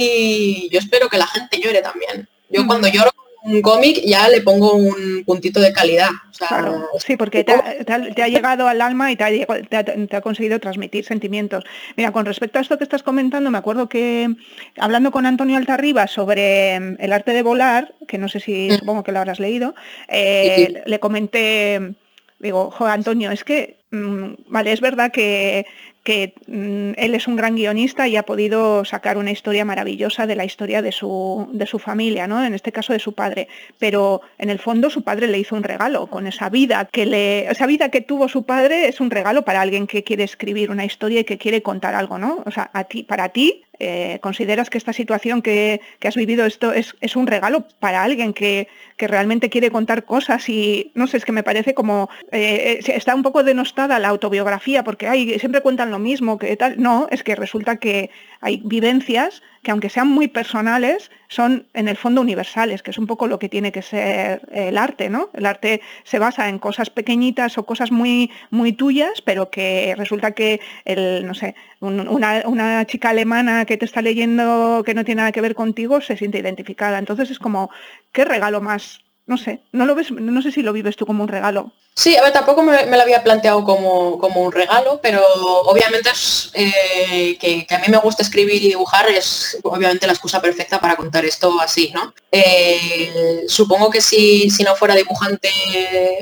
y 0.00 0.68
yo 0.70 0.78
espero 0.78 1.08
que 1.08 1.18
la 1.18 1.26
gente 1.26 1.60
llore 1.60 1.82
también. 1.82 2.28
Yo 2.48 2.62
mm. 2.62 2.66
cuando 2.68 2.86
lloro 2.86 3.10
un 3.42 3.62
cómic 3.62 4.00
ya 4.04 4.28
le 4.28 4.40
pongo 4.40 4.74
un 4.74 5.22
puntito 5.24 5.60
de 5.60 5.72
calidad. 5.72 6.10
O 6.30 6.34
sea, 6.34 6.48
claro, 6.48 6.88
sí, 6.98 7.16
porque 7.16 7.44
te 7.44 7.52
ha, 7.52 7.84
te, 7.84 7.92
ha, 7.92 8.14
te 8.14 8.22
ha, 8.22 8.28
llegado 8.28 8.68
al 8.68 8.80
alma 8.80 9.10
y 9.12 9.16
te 9.16 9.24
ha, 9.24 9.84
te 9.84 10.16
ha, 10.16 10.20
conseguido 10.20 10.58
transmitir 10.58 11.04
sentimientos. 11.04 11.64
Mira, 11.96 12.12
con 12.12 12.26
respecto 12.26 12.58
a 12.58 12.62
esto 12.62 12.78
que 12.78 12.84
estás 12.84 13.02
comentando, 13.02 13.50
me 13.50 13.58
acuerdo 13.58 13.88
que 13.88 14.28
hablando 14.76 15.10
con 15.10 15.26
Antonio 15.26 15.56
Altarriba 15.56 16.06
sobre 16.06 16.76
el 16.76 17.12
arte 17.12 17.32
de 17.32 17.42
volar, 17.42 17.94
que 18.06 18.18
no 18.18 18.28
sé 18.28 18.40
si, 18.40 18.68
mm. 18.68 18.78
supongo 18.78 19.02
que 19.04 19.12
lo 19.12 19.20
habrás 19.20 19.40
leído, 19.40 19.74
eh, 20.08 20.54
sí, 20.56 20.74
sí. 20.74 20.80
le 20.86 21.00
comenté, 21.00 21.94
digo, 22.38 22.70
jo, 22.70 22.86
Antonio, 22.86 23.30
es 23.30 23.44
que, 23.44 23.78
mmm, 23.90 24.34
vale, 24.48 24.72
es 24.72 24.80
verdad 24.80 25.12
que 25.12 25.66
que 26.08 26.32
mm, 26.46 26.92
él 26.96 27.14
es 27.14 27.28
un 27.28 27.36
gran 27.36 27.54
guionista 27.54 28.08
y 28.08 28.16
ha 28.16 28.22
podido 28.22 28.82
sacar 28.86 29.18
una 29.18 29.30
historia 29.30 29.66
maravillosa 29.66 30.26
de 30.26 30.36
la 30.36 30.46
historia 30.46 30.80
de 30.80 30.90
su, 30.90 31.46
de 31.52 31.66
su 31.66 31.78
familia, 31.78 32.26
¿no? 32.26 32.42
En 32.42 32.54
este 32.54 32.72
caso 32.72 32.94
de 32.94 32.98
su 32.98 33.12
padre. 33.12 33.46
Pero 33.78 34.22
en 34.38 34.48
el 34.48 34.58
fondo 34.58 34.88
su 34.88 35.02
padre 35.02 35.26
le 35.26 35.38
hizo 35.38 35.54
un 35.54 35.64
regalo 35.64 36.06
con 36.06 36.26
esa 36.26 36.48
vida 36.48 36.88
que 36.90 37.04
le, 37.04 37.50
esa 37.50 37.66
vida 37.66 37.90
que 37.90 38.00
tuvo 38.00 38.26
su 38.30 38.46
padre 38.46 38.88
es 38.88 39.02
un 39.02 39.10
regalo 39.10 39.42
para 39.42 39.60
alguien 39.60 39.86
que 39.86 40.02
quiere 40.02 40.24
escribir 40.24 40.70
una 40.70 40.86
historia 40.86 41.20
y 41.20 41.24
que 41.24 41.36
quiere 41.36 41.60
contar 41.60 41.94
algo, 41.94 42.16
¿no? 42.16 42.42
O 42.46 42.50
sea, 42.50 42.70
a 42.72 42.84
ti, 42.84 43.02
para 43.02 43.28
ti 43.28 43.64
eh, 43.80 44.18
¿Consideras 44.20 44.70
que 44.70 44.78
esta 44.78 44.92
situación 44.92 45.40
que, 45.40 45.80
has 46.04 46.16
vivido 46.16 46.46
esto 46.46 46.72
es, 46.72 46.94
un 47.14 47.26
regalo 47.26 47.66
para 47.78 48.02
alguien 48.02 48.32
que, 48.32 48.68
realmente 48.98 49.50
quiere 49.50 49.70
contar 49.70 50.04
cosas? 50.04 50.48
Y 50.48 50.90
no 50.94 51.06
sé, 51.06 51.18
es 51.18 51.24
que 51.24 51.32
me 51.32 51.44
parece 51.44 51.74
como 51.74 52.08
eh, 52.32 52.80
eh, 52.84 52.92
está 52.94 53.14
un 53.14 53.22
poco 53.22 53.44
denostada 53.44 53.98
la 53.98 54.08
autobiografía 54.08 54.82
porque 54.82 55.38
siempre 55.38 55.60
cuentan 55.60 55.90
lo 55.90 55.98
mismo, 55.98 56.38
que 56.38 56.56
tal. 56.56 56.80
No, 56.80 57.06
es 57.10 57.22
que 57.22 57.36
resulta 57.36 57.76
que 57.76 58.10
hay 58.40 58.60
vivencias 58.64 59.42
que 59.62 59.72
aunque 59.72 59.90
sean 59.90 60.08
muy 60.08 60.28
personales, 60.28 61.10
son 61.28 61.66
en 61.74 61.88
el 61.88 61.96
fondo 61.96 62.20
universales, 62.20 62.82
que 62.82 62.90
es 62.90 62.98
un 62.98 63.06
poco 63.06 63.26
lo 63.26 63.38
que 63.38 63.48
tiene 63.48 63.72
que 63.72 63.82
ser 63.82 64.48
el 64.52 64.78
arte, 64.78 65.10
¿no? 65.10 65.30
El 65.34 65.46
arte 65.46 65.82
se 66.04 66.18
basa 66.18 66.48
en 66.48 66.58
cosas 66.58 66.90
pequeñitas 66.90 67.58
o 67.58 67.66
cosas 67.66 67.90
muy, 67.90 68.30
muy 68.50 68.72
tuyas, 68.72 69.20
pero 69.22 69.50
que 69.50 69.94
resulta 69.96 70.32
que 70.32 70.60
el, 70.84 71.26
no 71.26 71.34
sé, 71.34 71.54
una, 71.80 72.84
chica 72.86 73.10
alemana 73.10 73.64
que 73.64 73.76
te 73.76 73.84
está 73.84 74.00
leyendo 74.00 74.82
que 74.86 74.94
no 74.94 75.04
tiene 75.04 75.20
nada 75.20 75.32
que 75.32 75.40
ver 75.40 75.54
contigo 75.54 76.00
se 76.00 76.16
siente 76.16 76.38
identificada. 76.38 76.98
Entonces 76.98 77.30
es 77.30 77.38
como, 77.38 77.70
¿qué 78.12 78.24
regalo 78.24 78.60
más? 78.60 79.00
No 79.28 79.36
sé, 79.36 79.60
no 79.72 79.84
lo 79.84 79.94
ves, 79.94 80.10
no 80.10 80.40
sé 80.42 80.50
si 80.50 80.62
lo 80.62 80.72
vives 80.72 80.96
tú 80.96 81.04
como 81.04 81.22
un 81.22 81.28
regalo. 81.28 81.70
Sí, 81.98 82.16
a 82.16 82.22
ver, 82.22 82.32
tampoco 82.32 82.62
me, 82.62 82.86
lo 82.86 83.02
había 83.02 83.24
planteado 83.24 83.64
como, 83.64 84.10
un 84.14 84.52
regalo, 84.52 85.00
pero 85.02 85.20
obviamente 85.64 86.08
es, 86.10 86.50
eh, 86.54 87.36
que, 87.40 87.66
a 87.74 87.78
mí 87.80 87.86
me 87.88 87.98
gusta 87.98 88.22
escribir 88.22 88.62
y 88.62 88.68
dibujar 88.68 89.08
es 89.10 89.58
obviamente 89.64 90.06
la 90.06 90.12
excusa 90.12 90.40
perfecta 90.40 90.80
para 90.80 90.94
contar 90.94 91.24
esto 91.24 91.60
así, 91.60 91.90
¿no? 91.92 92.14
Eh, 92.30 93.44
supongo 93.48 93.90
que 93.90 94.00
si, 94.00 94.48
si 94.48 94.62
no 94.62 94.76
fuera 94.76 94.94
dibujante 94.94 95.50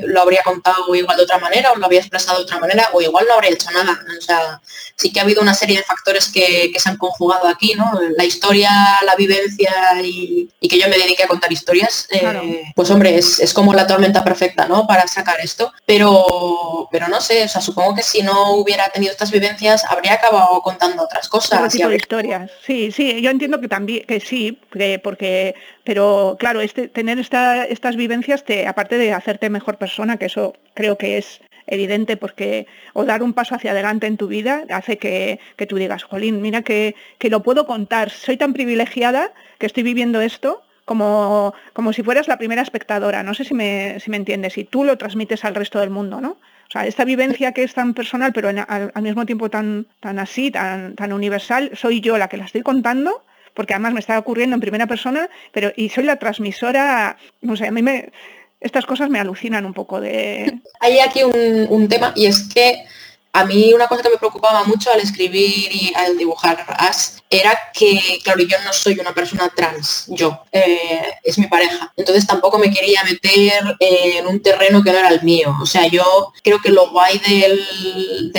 lo 0.01 0.21
habría 0.21 0.41
contado 0.41 0.95
igual 0.95 1.15
de 1.15 1.23
otra 1.23 1.37
manera 1.37 1.71
o 1.71 1.75
lo 1.75 1.85
habría 1.85 1.99
expresado 1.99 2.39
de 2.39 2.45
otra 2.45 2.57
manera 2.57 2.89
o 2.93 3.01
igual 3.01 3.25
no 3.27 3.35
habría 3.35 3.51
hecho 3.51 3.69
nada. 3.69 3.99
O 4.17 4.21
sea, 4.21 4.59
sí 4.95 5.13
que 5.13 5.19
ha 5.19 5.23
habido 5.23 5.43
una 5.43 5.53
serie 5.53 5.77
de 5.77 5.83
factores 5.83 6.27
que, 6.29 6.71
se 6.75 6.89
han 6.89 6.97
conjugado 6.97 7.47
aquí, 7.47 7.73
¿no? 7.75 7.91
La 8.17 8.25
historia, 8.25 8.71
la 9.05 9.15
vivencia 9.15 9.71
y, 10.03 10.49
que 10.67 10.79
yo 10.79 10.89
me 10.89 10.97
dedique 10.97 11.23
a 11.23 11.27
contar 11.27 11.51
historias. 11.51 12.07
Eh, 12.09 12.63
pues 12.75 12.89
hombre, 12.97 13.17
es, 13.17 13.39
es 13.39 13.53
como 13.53 13.73
la 13.73 13.87
tormenta 13.87 14.23
perfecta, 14.23 14.67
¿no? 14.67 14.85
Para 14.85 15.07
sacar 15.07 15.39
esto 15.41 15.71
pero, 15.85 16.89
pero 16.91 17.07
no 17.07 17.21
sé, 17.21 17.45
o 17.45 17.47
sea, 17.47 17.61
supongo 17.61 17.95
que 17.95 18.03
si 18.03 18.21
no 18.21 18.55
hubiera 18.55 18.89
tenido 18.89 19.13
estas 19.13 19.31
vivencias 19.31 19.85
habría 19.85 20.15
acabado 20.15 20.61
contando 20.61 21.01
otras 21.01 21.29
cosas. 21.29 21.73
y 21.73 21.81
historias. 21.95 22.51
Sí, 22.61 22.91
sí, 22.91 23.21
yo 23.21 23.29
entiendo 23.29 23.61
que 23.61 23.69
también, 23.69 24.03
que 24.05 24.19
sí, 24.19 24.59
porque, 25.01 25.55
pero 25.85 26.35
claro, 26.37 26.59
este, 26.59 26.89
tener 26.89 27.19
estas 27.19 27.95
vivencias 27.95 28.43
te, 28.43 28.67
aparte 28.67 28.97
de 28.97 29.13
hacerte 29.13 29.49
mejor 29.49 29.77
persona, 29.77 30.17
que 30.17 30.25
eso 30.25 30.55
creo 30.73 30.97
que 30.97 31.17
es 31.17 31.39
evidente 31.67 32.17
porque 32.17 32.67
o 32.93 33.05
dar 33.05 33.23
un 33.23 33.33
paso 33.33 33.55
hacia 33.55 33.71
adelante 33.71 34.07
en 34.07 34.17
tu 34.17 34.27
vida 34.27 34.63
hace 34.69 34.97
que, 34.97 35.39
tú 35.69 35.77
digas, 35.77 36.03
Jolín, 36.03 36.41
mira 36.41 36.63
que, 36.63 36.95
que 37.17 37.29
lo 37.29 37.43
puedo 37.43 37.65
contar, 37.65 38.09
soy 38.09 38.35
tan 38.35 38.51
privilegiada 38.51 39.31
que 39.57 39.67
estoy 39.67 39.83
viviendo 39.83 40.19
esto 40.19 40.63
como, 40.87 41.53
como 41.73 41.91
si 41.91 42.01
fueras 42.01 42.29
la 42.29 42.37
primera 42.37 42.61
espectadora. 42.61 43.21
No 43.21 43.33
sé 43.33 43.43
si 43.43 43.53
me, 43.53 43.99
si 43.99 44.09
me 44.09 44.15
entiendes, 44.15 44.57
y 44.57 44.63
tú 44.63 44.85
lo 44.85 44.97
transmites 44.97 45.43
al 45.43 45.53
resto 45.53 45.79
del 45.81 45.89
mundo, 45.89 46.21
¿no? 46.21 46.29
O 46.29 46.71
sea, 46.71 46.87
esta 46.87 47.03
vivencia 47.03 47.51
que 47.51 47.63
es 47.63 47.73
tan 47.73 47.93
personal, 47.93 48.31
pero 48.31 48.47
al, 48.47 49.03
mismo 49.03 49.25
tiempo 49.25 49.49
tan, 49.49 49.85
tan 49.99 50.17
así, 50.17 50.49
tan, 50.49 50.95
tan 50.95 51.11
universal, 51.11 51.71
soy 51.75 51.99
yo 51.99 52.17
la 52.17 52.29
que 52.29 52.37
la 52.37 52.45
estoy 52.45 52.61
contando, 52.61 53.25
porque 53.53 53.73
además 53.73 53.93
me 53.93 53.99
está 53.99 54.17
ocurriendo 54.17 54.53
en 54.53 54.61
primera 54.61 54.87
persona, 54.87 55.29
pero 55.51 55.73
y 55.75 55.89
soy 55.89 56.05
la 56.05 56.15
transmisora, 56.15 57.17
no 57.41 57.57
sé, 57.57 57.67
a 57.67 57.71
mí 57.71 57.81
me, 57.81 58.13
estas 58.61 58.85
cosas 58.85 59.09
me 59.09 59.19
alucinan 59.19 59.65
un 59.65 59.73
poco 59.73 59.99
de... 59.99 60.61
Hay 60.79 60.99
aquí 60.99 61.21
un, 61.23 61.67
un 61.69 61.89
tema 61.89 62.13
y 62.15 62.27
es 62.27 62.47
que 62.53 62.85
a 63.33 63.45
mí 63.45 63.73
una 63.73 63.87
cosa 63.87 64.01
que 64.01 64.09
me 64.09 64.17
preocupaba 64.17 64.63
mucho 64.63 64.91
al 64.91 64.99
escribir 64.99 65.69
y 65.71 65.93
al 65.95 66.17
dibujar 66.17 66.65
As 66.69 67.21
era 67.29 67.57
que, 67.73 68.19
claro, 68.23 68.41
yo 68.41 68.57
no 68.63 68.73
soy 68.73 68.99
una 68.99 69.13
persona 69.13 69.51
trans, 69.55 70.05
yo, 70.07 70.43
eh, 70.51 71.13
es 71.23 71.37
mi 71.37 71.47
pareja. 71.47 71.91
Entonces 71.95 72.25
tampoco 72.25 72.57
me 72.57 72.71
quería 72.71 73.03
meter 73.03 73.75
en 73.79 74.27
un 74.27 74.41
terreno 74.41 74.81
que 74.81 74.91
no 74.91 74.99
era 74.99 75.09
el 75.09 75.21
mío. 75.23 75.55
O 75.61 75.65
sea, 75.65 75.87
yo 75.87 76.33
creo 76.43 76.59
que 76.61 76.69
lo 76.69 76.89
guay 76.89 77.19
del, 77.19 78.31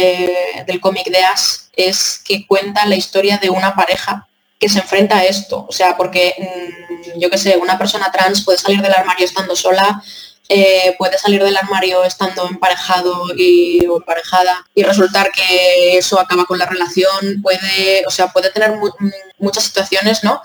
del 0.67 0.81
cómic 0.81 1.07
de 1.09 1.23
As 1.23 1.71
es 1.77 2.21
que 2.25 2.47
cuenta 2.47 2.87
la 2.87 2.97
historia 2.97 3.39
de 3.39 3.51
una 3.51 3.75
pareja 3.75 4.27
que 4.59 4.69
se 4.69 4.81
enfrenta 4.81 5.19
a 5.19 5.25
esto. 5.25 5.67
O 5.69 5.73
sea, 5.73 5.97
porque 5.97 6.35
mm, 6.39 7.19
yo 7.19 7.31
qué 7.31 7.39
sé, 7.39 7.57
una 7.57 7.79
persona 7.79 8.11
trans 8.11 8.45
puede 8.45 8.59
salir 8.59 8.83
del 8.83 8.93
armario 8.93 9.25
estando 9.25 9.55
sola, 9.55 10.03
eh, 10.51 10.95
puede 10.97 11.19
salir 11.19 11.43
del 11.45 11.57
armario 11.57 12.05
estando 12.05 12.49
emparejado 12.49 13.27
y, 13.37 13.85
o 13.87 13.99
emparejada 13.99 14.67
y 14.75 14.83
resultar 14.83 15.31
que 15.31 15.99
eso 15.99 16.19
acaba 16.19 16.47
con 16.47 16.59
la 16.59 16.65
relación, 16.65 17.43
puede, 17.43 18.03
o 18.07 18.11
sea, 18.11 18.29
puede 18.29 18.51
tener 18.51 18.73
muchas 19.39 19.65
situaciones, 19.65 20.25
¿no? 20.25 20.41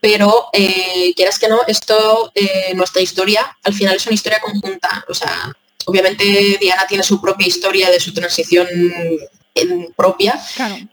Pero 0.00 0.48
eh, 0.52 1.14
quieras 1.16 1.38
que 1.38 1.48
no, 1.48 1.60
esto, 1.66 2.30
eh, 2.34 2.72
nuestra 2.74 3.00
historia, 3.00 3.56
al 3.64 3.72
final 3.72 3.96
es 3.96 4.06
una 4.06 4.14
historia 4.14 4.40
conjunta. 4.40 5.04
O 5.08 5.14
sea, 5.14 5.52
obviamente 5.86 6.58
Diana 6.60 6.86
tiene 6.86 7.02
su 7.02 7.20
propia 7.20 7.48
historia 7.48 7.90
de 7.90 8.00
su 8.00 8.12
transición 8.12 8.68
propia, 9.96 10.40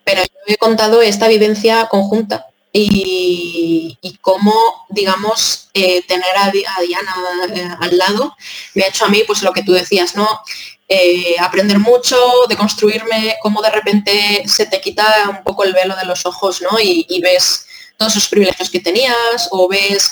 pero 0.03 0.23
yo 0.23 0.53
he 0.53 0.57
contado 0.57 1.01
esta 1.03 1.27
vivencia 1.27 1.87
conjunta 1.87 2.47
y, 2.77 4.17
cómo, 4.21 4.53
digamos, 4.89 5.69
eh, 5.73 6.03
tener 6.07 6.35
a, 6.37 6.51
Diana 6.51 7.15
eh, 7.53 7.69
al 7.79 7.97
lado 7.97 8.35
me 8.73 8.83
ha 8.83 8.87
hecho 8.87 9.05
a 9.05 9.09
mí, 9.09 9.23
pues 9.25 9.43
lo 9.43 9.53
que 9.53 9.63
tú 9.63 9.71
decías, 9.71 10.15
¿no? 10.15 10.41
Eh, 10.87 11.35
aprender 11.39 11.79
mucho, 11.79 12.17
de 12.49 12.57
construirme, 12.57 13.37
cómo 13.41 13.61
de 13.61 13.71
repente 13.71 14.43
se 14.47 14.65
te 14.65 14.81
quita 14.81 15.29
un 15.29 15.43
poco 15.43 15.63
el 15.63 15.73
velo 15.73 15.95
de 15.95 16.05
los 16.05 16.25
ojos, 16.25 16.61
¿no? 16.61 16.79
Y, 16.79 17.21
ves 17.21 17.65
todos 17.97 18.15
esos 18.15 18.27
privilegios 18.27 18.69
que 18.69 18.81
tenías 18.81 19.47
o 19.51 19.69
ves 19.69 20.11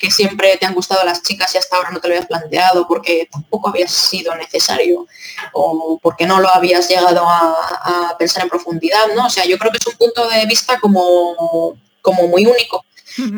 que 0.00 0.10
siempre 0.10 0.56
te 0.56 0.66
han 0.66 0.74
gustado 0.74 1.04
las 1.04 1.22
chicas 1.22 1.54
y 1.54 1.58
hasta 1.58 1.76
ahora 1.76 1.90
no 1.90 2.00
te 2.00 2.08
lo 2.08 2.14
habías 2.14 2.26
planteado 2.26 2.86
porque 2.86 3.28
tampoco 3.30 3.68
habías 3.68 3.92
sido 3.92 4.34
necesario 4.34 5.06
o 5.52 5.98
porque 6.02 6.26
no 6.26 6.40
lo 6.40 6.48
habías 6.48 6.88
llegado 6.88 7.24
a, 7.26 8.16
pensar 8.18 8.42
en 8.42 8.48
profundidad, 8.48 9.08
¿no? 9.14 9.26
O 9.26 9.30
sea, 9.30 9.44
yo 9.44 9.58
creo 9.58 9.70
que 9.70 9.78
es 9.78 9.86
un 9.86 9.96
punto 9.96 10.28
de 10.28 10.44
vista 10.46 10.80
como, 10.80 11.76
como 12.00 12.26
muy 12.28 12.46
único. 12.46 12.84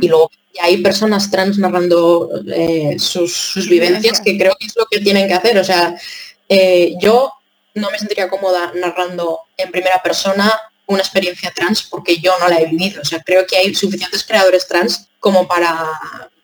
Y 0.00 0.08
luego 0.08 0.30
hay 0.60 0.78
personas 0.78 1.30
trans 1.30 1.58
narrando 1.58 2.30
eh, 2.48 2.96
sus, 2.98 3.66
vivencias 3.68 4.20
que 4.20 4.36
creo 4.36 4.54
que 4.58 4.66
es 4.66 4.76
lo 4.76 4.86
que 4.86 5.00
tienen 5.00 5.28
que 5.28 5.34
hacer. 5.34 5.58
O 5.58 5.64
sea, 5.64 5.94
eh, 6.48 6.94
yo 7.00 7.32
no 7.74 7.90
me 7.90 7.98
sentiría 7.98 8.28
cómoda 8.28 8.72
narrando 8.74 9.40
en 9.56 9.70
primera 9.70 10.02
persona 10.02 10.52
una 10.86 11.00
experiencia 11.00 11.52
trans 11.54 11.82
porque 11.82 12.18
yo 12.18 12.32
no 12.38 12.48
la 12.48 12.60
he 12.60 12.66
vivido. 12.66 13.00
O 13.02 13.04
sea, 13.04 13.20
creo 13.22 13.46
que 13.46 13.56
hay 13.56 13.74
suficientes 13.74 14.24
creadores 14.24 14.66
trans 14.66 15.09
como 15.20 15.46
para, 15.46 15.76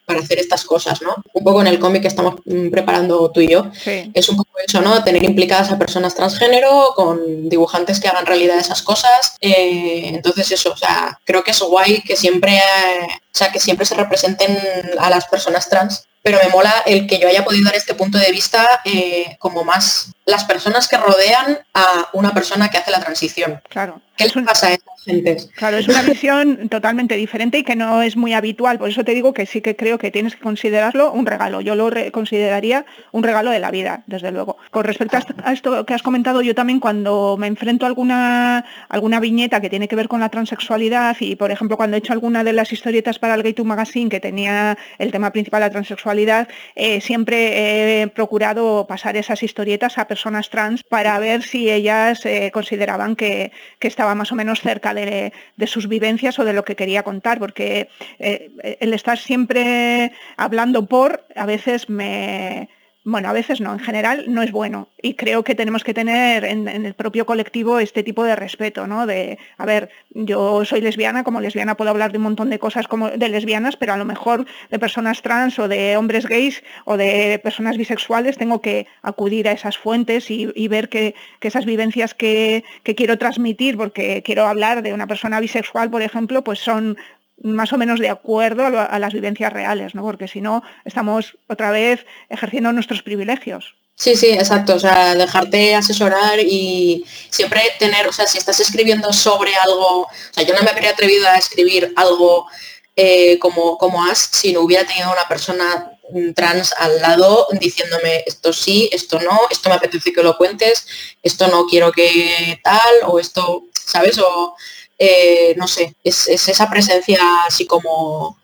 para 0.04 0.20
hacer 0.20 0.38
estas 0.38 0.64
cosas, 0.64 1.02
¿no? 1.02 1.16
Un 1.32 1.44
poco 1.44 1.60
en 1.60 1.66
el 1.66 1.80
cómic 1.80 2.02
que 2.02 2.08
estamos 2.08 2.36
mm, 2.44 2.70
preparando 2.70 3.30
tú 3.32 3.40
y 3.40 3.48
yo, 3.48 3.66
es 3.84 4.28
un 4.28 4.36
poco 4.36 4.50
eso, 4.64 4.80
¿no? 4.80 5.02
Tener 5.02 5.24
implicadas 5.24 5.72
a 5.72 5.78
personas 5.78 6.14
transgénero 6.14 6.92
con 6.94 7.48
dibujantes 7.48 7.98
que 7.98 8.08
hagan 8.08 8.26
realidad 8.26 8.58
esas 8.58 8.82
cosas. 8.82 9.36
Eh, 9.40 10.10
entonces 10.14 10.52
eso, 10.52 10.72
o 10.72 10.76
sea, 10.76 11.18
creo 11.24 11.42
que 11.42 11.50
es 11.50 11.60
guay 11.60 12.02
que 12.02 12.16
siempre, 12.16 12.56
o 12.56 13.36
sea, 13.36 13.50
que 13.50 13.58
siempre 13.58 13.84
se 13.84 13.96
representen 13.96 14.56
a 14.98 15.10
las 15.10 15.26
personas 15.26 15.68
trans 15.68 16.06
pero 16.26 16.40
me 16.42 16.48
mola 16.48 16.82
el 16.86 17.06
que 17.06 17.20
yo 17.20 17.28
haya 17.28 17.44
podido 17.44 17.66
dar 17.66 17.76
este 17.76 17.94
punto 17.94 18.18
de 18.18 18.32
vista 18.32 18.80
eh, 18.84 19.36
como 19.38 19.62
más 19.62 20.10
las 20.26 20.44
personas 20.44 20.88
que 20.88 20.96
rodean 20.96 21.60
a 21.72 22.08
una 22.12 22.34
persona 22.34 22.68
que 22.68 22.78
hace 22.78 22.90
la 22.90 23.00
transición. 23.00 23.62
Claro. 23.68 24.02
¿Qué 24.16 24.24
les 24.24 24.32
pasa 24.32 24.68
a 24.68 24.72
estas 24.72 25.04
gentes? 25.04 25.50
Claro, 25.56 25.76
es 25.76 25.88
una 25.88 26.00
visión 26.00 26.70
totalmente 26.70 27.16
diferente 27.16 27.58
y 27.58 27.64
que 27.64 27.76
no 27.76 28.00
es 28.00 28.16
muy 28.16 28.32
habitual. 28.32 28.78
Por 28.78 28.88
eso 28.88 29.04
te 29.04 29.12
digo 29.12 29.34
que 29.34 29.44
sí 29.44 29.60
que 29.60 29.76
creo 29.76 29.98
que 29.98 30.10
tienes 30.10 30.34
que 30.34 30.40
considerarlo 30.40 31.12
un 31.12 31.26
regalo. 31.26 31.60
Yo 31.60 31.74
lo 31.74 31.90
consideraría 32.12 32.86
un 33.12 33.22
regalo 33.22 33.50
de 33.50 33.58
la 33.58 33.70
vida, 33.70 34.04
desde 34.06 34.32
luego. 34.32 34.56
Con 34.70 34.84
respecto 34.84 35.18
a 35.44 35.52
esto 35.52 35.84
que 35.84 35.92
has 35.92 36.02
comentado, 36.02 36.40
yo 36.40 36.54
también 36.54 36.80
cuando 36.80 37.36
me 37.38 37.46
enfrento 37.46 37.84
a 37.84 37.88
alguna, 37.88 38.64
alguna 38.88 39.20
viñeta 39.20 39.60
que 39.60 39.68
tiene 39.68 39.86
que 39.86 39.96
ver 39.96 40.08
con 40.08 40.20
la 40.20 40.30
transexualidad 40.30 41.14
y, 41.20 41.36
por 41.36 41.50
ejemplo, 41.50 41.76
cuando 41.76 41.96
he 41.96 41.98
hecho 41.98 42.14
alguna 42.14 42.42
de 42.42 42.54
las 42.54 42.72
historietas 42.72 43.18
para 43.18 43.34
el 43.34 43.42
Gay 43.42 43.52
to 43.52 43.66
Magazine 43.66 44.08
que 44.08 44.18
tenía 44.18 44.78
el 44.96 45.12
tema 45.12 45.30
principal 45.30 45.60
la 45.60 45.70
transexualidad, 45.70 46.48
eh, 46.74 47.02
siempre 47.02 48.00
he 48.02 48.08
procurado 48.08 48.86
pasar 48.86 49.18
esas 49.18 49.42
historietas 49.42 49.98
a 49.98 50.06
personas 50.06 50.15
trans 50.50 50.82
para 50.82 51.18
ver 51.18 51.42
si 51.42 51.70
ellas 51.70 52.24
eh, 52.24 52.50
consideraban 52.52 53.16
que, 53.16 53.52
estaba 53.80 54.16
más 54.16 54.32
o 54.32 54.34
menos 54.34 54.60
cerca 54.60 54.94
de, 54.94 55.32
sus 55.66 55.88
vivencias 55.88 56.38
o 56.38 56.44
de 56.44 56.52
lo 56.52 56.64
que 56.64 56.74
quería 56.74 57.04
contar, 57.04 57.38
porque 57.38 57.88
eh, 58.18 58.50
el 58.80 58.92
estar 58.94 59.18
siempre 59.18 60.12
hablando 60.36 60.86
por 60.86 61.24
a 61.36 61.46
veces 61.46 61.88
me, 61.88 62.68
bueno, 63.06 63.28
a 63.28 63.32
veces 63.32 63.60
no, 63.60 63.72
en 63.72 63.78
general 63.78 64.24
no 64.26 64.42
es 64.42 64.50
bueno. 64.50 64.88
Y 65.00 65.14
creo 65.14 65.44
que 65.44 65.54
tenemos 65.54 65.84
que 65.84 65.94
tener 65.94 66.44
en, 66.44 66.66
el 66.66 66.94
propio 66.94 67.24
colectivo 67.24 67.78
este 67.78 68.02
tipo 68.02 68.24
de 68.24 68.34
respeto, 68.34 68.88
¿no? 68.88 69.06
De, 69.06 69.38
a 69.58 69.64
ver, 69.64 69.90
yo 70.10 70.64
soy 70.64 70.80
lesbiana, 70.80 71.22
como 71.22 71.40
lesbiana 71.40 71.76
puedo 71.76 71.92
hablar 71.92 72.10
de 72.10 72.18
un 72.18 72.24
montón 72.24 72.50
de 72.50 72.58
cosas 72.58 72.88
como 72.88 73.08
de 73.08 73.28
lesbianas, 73.28 73.76
pero 73.76 73.92
a 73.92 73.96
lo 73.96 74.04
mejor 74.04 74.44
de 74.72 74.80
personas 74.80 75.22
trans 75.22 75.56
o 75.60 75.68
de 75.68 75.96
hombres 75.96 76.26
gays 76.26 76.64
o 76.84 76.96
de 76.96 77.40
personas 77.44 77.76
bisexuales 77.76 78.38
tengo 78.38 78.60
que 78.60 78.88
acudir 79.02 79.46
a 79.46 79.52
esas 79.52 79.78
fuentes 79.78 80.28
y, 80.28 80.66
ver 80.66 80.88
que, 80.88 81.14
esas 81.40 81.64
vivencias 81.64 82.12
que, 82.12 82.64
quiero 82.82 83.18
transmitir, 83.18 83.76
porque 83.76 84.24
quiero 84.24 84.46
hablar 84.46 84.82
de 84.82 84.92
una 84.92 85.06
persona 85.06 85.38
bisexual, 85.38 85.90
por 85.92 86.02
ejemplo, 86.02 86.42
pues 86.42 86.58
son 86.58 86.96
más 87.42 87.72
o 87.72 87.78
menos 87.78 88.00
de 88.00 88.08
acuerdo 88.08 88.64
a, 88.64 88.98
las 88.98 89.12
vivencias 89.12 89.52
reales, 89.52 89.94
¿no? 89.94 90.02
Porque 90.02 90.28
si 90.28 90.40
no, 90.40 90.62
estamos 90.84 91.36
otra 91.48 91.70
vez 91.70 92.06
ejerciendo 92.28 92.72
nuestros 92.72 93.02
privilegios. 93.02 93.74
Sí, 93.94 94.14
sí, 94.14 94.28
exacto. 94.28 94.74
O 94.74 94.78
sea, 94.78 95.14
dejarte 95.14 95.74
asesorar 95.74 96.38
y 96.40 97.04
siempre 97.30 97.60
tener, 97.78 98.06
o 98.06 98.12
sea, 98.12 98.26
si 98.26 98.38
estás 98.38 98.60
escribiendo 98.60 99.12
sobre 99.12 99.54
algo, 99.56 100.02
o 100.02 100.08
sea, 100.32 100.44
yo 100.44 100.54
no 100.54 100.62
me 100.62 100.70
habría 100.70 100.90
atrevido 100.90 101.26
a 101.28 101.36
escribir 101.36 101.92
algo 101.96 102.46
eh, 102.94 103.38
como, 103.38 103.78
como 103.78 104.04
has 104.04 104.18
si 104.32 104.52
no 104.52 104.60
hubiera 104.60 104.86
tenido 104.86 105.12
una 105.12 105.28
persona 105.28 105.92
trans 106.34 106.72
al 106.78 107.00
lado 107.00 107.46
diciéndome 107.52 108.22
esto 108.26 108.52
sí, 108.52 108.88
esto 108.92 109.18
no, 109.20 109.40
esto 109.50 109.68
me 109.68 109.74
apetece 109.74 110.12
que 110.12 110.22
lo 110.22 110.36
cuentes, 110.36 110.86
esto 111.22 111.48
no 111.48 111.66
quiero 111.66 111.92
que 111.92 112.60
tal, 112.62 112.94
o 113.06 113.18
esto, 113.18 113.64
¿sabes? 113.72 114.18
O 114.18 114.54
eh, 114.98 115.54
no 115.56 115.68
sé, 115.68 115.94
es, 116.02 116.28
esa 116.28 116.70
presencia 116.70 117.20
así 117.46 117.66
como 117.66 118.38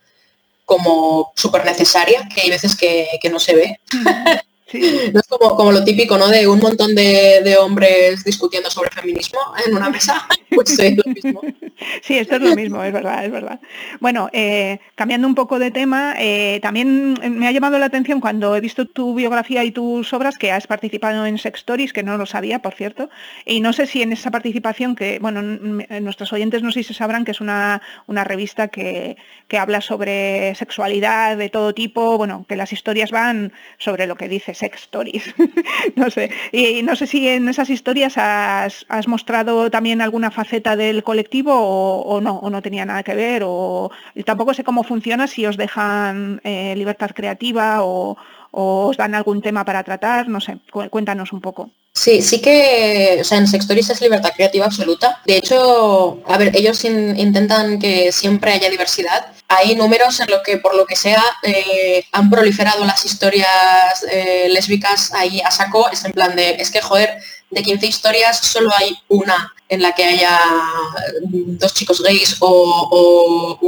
como 0.65 1.33
súper 1.35 1.65
necesaria, 1.65 2.27
que 2.33 2.41
hay 2.41 2.49
veces 2.49 2.75
que, 2.75 3.07
que 3.21 3.29
no 3.29 3.39
se 3.39 3.53
ve. 3.53 3.79
No 5.13 5.19
es 5.19 5.27
como, 5.27 5.71
lo 5.71 5.83
típico, 5.83 6.17
¿no? 6.17 6.27
De 6.27 6.47
un 6.47 6.59
montón 6.59 6.95
de, 6.95 7.55
hombres 7.59 8.23
discutiendo 8.23 8.69
sobre 8.69 8.89
feminismo 8.91 9.39
en 9.65 9.75
una 9.75 9.89
mesa. 9.89 10.25
Pues 10.53 10.77
es 10.77 10.95
lo 10.95 11.11
mismo. 11.11 11.41
Sí, 12.03 12.15
esto 12.15 12.35
es 12.35 12.41
lo 12.43 12.55
mismo, 12.55 12.83
es 12.83 12.93
verdad, 12.93 13.25
es 13.25 13.31
verdad. 13.31 13.59
Bueno, 13.99 14.29
eh, 14.33 14.77
cambiando 14.93 15.27
un 15.27 15.33
poco 15.33 15.57
de 15.57 15.71
tema, 15.71 16.13
eh, 16.19 16.59
también 16.61 17.15
me 17.39 17.47
ha 17.47 17.51
llamado 17.51 17.79
la 17.79 17.87
atención 17.87 18.21
cuando 18.21 18.55
he 18.55 18.61
visto 18.61 18.85
tu 18.85 19.15
biografía 19.15 19.63
y 19.63 19.71
tus 19.71 20.13
obras 20.13 20.37
que 20.37 20.51
has 20.51 20.67
participado 20.67 21.25
en 21.25 21.39
Sex 21.39 21.61
Stories, 21.61 21.91
que 21.91 22.03
no 22.03 22.17
lo 22.17 22.27
sabía, 22.27 22.59
por 22.59 22.75
cierto, 22.75 23.09
y 23.47 23.61
no 23.61 23.73
sé 23.73 23.87
si 23.87 24.03
en 24.03 24.13
esa 24.13 24.29
participación, 24.29 24.95
que, 24.95 25.17
bueno, 25.17 25.41
nuestros 25.41 26.31
oyentes 26.33 26.61
no 26.61 26.71
sé 26.71 26.83
si 26.83 26.93
sabrán 26.93 27.25
que 27.25 27.31
es 27.31 27.41
una, 27.41 27.81
una 28.05 28.23
revista 28.23 28.67
que, 28.67 29.17
que 29.47 29.57
habla 29.57 29.81
sobre 29.81 30.55
sexualidad 30.55 31.37
de 31.37 31.49
todo 31.49 31.73
tipo, 31.73 32.17
bueno, 32.17 32.45
que 32.47 32.55
las 32.55 32.73
historias 32.73 33.11
van 33.11 33.53
sobre 33.77 34.07
lo 34.07 34.15
que 34.15 34.27
dices 34.27 34.62
no 35.95 36.09
sé. 36.09 36.31
Y 36.51 36.83
no 36.83 36.95
sé 36.95 37.07
si 37.07 37.27
en 37.27 37.47
esas 37.49 37.69
historias 37.69 38.17
has, 38.17 39.07
mostrado 39.07 39.69
también 39.69 40.01
alguna 40.01 40.31
faceta 40.31 40.75
del 40.75 41.03
colectivo 41.03 41.53
o, 41.53 42.21
no, 42.21 42.37
o 42.37 42.49
no 42.49 42.61
tenía 42.61 42.85
nada 42.85 43.03
que 43.03 43.15
ver. 43.15 43.43
O 43.45 43.91
tampoco 44.25 44.53
sé 44.53 44.63
cómo 44.63 44.83
funciona 44.83 45.27
si 45.27 45.45
os 45.45 45.57
dejan 45.57 46.41
eh, 46.43 46.75
libertad 46.75 47.11
creativa 47.13 47.83
o, 47.83 48.17
os 48.51 48.97
dan 48.97 49.15
algún 49.15 49.41
tema 49.41 49.65
para 49.65 49.83
tratar. 49.83 50.29
No 50.29 50.39
sé, 50.39 50.59
cuéntanos 50.89 51.33
un 51.33 51.41
poco. 51.41 51.71
Sí, 51.95 52.23
sí 52.23 52.41
que, 52.41 53.19
o 53.21 53.23
sea, 53.23 53.37
en 53.37 53.47
Sextories 53.47 53.89
es 53.91 54.01
libertad 54.01 54.31
creativa 54.35 54.65
absoluta. 54.65 55.21
De 55.25 55.37
hecho, 55.37 56.23
a 56.27 56.37
ver, 56.39 56.55
ellos 56.55 56.83
intentan 56.85 57.77
que 57.79 58.11
siempre 58.11 58.51
haya 58.51 58.69
diversidad. 58.69 59.27
Hay 59.47 59.75
números 59.75 60.19
en 60.19 60.31
lo 60.31 60.41
que, 60.41 60.57
por 60.57 60.75
lo 60.75 60.87
que 60.87 60.95
sea, 60.95 61.23
eh, 61.43 62.03
han 62.11 62.31
proliferado 62.31 62.83
las 62.83 63.05
historias 63.05 64.03
eh, 64.09 64.47
lésbicas 64.49 65.13
ahí 65.13 65.39
a 65.41 65.51
saco. 65.51 65.87
Es 65.91 66.03
en 66.03 66.13
plan 66.13 66.35
de, 66.35 66.55
es 66.59 66.71
que, 66.71 66.81
joder, 66.81 67.19
de 67.51 67.61
15 67.61 67.85
historias 67.85 68.39
solo 68.39 68.71
hay 68.75 68.97
una 69.09 69.53
en 69.69 69.83
la 69.83 69.93
que 69.93 70.03
haya 70.03 70.39
dos 71.29 71.73
chicos 71.75 72.01
gays 72.01 72.37
o, 72.39 73.59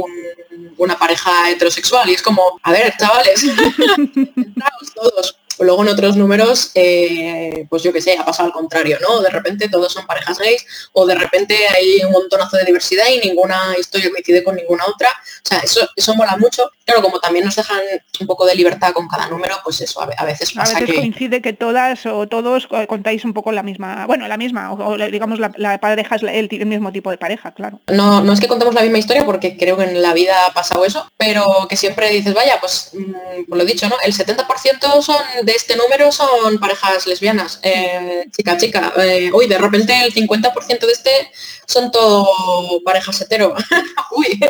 una 0.78 0.98
pareja 0.98 1.50
heterosexual. 1.50 2.10
Y 2.10 2.14
es 2.14 2.22
como, 2.22 2.58
a 2.62 2.72
ver, 2.72 2.92
chavales, 2.98 3.44
todos 4.94 5.36
Luego 5.58 5.82
en 5.82 5.88
otros 5.88 6.16
números, 6.16 6.70
eh, 6.74 7.66
pues 7.68 7.82
yo 7.82 7.92
qué 7.92 8.00
sé, 8.00 8.16
ha 8.18 8.24
pasado 8.24 8.48
al 8.48 8.52
contrario, 8.52 8.98
¿no? 9.00 9.20
De 9.20 9.30
repente 9.30 9.68
todos 9.68 9.92
son 9.92 10.06
parejas 10.06 10.38
gays 10.38 10.66
o 10.92 11.06
de 11.06 11.14
repente 11.14 11.56
hay 11.68 12.04
un 12.04 12.12
montonazo 12.12 12.56
de 12.56 12.64
diversidad 12.64 13.06
y 13.08 13.26
ninguna 13.26 13.74
historia 13.78 14.10
coincide 14.10 14.44
con 14.44 14.56
ninguna 14.56 14.84
otra. 14.86 15.08
O 15.08 15.48
sea, 15.48 15.58
eso, 15.60 15.88
eso 15.96 16.14
mola 16.14 16.36
mucho. 16.36 16.70
Claro, 16.84 17.02
como 17.02 17.18
también 17.18 17.44
nos 17.44 17.56
dejan 17.56 17.80
un 18.20 18.26
poco 18.26 18.46
de 18.46 18.54
libertad 18.54 18.92
con 18.92 19.08
cada 19.08 19.28
número, 19.28 19.56
pues 19.64 19.80
eso 19.80 20.00
a, 20.00 20.06
veces 20.24 20.52
pasa 20.52 20.76
a 20.76 20.80
veces 20.80 20.96
coincide 20.96 21.42
que 21.42 21.52
todas 21.52 22.06
o 22.06 22.28
todos 22.28 22.68
contáis 22.88 23.24
un 23.24 23.32
poco 23.32 23.52
la 23.52 23.62
misma, 23.62 24.06
bueno, 24.06 24.28
la 24.28 24.36
misma, 24.36 24.72
o, 24.72 24.96
digamos 24.96 25.38
la, 25.38 25.78
pareja 25.78 26.16
es 26.16 26.22
el, 26.22 26.66
mismo 26.66 26.92
tipo 26.92 27.10
de 27.10 27.18
pareja, 27.18 27.52
claro. 27.52 27.80
No, 27.88 28.20
no 28.20 28.32
es 28.32 28.40
que 28.40 28.48
contemos 28.48 28.74
la 28.74 28.82
misma 28.82 28.98
historia 28.98 29.24
porque 29.24 29.56
creo 29.56 29.76
que 29.76 29.84
en 29.84 30.00
la 30.00 30.12
vida 30.12 30.46
ha 30.46 30.52
pasado 30.52 30.84
eso, 30.84 31.10
pero 31.16 31.66
que 31.68 31.76
siempre 31.76 32.10
dices, 32.10 32.34
vaya, 32.34 32.58
pues, 32.60 32.90
mm, 32.92 33.52
lo 33.52 33.62
he 33.62 33.66
dicho, 33.66 33.88
¿no? 33.88 33.96
El 34.04 34.12
70% 34.14 35.02
son 35.02 35.16
de 35.46 35.52
este 35.52 35.76
número 35.76 36.10
son 36.10 36.58
parejas 36.58 37.06
lesbianas, 37.06 37.60
eh, 37.62 38.26
chica, 38.36 38.56
chica. 38.56 38.92
Eh, 38.96 39.30
uy, 39.32 39.46
de 39.46 39.56
repente 39.58 39.94
el 40.04 40.12
50% 40.12 40.80
de 40.86 40.92
este 40.92 41.30
son 41.66 41.92
todo 41.92 42.82
parejas 42.84 43.20
hetero. 43.20 43.54
uy, 44.10 44.40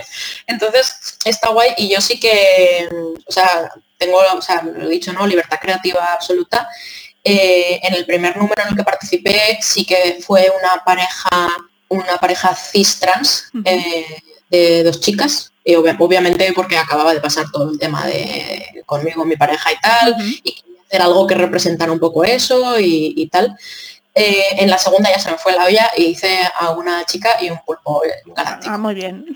entonces 0.47 1.19
está 1.27 1.51
guay 1.51 1.75
y 1.77 1.91
yo 1.91 2.01
sí 2.01 2.19
que, 2.19 2.89
o 3.27 3.31
sea, 3.31 3.71
tengo, 3.99 4.17
o 4.17 4.41
sea, 4.41 4.63
lo 4.63 4.87
he 4.87 4.89
dicho, 4.89 5.13
¿no? 5.13 5.27
Libertad 5.27 5.59
creativa 5.61 6.15
absoluta. 6.15 6.67
Eh, 7.23 7.79
en 7.83 7.93
el 7.93 8.07
primer 8.07 8.35
número 8.35 8.63
en 8.63 8.69
el 8.71 8.77
que 8.77 8.83
participé 8.83 9.59
sí 9.61 9.85
que 9.85 10.21
fue 10.27 10.51
una 10.59 10.83
pareja, 10.83 11.49
una 11.89 12.17
pareja 12.17 12.55
cis 12.55 12.99
trans 12.99 13.51
de 14.49 14.83
dos 14.83 15.01
chicas, 15.01 15.53
y 15.63 15.75
obviamente 15.75 16.55
porque 16.55 16.79
acababa 16.79 17.13
de 17.13 17.21
pasar 17.21 17.51
todo 17.53 17.71
el 17.71 17.79
tema 17.79 18.07
de 18.07 18.83
conmigo, 18.87 19.27
mi 19.27 19.37
pareja 19.37 19.73
y 19.73 19.81
tal, 19.81 20.17
y 20.45 20.63
hacer 20.87 21.03
algo 21.03 21.27
que 21.27 21.35
representara 21.35 21.93
un 21.93 21.99
poco 21.99 22.25
eso 22.25 22.79
y, 22.79 23.29
tal. 23.31 23.57
Eh, 24.15 24.45
en 24.59 24.71
la 24.71 24.79
segunda 24.79 25.11
ya 25.11 25.19
se 25.19 25.31
me 25.31 25.37
fue 25.37 25.53
la 25.53 25.67
olla 25.67 25.91
y 25.95 26.05
hice 26.05 26.39
a 26.59 26.71
una 26.71 27.05
chica 27.05 27.37
y 27.41 27.51
un 27.51 27.59
pulpo 27.67 28.03
galáctico. 28.35 28.73
Ah, 28.75 28.79
muy 28.79 28.95
bien. 28.95 29.27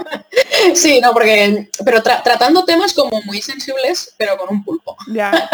sí, 0.74 1.00
no, 1.00 1.12
porque, 1.12 1.70
pero 1.84 2.02
tratando 2.02 2.64
temas 2.64 2.92
como 2.92 3.22
muy 3.22 3.40
sensibles, 3.40 4.14
pero 4.16 4.36
con 4.36 4.48
un 4.50 4.64
pulpo. 4.64 4.96
Ya. 5.12 5.48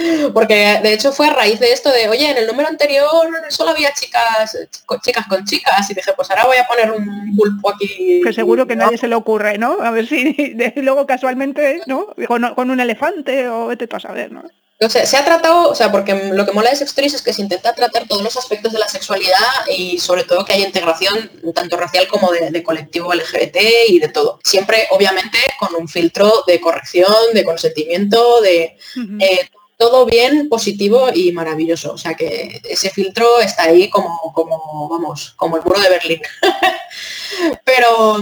Porque 0.32 0.80
de 0.82 0.92
hecho 0.92 1.12
fue 1.12 1.28
a 1.28 1.32
raíz 1.32 1.60
de 1.60 1.72
esto 1.72 1.90
de, 1.90 2.08
oye, 2.08 2.30
en 2.30 2.38
el 2.38 2.46
número 2.46 2.68
anterior 2.68 3.06
solo 3.48 3.70
había 3.70 3.92
chicas 3.92 4.56
chicas 5.02 5.26
con 5.28 5.44
chicas 5.44 5.90
y 5.90 5.94
dije, 5.94 6.12
pues 6.14 6.30
ahora 6.30 6.46
voy 6.46 6.56
a 6.56 6.64
poner 6.64 6.90
un 6.90 7.36
pulpo 7.36 7.70
aquí. 7.70 8.20
Que 8.24 8.32
seguro 8.32 8.66
que 8.66 8.76
nadie 8.76 8.98
se 8.98 9.08
le 9.08 9.14
ocurre, 9.14 9.58
¿no? 9.58 9.78
A 9.80 9.90
ver 9.90 10.06
si 10.06 10.54
luego 10.76 11.06
casualmente, 11.06 11.82
¿no? 11.86 12.14
Con, 12.26 12.70
un 12.70 12.80
elefante 12.80 13.48
o 13.48 13.66
vete 13.66 13.86
tú 13.86 13.96
a 13.96 14.00
saber, 14.00 14.32
¿no? 14.32 14.42
No 14.82 14.88
sé, 14.88 15.04
se 15.04 15.18
ha 15.18 15.24
tratado, 15.26 15.68
o 15.68 15.74
sea, 15.74 15.92
porque 15.92 16.14
lo 16.32 16.46
que 16.46 16.52
mola 16.52 16.70
de 16.70 16.76
Sextris 16.76 17.12
es 17.12 17.20
que 17.20 17.34
se 17.34 17.42
intenta 17.42 17.74
tratar 17.74 18.08
todos 18.08 18.22
los 18.22 18.38
aspectos 18.38 18.72
de 18.72 18.78
la 18.78 18.88
sexualidad 18.88 19.36
y 19.68 19.98
sobre 19.98 20.24
todo 20.24 20.42
que 20.42 20.54
haya 20.54 20.64
integración 20.64 21.30
tanto 21.54 21.76
racial 21.76 22.08
como 22.08 22.32
de, 22.32 22.62
colectivo 22.62 23.12
LGBT 23.12 23.58
y 23.88 23.98
de 23.98 24.08
todo. 24.08 24.40
Siempre, 24.42 24.86
obviamente, 24.90 25.36
con 25.58 25.74
un 25.74 25.86
filtro 25.86 26.44
de 26.46 26.62
corrección, 26.62 27.12
de 27.34 27.44
consentimiento, 27.44 28.40
de 28.40 28.78
eh, 29.20 29.50
todo 29.76 30.06
bien, 30.06 30.48
positivo 30.48 31.10
y 31.12 31.30
maravilloso. 31.32 31.92
O 31.92 31.98
sea 31.98 32.14
que 32.14 32.62
ese 32.64 32.88
filtro 32.88 33.38
está 33.40 33.64
ahí 33.64 33.90
como, 33.90 34.32
como 34.32 34.88
vamos, 34.88 35.34
como 35.36 35.58
el 35.58 35.62
muro 35.62 35.78
de 35.78 35.90
Berlín. 35.90 36.22
pero 37.64 38.16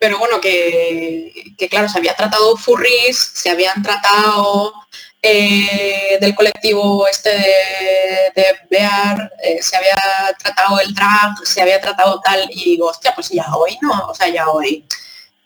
pero 0.00 0.18
bueno, 0.18 0.40
que, 0.40 1.54
que, 1.58 1.68
claro, 1.68 1.86
se 1.86 1.98
había 1.98 2.16
tratado 2.16 2.56
furries, 2.56 3.18
se 3.34 3.50
habían 3.50 3.82
tratado 3.82 4.72
eh, 5.22 6.18
del 6.20 6.34
colectivo 6.34 7.06
este 7.06 7.30
de, 7.30 8.44
Bear, 8.70 9.30
eh, 9.42 9.62
se 9.62 9.76
había 9.76 9.96
tratado 10.38 10.80
el 10.80 10.94
drag, 10.94 11.34
se 11.44 11.60
había 11.60 11.80
tratado 11.80 12.20
tal, 12.20 12.48
y 12.50 12.64
digo, 12.64 12.86
hostia, 12.86 13.14
pues 13.14 13.28
ya 13.28 13.46
hoy 13.54 13.76
no, 13.82 14.06
o 14.08 14.14
sea, 14.14 14.28
ya 14.28 14.48
hoy 14.48 14.84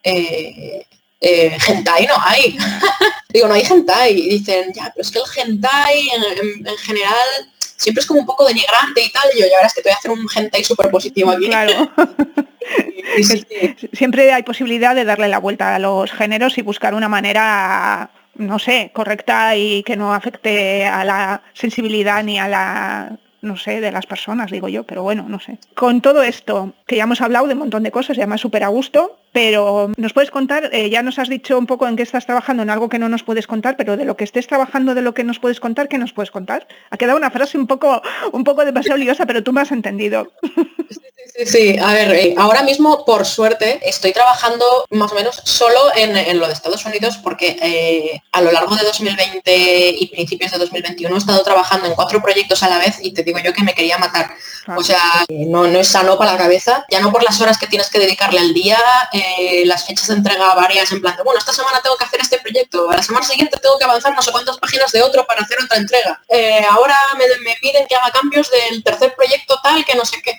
eh, 0.02 0.86
eh 1.20 1.58
hentai 1.66 2.06
no 2.06 2.14
hay. 2.24 2.56
digo, 3.30 3.48
no 3.48 3.54
hay 3.54 3.62
hentai. 3.62 4.12
Y 4.12 4.38
dicen, 4.38 4.72
ya, 4.74 4.92
pero 4.94 5.02
es 5.02 5.10
que 5.10 5.18
el 5.18 5.24
hentai 5.36 6.08
en, 6.10 6.76
general 6.78 7.28
siempre 7.58 8.00
es 8.00 8.06
como 8.06 8.20
un 8.20 8.26
poco 8.26 8.46
denigrante 8.46 9.02
y 9.02 9.10
tal. 9.10 9.28
Y 9.34 9.40
yo, 9.40 9.46
ya 9.46 9.56
verás 9.56 9.74
que 9.74 9.82
te 9.82 9.88
voy 9.88 9.94
a 9.94 9.98
hacer 9.98 10.10
un 10.10 10.26
hentai 10.32 10.62
súper 10.62 10.90
positivo 10.90 11.30
aquí. 11.30 11.46
Claro. 11.46 11.90
Siempre 13.92 14.32
hay 14.32 14.42
posibilidad 14.42 14.94
de 14.94 15.04
darle 15.04 15.28
la 15.28 15.38
vuelta 15.38 15.74
a 15.74 15.78
los 15.78 16.10
géneros 16.10 16.58
y 16.58 16.62
buscar 16.62 16.94
una 16.94 17.08
manera 17.08 18.10
no 18.36 18.58
sé, 18.58 18.90
correcta 18.92 19.56
y 19.56 19.82
que 19.82 19.96
no 19.96 20.14
afecte 20.14 20.86
a 20.86 21.04
la 21.04 21.42
sensibilidad 21.52 22.22
ni 22.24 22.38
a 22.38 22.48
la 22.48 23.18
no 23.44 23.56
sé, 23.56 23.80
de 23.80 23.92
las 23.92 24.06
personas, 24.06 24.50
digo 24.50 24.68
yo, 24.68 24.84
pero 24.84 25.02
bueno, 25.02 25.26
no 25.28 25.38
sé. 25.38 25.58
Con 25.74 26.00
todo 26.00 26.22
esto, 26.22 26.72
que 26.86 26.96
ya 26.96 27.04
hemos 27.04 27.20
hablado 27.20 27.46
de 27.46 27.52
un 27.52 27.60
montón 27.60 27.82
de 27.82 27.90
cosas, 27.90 28.16
ya 28.16 28.26
me 28.26 28.38
súper 28.38 28.64
a 28.64 28.68
gusto, 28.68 29.18
pero 29.34 29.90
nos 29.96 30.12
puedes 30.12 30.30
contar, 30.30 30.70
eh, 30.72 30.88
ya 30.90 31.02
nos 31.02 31.18
has 31.18 31.28
dicho 31.28 31.58
un 31.58 31.66
poco 31.66 31.88
en 31.88 31.96
qué 31.96 32.04
estás 32.04 32.24
trabajando, 32.24 32.62
en 32.62 32.70
algo 32.70 32.88
que 32.88 33.00
no 33.00 33.08
nos 33.08 33.24
puedes 33.24 33.48
contar, 33.48 33.76
pero 33.76 33.96
de 33.96 34.04
lo 34.04 34.16
que 34.16 34.22
estés 34.22 34.46
trabajando, 34.46 34.94
de 34.94 35.02
lo 35.02 35.12
que 35.12 35.24
nos 35.24 35.40
puedes 35.40 35.58
contar, 35.58 35.88
¿qué 35.88 35.98
nos 35.98 36.12
puedes 36.12 36.30
contar? 36.30 36.68
Ha 36.90 36.96
quedado 36.96 37.18
una 37.18 37.32
frase 37.32 37.58
un 37.58 37.66
poco, 37.66 38.00
un 38.32 38.44
poco 38.44 38.64
demasiado 38.64 38.96
liosa, 38.96 39.26
pero 39.26 39.42
tú 39.42 39.52
me 39.52 39.60
has 39.60 39.72
entendido. 39.72 40.32
Sí, 41.34 41.46
sí, 41.46 41.78
a 41.82 41.92
ver, 41.92 42.12
eh, 42.14 42.34
ahora 42.38 42.62
mismo, 42.62 43.04
por 43.04 43.26
suerte, 43.26 43.80
estoy 43.82 44.12
trabajando 44.12 44.64
más 44.90 45.10
o 45.10 45.14
menos 45.16 45.40
solo 45.44 45.80
en, 45.96 46.38
lo 46.38 46.46
de 46.46 46.52
Estados 46.52 46.84
Unidos 46.84 47.18
porque 47.22 47.56
eh, 47.60 48.22
a 48.30 48.40
lo 48.40 48.52
largo 48.52 48.76
de 48.76 48.84
2020 48.84 49.96
y 49.98 50.06
principios 50.08 50.52
de 50.52 50.58
2021 50.58 51.12
he 51.12 51.18
estado 51.18 51.42
trabajando 51.42 51.86
en 51.86 51.94
cuatro 51.94 52.22
proyectos 52.22 52.62
a 52.62 52.68
la 52.68 52.78
vez 52.78 52.98
y 53.00 53.12
te 53.12 53.24
digo 53.24 53.38
yo 53.40 53.52
que 53.52 53.64
me 53.64 53.74
quería 53.74 53.98
matar. 53.98 54.30
O 54.76 54.82
sea, 54.82 55.00
no, 55.28 55.66
no 55.66 55.78
es 55.78 55.88
sano 55.88 56.16
para 56.16 56.32
la 56.32 56.38
cabeza, 56.38 56.86
ya 56.90 57.00
no 57.00 57.10
por 57.10 57.22
las 57.22 57.40
horas 57.40 57.58
que 57.58 57.66
tienes 57.66 57.90
que 57.90 57.98
dedicarle 57.98 58.38
al 58.38 58.54
día, 58.54 58.78
eh, 59.12 59.23
las 59.64 59.86
fechas 59.86 60.08
de 60.08 60.14
entrega 60.14 60.54
varias 60.54 60.90
en 60.92 61.00
plan 61.00 61.16
de, 61.16 61.22
bueno, 61.22 61.38
esta 61.38 61.52
semana 61.52 61.80
tengo 61.82 61.96
que 61.96 62.04
hacer 62.04 62.20
este 62.20 62.38
proyecto, 62.38 62.90
la 62.90 63.02
semana 63.02 63.26
siguiente 63.26 63.58
tengo 63.60 63.78
que 63.78 63.84
avanzar 63.84 64.14
no 64.14 64.22
sé 64.22 64.32
cuántas 64.32 64.58
páginas 64.58 64.92
de 64.92 65.02
otro 65.02 65.26
para 65.26 65.42
hacer 65.42 65.58
otra 65.62 65.78
entrega. 65.78 66.22
ahora 66.70 66.96
me, 67.18 67.24
me 67.44 67.56
piden 67.60 67.86
que 67.86 67.94
haga 67.94 68.10
cambios 68.10 68.50
del 68.50 68.82
tercer 68.82 69.14
proyecto 69.14 69.58
tal, 69.62 69.84
que 69.84 69.94
no 69.94 70.04
sé 70.04 70.20
qué. 70.22 70.34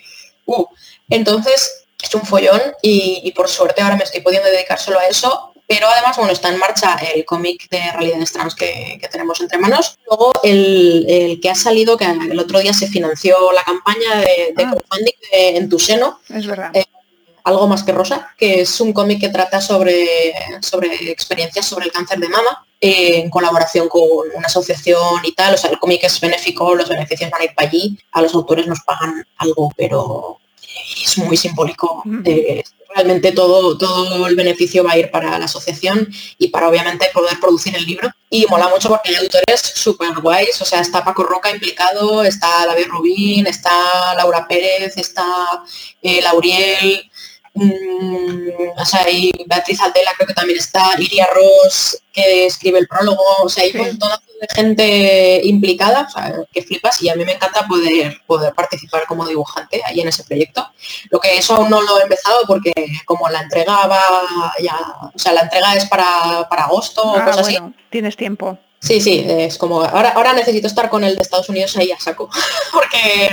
Uh, 0.45 0.65
entonces, 1.09 1.85
es 2.01 2.15
un 2.15 2.21
follón 2.21 2.61
y, 2.81 3.31
por 3.35 3.49
suerte 3.49 3.81
ahora 3.81 3.95
me 3.95 4.03
estoy 4.03 4.21
pudiendo 4.21 4.49
dedicar 4.49 4.79
solo 4.79 4.99
a 4.99 5.07
eso. 5.07 5.51
Pero 5.67 5.87
además, 5.87 6.15
bueno, 6.17 6.31
está 6.31 6.49
en 6.49 6.59
marcha 6.59 6.95
el 7.15 7.25
cómic 7.25 7.67
de 7.71 7.91
realidades 7.91 8.31
trans 8.31 8.53
que, 8.53 9.01
tenemos 9.11 9.41
entre 9.41 9.57
manos. 9.57 9.97
Luego 10.07 10.31
el, 10.43 11.39
que 11.41 11.49
ha 11.49 11.55
salido, 11.55 11.97
que 11.97 12.05
el 12.05 12.39
otro 12.39 12.59
día 12.59 12.71
se 12.71 12.87
financió 12.87 13.51
la 13.51 13.63
campaña 13.63 14.17
de, 14.17 14.53
ah. 14.55 14.61
crowdfunding 14.61 15.13
en 15.31 15.67
tu 15.67 15.79
seno. 15.79 16.19
Es 16.29 16.45
verdad. 16.45 16.69
Eh, 16.75 16.85
algo 17.45 17.67
más 17.67 17.83
que 17.83 17.91
rosa, 17.91 18.33
que 18.37 18.61
es 18.61 18.81
un 18.81 18.91
cómic 18.91 19.21
que 19.21 19.29
trata 19.29 19.61
sobre, 19.61 20.33
sobre 20.61 21.11
experiencias 21.11 21.67
sobre 21.67 21.85
el 21.85 21.91
cáncer 21.91 22.19
de 22.19 22.27
mama 22.27 22.65
eh, 22.81 23.19
en 23.19 23.29
colaboración 23.29 23.87
con 23.87 24.03
una 24.33 24.47
asociación 24.47 25.23
y 25.23 25.31
tal. 25.33 25.53
O 25.53 25.57
sea, 25.57 25.69
el 25.69 25.79
cómic 25.79 26.03
es 26.03 26.19
benéfico, 26.19 26.73
los 26.75 26.89
beneficios 26.89 27.29
van 27.29 27.41
a 27.41 27.45
ir 27.45 27.55
para 27.55 27.69
allí. 27.69 27.97
A 28.11 28.21
los 28.23 28.33
autores 28.33 28.65
nos 28.65 28.81
pagan 28.81 29.25
algo, 29.37 29.71
pero 29.77 30.39
es 31.03 31.17
muy 31.19 31.37
simbólico. 31.37 32.03
realmente 32.95 33.33
todo, 33.33 33.77
todo 33.77 34.25
el 34.25 34.35
beneficio 34.35 34.83
va 34.83 34.93
a 34.93 34.97
ir 34.97 35.11
para 35.11 35.37
la 35.37 35.45
asociación 35.45 36.07
y 36.37 36.47
para 36.47 36.69
obviamente 36.69 37.09
poder 37.13 37.39
producir 37.39 37.75
el 37.75 37.85
libro. 37.85 38.09
Y 38.29 38.47
mola 38.47 38.69
mucho 38.69 38.89
porque 38.89 39.09
hay 39.09 39.15
autores 39.17 39.61
súper 39.75 40.19
guays, 40.19 40.59
o 40.61 40.65
sea, 40.65 40.81
está 40.81 41.03
Paco 41.03 41.23
Roca 41.23 41.51
implicado, 41.51 42.23
está 42.23 42.65
David 42.65 42.87
Rubín, 42.87 43.47
está 43.47 44.15
Laura 44.15 44.47
Pérez, 44.47 44.97
está 44.97 45.25
eh, 46.01 46.21
Lauriel, 46.21 47.09
Mm, 47.55 48.49
o 48.77 48.85
sea, 48.85 49.09
y 49.09 49.31
Beatriz 49.47 49.79
Aldela 49.79 50.11
creo 50.17 50.27
que 50.27 50.33
también 50.33 50.59
está, 50.59 50.91
Iria 50.99 51.25
Ross, 51.33 51.97
que 52.11 52.47
escribe 52.47 52.79
el 52.79 52.87
prólogo, 52.87 53.23
o 53.41 53.47
sea, 53.47 53.63
hay 53.63 53.71
un 53.73 53.87
montón 53.87 54.11
de 54.41 54.47
gente 54.53 55.41
implicada, 55.45 56.05
o 56.05 56.09
sea, 56.09 56.33
que 56.51 56.63
flipas, 56.63 57.01
y 57.01 57.07
a 57.07 57.15
mí 57.15 57.23
me 57.23 57.31
encanta 57.31 57.65
poder, 57.65 58.21
poder 58.27 58.53
participar 58.53 59.05
como 59.07 59.25
dibujante 59.25 59.81
ahí 59.85 60.01
en 60.01 60.09
ese 60.09 60.25
proyecto. 60.25 60.69
Lo 61.09 61.19
que 61.21 61.37
eso 61.37 61.55
aún 61.55 61.69
no 61.69 61.81
lo 61.81 61.97
he 61.99 62.03
empezado 62.03 62.41
porque 62.45 62.73
como 63.05 63.29
la 63.29 63.41
entrega 63.41 63.87
va 63.87 64.53
ya, 64.61 64.77
o 65.13 65.17
sea, 65.17 65.31
la 65.31 65.41
entrega 65.41 65.75
es 65.75 65.85
para, 65.85 66.41
agosto 66.41 67.03
o 67.03 67.17
ah, 67.17 67.23
cosas 67.23 67.47
así. 67.47 67.57
Tienes 67.89 68.17
tiempo. 68.17 68.59
Sí, 68.85 69.01
sí, 69.01 69.25
es 69.27 69.57
como 69.57 69.83
ahora, 69.83 70.09
ahora 70.09 70.33
necesito 70.33 70.67
estar 70.67 70.91
con 70.91 71.03
el 71.03 71.15
de 71.15 71.23
Estados 71.23 71.49
Unidos 71.49 71.75
ahí 71.75 71.91
a 71.91 71.99
saco, 71.99 72.29
porque 72.71 73.31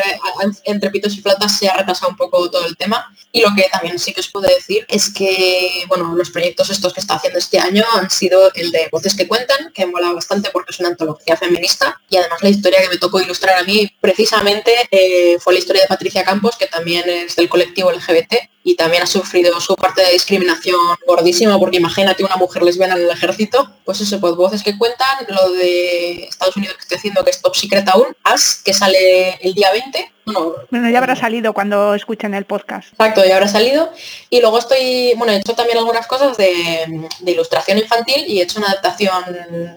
entre 0.65 0.91
pitos 0.91 1.15
y 1.15 1.21
flautas 1.21 1.59
se 1.59 1.69
ha 1.69 1.77
retrasado 1.77 2.11
un 2.11 2.17
poco 2.17 2.51
todo 2.51 2.65
el 2.65 2.75
tema. 2.75 3.15
Y 3.33 3.43
lo 3.43 3.55
que 3.55 3.69
también 3.71 3.99
sí 3.99 4.15
que 4.15 4.21
os 4.21 4.29
puedo 4.29 4.49
decir 4.49 4.87
es 4.89 5.13
que, 5.13 5.85
bueno, 5.89 6.15
los 6.15 6.31
proyectos 6.31 6.71
estos 6.71 6.95
que 6.95 7.01
está 7.01 7.17
haciendo 7.17 7.39
este 7.39 7.59
año 7.59 7.85
han 7.93 8.09
sido 8.09 8.51
el 8.55 8.71
de 8.71 8.89
Voces 8.91 9.15
que 9.15 9.29
Cuentan, 9.29 9.73
que 9.75 9.85
mola 9.85 10.13
bastante 10.13 10.49
porque 10.51 10.73
es 10.73 10.81
una 10.81 10.89
antología 10.89 11.37
feminista. 11.37 12.01
Y 12.09 12.17
además 12.17 12.43
la 12.43 12.49
historia 12.49 12.81
que 12.81 12.89
me 12.89 12.97
tocó 12.97 13.21
ilustrar 13.21 13.59
a 13.59 13.65
mí 13.65 13.91
precisamente 14.01 14.73
eh, 14.91 15.39
fue 15.39 15.53
la 15.53 15.59
historia 15.59 15.83
de 15.83 15.89
Patricia 15.89 16.25
Campos, 16.25 16.57
que 16.57 16.67
también 16.67 17.07
es 17.11 17.37
del 17.37 17.51
colectivo 17.51 17.93
LGBT 17.93 18.52
y 18.65 18.77
también 18.77 19.03
ha 19.03 19.07
sufrido 19.07 19.61
su 19.61 19.75
parte 19.75 20.03
de 20.03 20.13
discriminación 20.13 20.77
gordísima, 21.07 21.59
porque 21.59 21.79
imagínate 21.79 22.25
una 22.25 22.37
mujer 22.37 22.63
lesbiana 22.63 22.95
en 22.95 23.03
el 23.03 23.11
ejército, 23.11 23.71
pues 23.85 24.01
eso, 24.01 24.21
pues 24.21 24.35
voces 24.35 24.63
que 24.63 24.79
cuentan, 24.79 25.27
lo 25.29 25.51
de 25.53 26.25
Estados 26.25 26.57
Unidos 26.57 26.77
que 26.77 26.83
estoy 26.83 26.99
haciendo, 26.99 27.25
que 27.25 27.31
es 27.31 27.43
Top 27.43 27.55
Secret 27.55 27.89
aún, 27.89 28.17
As, 28.23 28.61
que 28.65 28.73
sale 28.73 29.35
el 29.41 29.55
día 29.55 29.73
20, 29.73 30.13
bueno, 30.25 30.91
ya 30.91 30.99
habrá 30.99 31.17
salido 31.17 31.53
cuando 31.53 31.95
escuchen 31.95 32.35
el 32.35 32.45
podcast. 32.45 32.93
Exacto, 32.93 33.25
ya 33.25 33.37
habrá 33.37 33.49
salido. 33.49 33.91
Y 34.31 34.41
luego 34.41 34.59
estoy, 34.59 35.15
bueno, 35.17 35.33
he 35.33 35.37
hecho 35.37 35.55
también 35.55 35.79
algunas 35.79 36.07
cosas 36.07 36.37
de, 36.37 37.09
ilustración 37.27 37.79
infantil 37.79 38.25
y 38.27 38.41
he 38.41 38.43
hecho 38.43 38.59
una 38.59 38.69
adaptación 38.69 39.25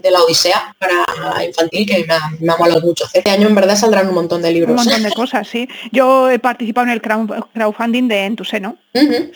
de 0.02 0.12
la 0.12 0.22
Odisea 0.22 0.76
para 0.78 1.44
infantil 1.44 1.88
que 1.88 2.06
me 2.06 2.14
ha, 2.14 2.30
me 2.40 2.56
molado 2.58 2.82
mucho. 2.82 3.06
Este 3.14 3.30
año 3.30 3.48
en 3.48 3.56
verdad 3.56 3.76
saldrán 3.76 4.08
un 4.08 4.16
montón 4.16 4.42
de 4.42 4.52
libros. 4.52 4.72
Un 4.72 4.76
montón 4.76 5.04
de 5.04 5.12
cosas, 5.16 5.48
sí. 5.48 5.68
Yo 5.92 6.30
he 6.30 6.40
participado 6.40 6.88
en 6.88 6.94
el 6.94 7.02
crowdfunding 7.02 8.08
de 8.08 8.26
En 8.26 8.36
tu 8.36 8.46
seno. 8.46 8.78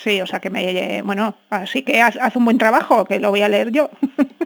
Sí, 0.02 0.22
o 0.22 0.28
sea 0.28 0.40
que 0.40 0.50
me, 0.50 1.02
bueno, 1.02 1.36
así 1.50 1.84
que 1.84 2.02
hace 2.02 2.38
un 2.38 2.46
buen 2.46 2.58
trabajo, 2.58 3.06
que 3.06 3.20
lo 3.20 3.30
voy 3.30 3.42
a 3.42 3.50
leer 3.50 3.72
yo. 3.72 3.90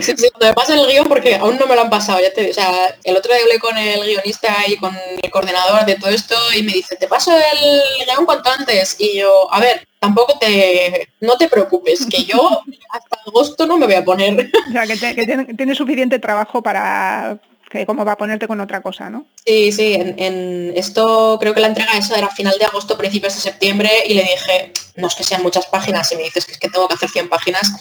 Sí, 0.00 0.12
sí, 0.16 0.28
me 0.40 0.52
pasan 0.52 0.78
el 0.78 0.86
guion 0.86 1.06
porque 1.08 1.36
aún 1.36 1.56
no 1.56 1.66
me 1.66 1.74
lo 1.74 1.82
han 1.82 1.90
pasado, 1.90 2.20
ya 2.20 2.32
te 2.32 2.50
o 2.50 2.54
sea, 2.54 2.94
el 3.02 3.16
otro 3.16 3.32
día 3.32 3.42
hablé 3.42 3.58
con 3.58 3.76
el 3.76 4.04
guionista 4.04 4.54
y 4.68 4.76
con 4.76 4.96
el 5.22 5.30
coordinador 5.30 5.61
de 5.86 5.96
todo 5.96 6.10
esto 6.10 6.34
y 6.56 6.62
me 6.62 6.72
dice, 6.72 6.96
te 6.96 7.08
paso 7.08 7.32
el 7.36 8.06
guion 8.06 8.26
cuanto 8.26 8.50
antes. 8.50 8.96
Y 8.98 9.18
yo, 9.18 9.52
a 9.52 9.60
ver, 9.60 9.86
tampoco 9.98 10.38
te, 10.38 11.08
no 11.20 11.36
te 11.36 11.48
preocupes, 11.48 12.06
que 12.06 12.24
yo 12.24 12.62
hasta 12.90 13.18
agosto 13.26 13.66
no 13.66 13.78
me 13.78 13.86
voy 13.86 13.94
a 13.94 14.04
poner. 14.04 14.50
O 14.68 14.72
sea, 14.72 15.14
que, 15.14 15.54
tiene 15.56 15.74
suficiente 15.74 16.18
trabajo 16.18 16.62
para, 16.62 17.38
que 17.72 17.86
cómo 17.86 18.04
va 18.04 18.12
a 18.12 18.18
ponerte 18.18 18.46
con 18.46 18.60
otra 18.60 18.82
cosa, 18.82 19.08
¿no? 19.08 19.24
Sí, 19.46 19.72
sí, 19.72 19.94
en, 19.94 20.72
esto 20.76 21.38
creo 21.40 21.54
que 21.54 21.60
la 21.60 21.68
entrega 21.68 21.96
esa 21.96 22.18
era 22.18 22.28
final 22.28 22.54
de 22.58 22.66
agosto, 22.66 22.98
principios 22.98 23.34
de 23.34 23.40
septiembre 23.40 23.90
y 24.06 24.14
le 24.14 24.22
dije, 24.22 24.72
no 24.96 25.06
es 25.06 25.14
que 25.14 25.24
sean 25.24 25.42
muchas 25.42 25.66
páginas, 25.66 26.12
y 26.12 26.16
me 26.16 26.24
dices 26.24 26.44
que 26.44 26.52
es 26.52 26.58
que 26.58 26.68
tengo 26.68 26.86
que 26.86 26.94
hacer 26.94 27.08
100 27.08 27.30
páginas, 27.30 27.72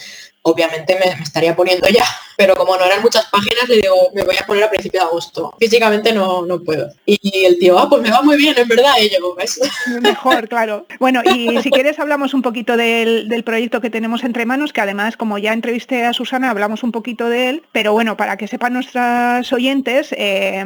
obviamente 0.43 0.97
me, 0.97 1.23
estaría 1.23 1.55
poniendo 1.55 1.87
ya, 1.89 2.05
pero 2.37 2.55
como 2.55 2.75
no 2.75 2.85
eran 2.85 3.01
muchas 3.01 3.25
páginas, 3.27 3.69
le 3.69 3.75
digo, 3.75 3.95
me 4.13 4.23
voy 4.23 4.35
a 4.37 4.45
poner 4.45 4.63
a 4.63 4.69
principio 4.69 5.01
de 5.01 5.05
agosto. 5.05 5.53
Físicamente 5.59 6.11
no, 6.13 6.45
no 6.45 6.59
puedo. 6.63 6.89
Y 7.05 7.45
el 7.45 7.59
tío, 7.59 7.77
ah, 7.77 7.87
pues 7.87 8.01
me 8.01 8.09
va 8.09 8.21
muy 8.21 8.37
bien, 8.37 8.57
en 8.57 8.67
verdad, 8.67 8.93
yo. 9.11 9.35
Mejor, 10.01 10.47
claro. 10.47 10.85
Bueno, 10.99 11.21
y 11.23 11.61
si 11.61 11.69
quieres 11.69 11.99
hablamos 11.99 12.33
un 12.33 12.41
poquito 12.41 12.77
del, 12.77 13.43
proyecto 13.45 13.81
que 13.81 13.89
tenemos 13.89 14.23
entre 14.23 14.45
manos, 14.45 14.73
que 14.73 14.81
además, 14.81 15.17
como 15.17 15.37
ya 15.37 15.53
entrevisté 15.53 16.05
a 16.05 16.13
Susana, 16.13 16.49
hablamos 16.49 16.83
un 16.83 16.91
poquito 16.91 17.29
de 17.29 17.49
él, 17.49 17.63
pero 17.71 17.93
bueno, 17.93 18.17
para 18.17 18.37
que 18.37 18.47
sepan 18.47 18.73
nuestras 18.73 19.51
oyentes, 19.53 20.13
eh, 20.17 20.63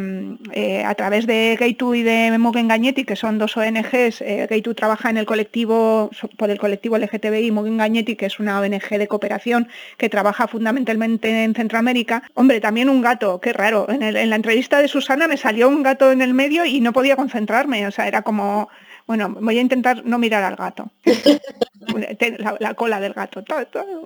eh, 0.53 0.84
a 0.86 0.95
través 0.95 1.28
de 1.28 1.57
Gay2 1.59 1.97
y 1.97 2.03
de 2.03 2.38
Mogen 2.38 2.65
que 3.05 3.15
son 3.15 3.38
dos 3.38 3.57
ONGs, 3.57 4.21
eh, 4.21 4.47
Gay2 4.49 4.76
trabaja 4.76 5.09
en 5.09 5.17
el 5.17 5.26
colectivo, 5.26 6.09
por 6.38 6.49
el 6.49 6.59
colectivo 6.59 6.97
LGTBI, 6.97 7.51
Mogen 7.51 7.78
Gagnetti, 7.78 8.15
que 8.15 8.26
es 8.26 8.39
una 8.39 8.59
ONG 8.59 8.89
de 8.97 9.07
cooperación 9.07 9.64
que 9.97 10.09
trabaja 10.09 10.47
fundamentalmente 10.47 11.43
en 11.43 11.53
Centroamérica. 11.53 12.24
Hombre, 12.34 12.59
también 12.59 12.89
un 12.89 13.01
gato, 13.01 13.39
qué 13.39 13.53
raro. 13.53 13.88
En, 13.89 14.03
en 14.03 14.30
la 14.30 14.36
entrevista 14.36 14.80
de 14.80 14.88
Susana 14.88 15.28
me 15.28 15.38
salió 15.38 15.70
un 15.70 15.84
gato 15.84 16.11
en 16.11 16.22
el 16.22 16.34
medio 16.34 16.66
y 16.66 16.82
no 16.82 16.93
podía 16.93 17.16
concentrarme. 17.16 17.88
O 17.88 17.91
sea, 17.91 18.07
era 18.07 18.22
como, 18.22 18.70
bueno, 19.07 19.29
voy 19.39 19.57
a 19.57 19.61
intentar 19.61 20.03
no 20.05 20.17
mirar 20.17 20.43
al 20.43 20.55
gato. 20.55 20.89
la, 22.59 22.73
cola 22.73 22.99
del 22.99 23.13
gato. 23.13 23.43
Todo, 23.43 23.65
todo. 23.67 24.03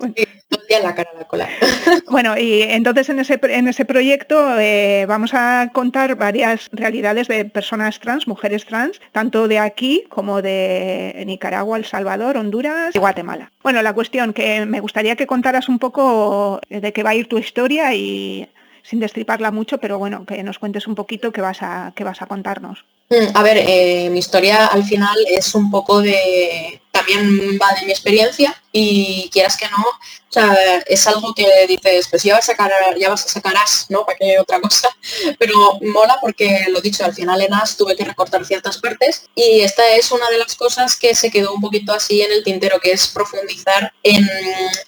la 0.82 0.94
cara 0.94 1.10
la 1.18 1.24
cola. 1.24 1.48
bueno, 2.10 2.36
y 2.36 2.62
entonces 2.62 3.08
en 3.08 3.20
ese, 3.20 3.40
en 3.42 3.68
ese 3.68 3.84
proyecto 3.84 4.58
eh, 4.58 5.06
vamos 5.08 5.32
a 5.32 5.70
contar 5.72 6.16
varias 6.16 6.68
realidades 6.72 7.28
de 7.28 7.46
personas 7.46 7.98
trans, 7.98 8.28
mujeres 8.28 8.66
trans, 8.66 9.00
tanto 9.12 9.48
de 9.48 9.58
aquí 9.58 10.04
como 10.08 10.42
de 10.42 11.22
Nicaragua, 11.26 11.78
El 11.78 11.86
Salvador, 11.86 12.36
Honduras 12.36 12.94
y 12.94 12.98
Guatemala. 12.98 13.50
Bueno, 13.62 13.80
la 13.82 13.94
cuestión 13.94 14.32
que 14.34 14.66
me 14.66 14.80
gustaría 14.80 15.16
que 15.16 15.26
contaras 15.26 15.68
un 15.68 15.78
poco 15.78 16.60
de 16.68 16.92
qué 16.92 17.02
va 17.02 17.10
a 17.10 17.14
ir 17.14 17.28
tu 17.28 17.38
historia 17.38 17.94
y 17.94 18.48
sin 18.82 19.00
destriparla 19.00 19.50
mucho, 19.50 19.78
pero 19.78 19.98
bueno, 19.98 20.24
que 20.26 20.42
nos 20.42 20.58
cuentes 20.58 20.86
un 20.86 20.94
poquito 20.94 21.32
qué 21.32 21.40
vas 21.40 21.62
a, 21.62 21.92
qué 21.94 22.04
vas 22.04 22.22
a 22.22 22.26
contarnos. 22.26 22.84
Mm, 23.10 23.36
a 23.36 23.42
ver, 23.42 23.56
eh, 23.58 24.08
mi 24.08 24.20
historia 24.20 24.66
al 24.66 24.84
final 24.84 25.16
es 25.28 25.56
un 25.56 25.68
poco 25.68 26.00
de, 26.00 26.80
también 26.92 27.58
va 27.60 27.74
de 27.78 27.86
mi 27.86 27.90
experiencia 27.90 28.54
y 28.72 29.28
quieras 29.32 29.56
que 29.56 29.68
no, 29.68 29.84
o 30.30 30.32
sea, 30.32 30.78
es 30.86 31.08
algo 31.08 31.34
que 31.34 31.66
dices, 31.66 32.06
pues 32.08 32.22
ya 32.22 32.34
vas 32.34 32.44
a 32.44 32.52
sacar, 32.52 32.70
ya 32.96 33.08
vas 33.08 33.26
a 33.26 33.28
sacar 33.28 33.56
as, 33.56 33.86
¿no? 33.88 34.06
¿Para 34.06 34.16
qué 34.16 34.38
otra 34.38 34.60
cosa? 34.60 34.88
Pero 35.40 35.80
mola 35.80 36.18
porque 36.20 36.66
lo 36.68 36.80
dicho, 36.80 37.04
al 37.04 37.12
final 37.12 37.42
en 37.42 37.52
as 37.52 37.76
tuve 37.76 37.96
que 37.96 38.04
recortar 38.04 38.44
ciertas 38.44 38.78
partes 38.78 39.28
y 39.34 39.62
esta 39.62 39.84
es 39.96 40.12
una 40.12 40.30
de 40.30 40.38
las 40.38 40.54
cosas 40.54 40.94
que 40.94 41.16
se 41.16 41.32
quedó 41.32 41.52
un 41.52 41.60
poquito 41.60 41.92
así 41.92 42.22
en 42.22 42.30
el 42.30 42.44
tintero, 42.44 42.78
que 42.78 42.92
es 42.92 43.08
profundizar 43.08 43.92
en 44.04 44.24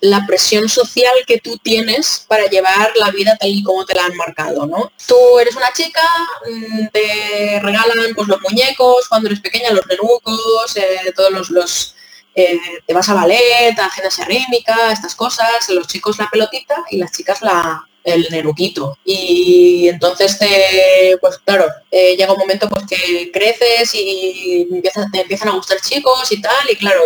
la 0.00 0.24
presión 0.28 0.68
social 0.68 1.14
que 1.26 1.38
tú 1.38 1.58
tienes 1.58 2.24
para 2.28 2.46
llevar 2.46 2.92
la 2.94 3.10
vida 3.10 3.36
tal 3.36 3.50
y 3.50 3.64
como 3.64 3.84
te 3.84 3.96
la 3.96 4.04
han 4.04 4.16
marcado, 4.16 4.64
¿no? 4.66 4.92
Tú 5.08 5.40
eres 5.40 5.56
una 5.56 5.72
chica, 5.72 6.02
mm, 6.48 6.86
te 6.92 7.58
regalan 7.60 8.14
pues 8.14 8.28
los 8.28 8.40
muñecos 8.42 9.08
cuando 9.08 9.28
eres 9.28 9.40
pequeña, 9.40 9.70
los 9.70 9.86
nenucos, 9.88 10.76
eh, 10.76 11.12
todos 11.16 11.50
los 11.50 11.96
eh, 12.34 12.60
te 12.86 12.94
vas 12.94 13.08
a 13.08 13.14
ballet, 13.14 13.78
a 13.78 13.90
gimnasia 13.90 14.24
rítmica, 14.24 14.92
estas 14.92 15.14
cosas, 15.14 15.68
los 15.68 15.86
chicos 15.86 16.18
la 16.18 16.28
pelotita 16.30 16.76
y 16.90 16.98
las 16.98 17.12
chicas 17.12 17.42
la, 17.42 17.86
el 18.04 18.26
neruquito. 18.30 18.98
Y 19.04 19.88
entonces 19.88 20.38
te, 20.38 21.16
pues 21.20 21.38
claro, 21.38 21.66
eh, 21.90 22.16
llega 22.16 22.32
un 22.32 22.38
momento 22.38 22.68
pues 22.68 22.84
que 22.86 23.30
creces 23.32 23.90
y 23.94 24.68
te 25.12 25.20
empiezan 25.20 25.48
a 25.48 25.52
gustar 25.52 25.80
chicos 25.80 26.30
y 26.32 26.40
tal, 26.40 26.70
y 26.70 26.76
claro, 26.76 27.00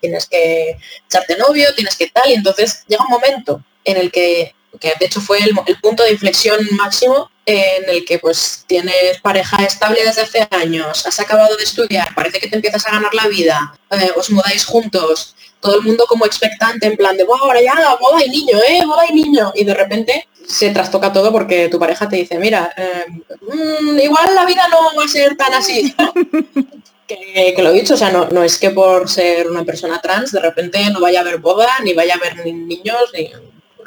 tienes 0.00 0.26
que 0.26 0.78
echarte 1.06 1.36
novio, 1.36 1.74
tienes 1.74 1.96
que 1.96 2.08
tal, 2.08 2.30
y 2.30 2.34
entonces 2.34 2.84
llega 2.88 3.04
un 3.04 3.10
momento 3.10 3.62
en 3.84 3.96
el 3.96 4.10
que, 4.10 4.54
que 4.80 4.92
de 4.98 5.06
hecho 5.06 5.20
fue 5.20 5.38
el, 5.40 5.54
punto 5.80 6.02
de 6.02 6.12
inflexión 6.12 6.58
máximo, 6.72 7.30
en 7.46 7.88
el 7.88 8.04
que 8.04 8.18
pues 8.18 8.64
tienes 8.66 9.20
pareja 9.22 9.64
estable 9.64 10.02
desde 10.04 10.22
hace 10.22 10.48
años, 10.50 11.06
has 11.06 11.20
acabado 11.20 11.56
de 11.56 11.64
estudiar, 11.64 12.14
parece 12.14 12.40
que 12.40 12.48
te 12.48 12.56
empiezas 12.56 12.86
a 12.86 12.92
ganar 12.92 13.14
la 13.14 13.28
vida, 13.28 13.78
eh, 13.90 14.12
os 14.16 14.30
mudáis 14.30 14.64
juntos, 14.64 15.34
todo 15.64 15.76
el 15.76 15.82
mundo 15.82 16.04
como 16.06 16.26
expectante, 16.26 16.86
en 16.86 16.96
plan 16.96 17.16
de, 17.16 17.24
wow, 17.24 17.38
ahora 17.38 17.62
ya, 17.62 17.96
boda 17.98 18.22
y 18.22 18.28
niño, 18.28 18.58
¿eh? 18.68 18.84
Boda 18.84 19.06
y 19.08 19.14
niño. 19.14 19.50
Y 19.54 19.64
de 19.64 19.72
repente 19.72 20.28
se 20.46 20.70
trastoca 20.70 21.10
todo 21.10 21.32
porque 21.32 21.68
tu 21.70 21.78
pareja 21.78 22.06
te 22.06 22.16
dice, 22.16 22.38
mira, 22.38 22.70
eh, 22.76 23.06
mm, 23.40 23.98
igual 23.98 24.34
la 24.34 24.44
vida 24.44 24.68
no 24.68 24.94
va 24.94 25.04
a 25.04 25.08
ser 25.08 25.36
tan 25.36 25.54
así. 25.54 25.94
que, 27.06 27.54
lo 27.58 27.70
he 27.70 27.80
dicho, 27.80 27.94
o 27.94 27.96
sea, 27.96 28.10
no, 28.10 28.28
no 28.28 28.44
es 28.44 28.58
que 28.58 28.70
por 28.70 29.08
ser 29.08 29.50
una 29.50 29.64
persona 29.64 30.02
trans 30.02 30.32
de 30.32 30.40
repente 30.40 30.78
no 30.90 31.00
vaya 31.00 31.20
a 31.20 31.22
haber 31.22 31.38
boda, 31.38 31.70
ni 31.82 31.94
vaya 31.94 32.14
a 32.14 32.16
haber 32.18 32.44
niños, 32.44 33.10
ni 33.14 33.32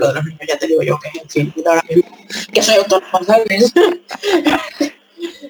de 0.06 0.14
los 0.14 0.26
niños 0.26 0.42
ya 0.48 0.58
te 0.58 0.68
digo 0.68 0.84
yo 0.84 1.00
que, 1.00 1.20
en 1.20 1.30
fin, 1.30 1.54
que 2.54 2.62
soy 2.62 2.76
autónoma, 2.76 3.24
¿sabes? 3.26 3.74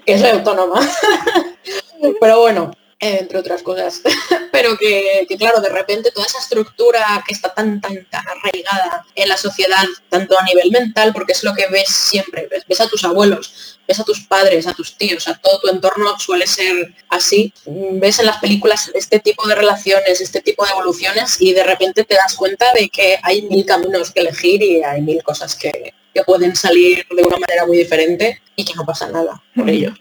que 0.05 0.17
soy 0.17 0.29
autónoma. 0.29 0.79
Pero 2.21 2.41
bueno, 2.41 2.71
entre 2.99 3.37
otras 3.37 3.61
cosas. 3.61 4.01
Pero 4.51 4.77
que, 4.77 5.27
claro, 5.37 5.61
de 5.61 5.69
repente 5.69 6.11
toda 6.11 6.25
esa 6.25 6.39
estructura 6.39 7.23
que 7.27 7.33
está 7.33 7.53
tan, 7.53 7.79
tan, 7.79 8.05
tan 8.05 8.23
arraigada 8.27 9.05
en 9.15 9.29
la 9.29 9.37
sociedad, 9.37 9.85
tanto 10.09 10.37
a 10.37 10.43
nivel 10.43 10.71
mental, 10.71 11.13
porque 11.13 11.33
es 11.33 11.43
lo 11.43 11.53
que 11.53 11.67
ves 11.67 11.89
siempre, 11.89 12.47
ves, 12.67 12.81
a 12.81 12.87
tus 12.87 13.03
abuelos, 13.03 13.79
ves 13.87 13.99
a 13.99 14.03
tus 14.03 14.21
padres, 14.21 14.65
a 14.67 14.73
tus 14.73 14.97
tíos, 14.97 15.27
a 15.27 15.35
todo 15.37 15.59
tu 15.59 15.69
entorno 15.69 16.17
suele 16.19 16.47
ser 16.47 16.93
así. 17.09 17.53
Ves 17.65 18.19
en 18.19 18.25
las 18.25 18.37
películas 18.37 18.91
este 18.93 19.19
tipo 19.19 19.47
de 19.47 19.55
relaciones, 19.55 20.21
este 20.21 20.41
tipo 20.41 20.65
de 20.65 20.71
evoluciones 20.71 21.39
y 21.39 21.53
de 21.53 21.63
repente 21.63 22.03
te 22.03 22.15
das 22.15 22.35
cuenta 22.35 22.65
de 22.73 22.89
que 22.89 23.19
hay 23.21 23.43
mil 23.43 23.65
caminos 23.65 24.11
que 24.11 24.21
elegir 24.21 24.61
y 24.63 24.83
hay 24.83 25.01
mil 25.01 25.21
cosas 25.23 25.55
que, 25.55 25.93
que 26.13 26.23
pueden 26.23 26.55
salir 26.55 27.05
de 27.15 27.23
una 27.23 27.37
manera 27.37 27.65
muy 27.67 27.77
diferente 27.77 28.41
y 28.55 28.65
que 28.65 28.73
no 28.73 28.85
pasa 28.85 29.07
nada 29.07 29.41
por 29.55 29.69
ello. 29.69 29.93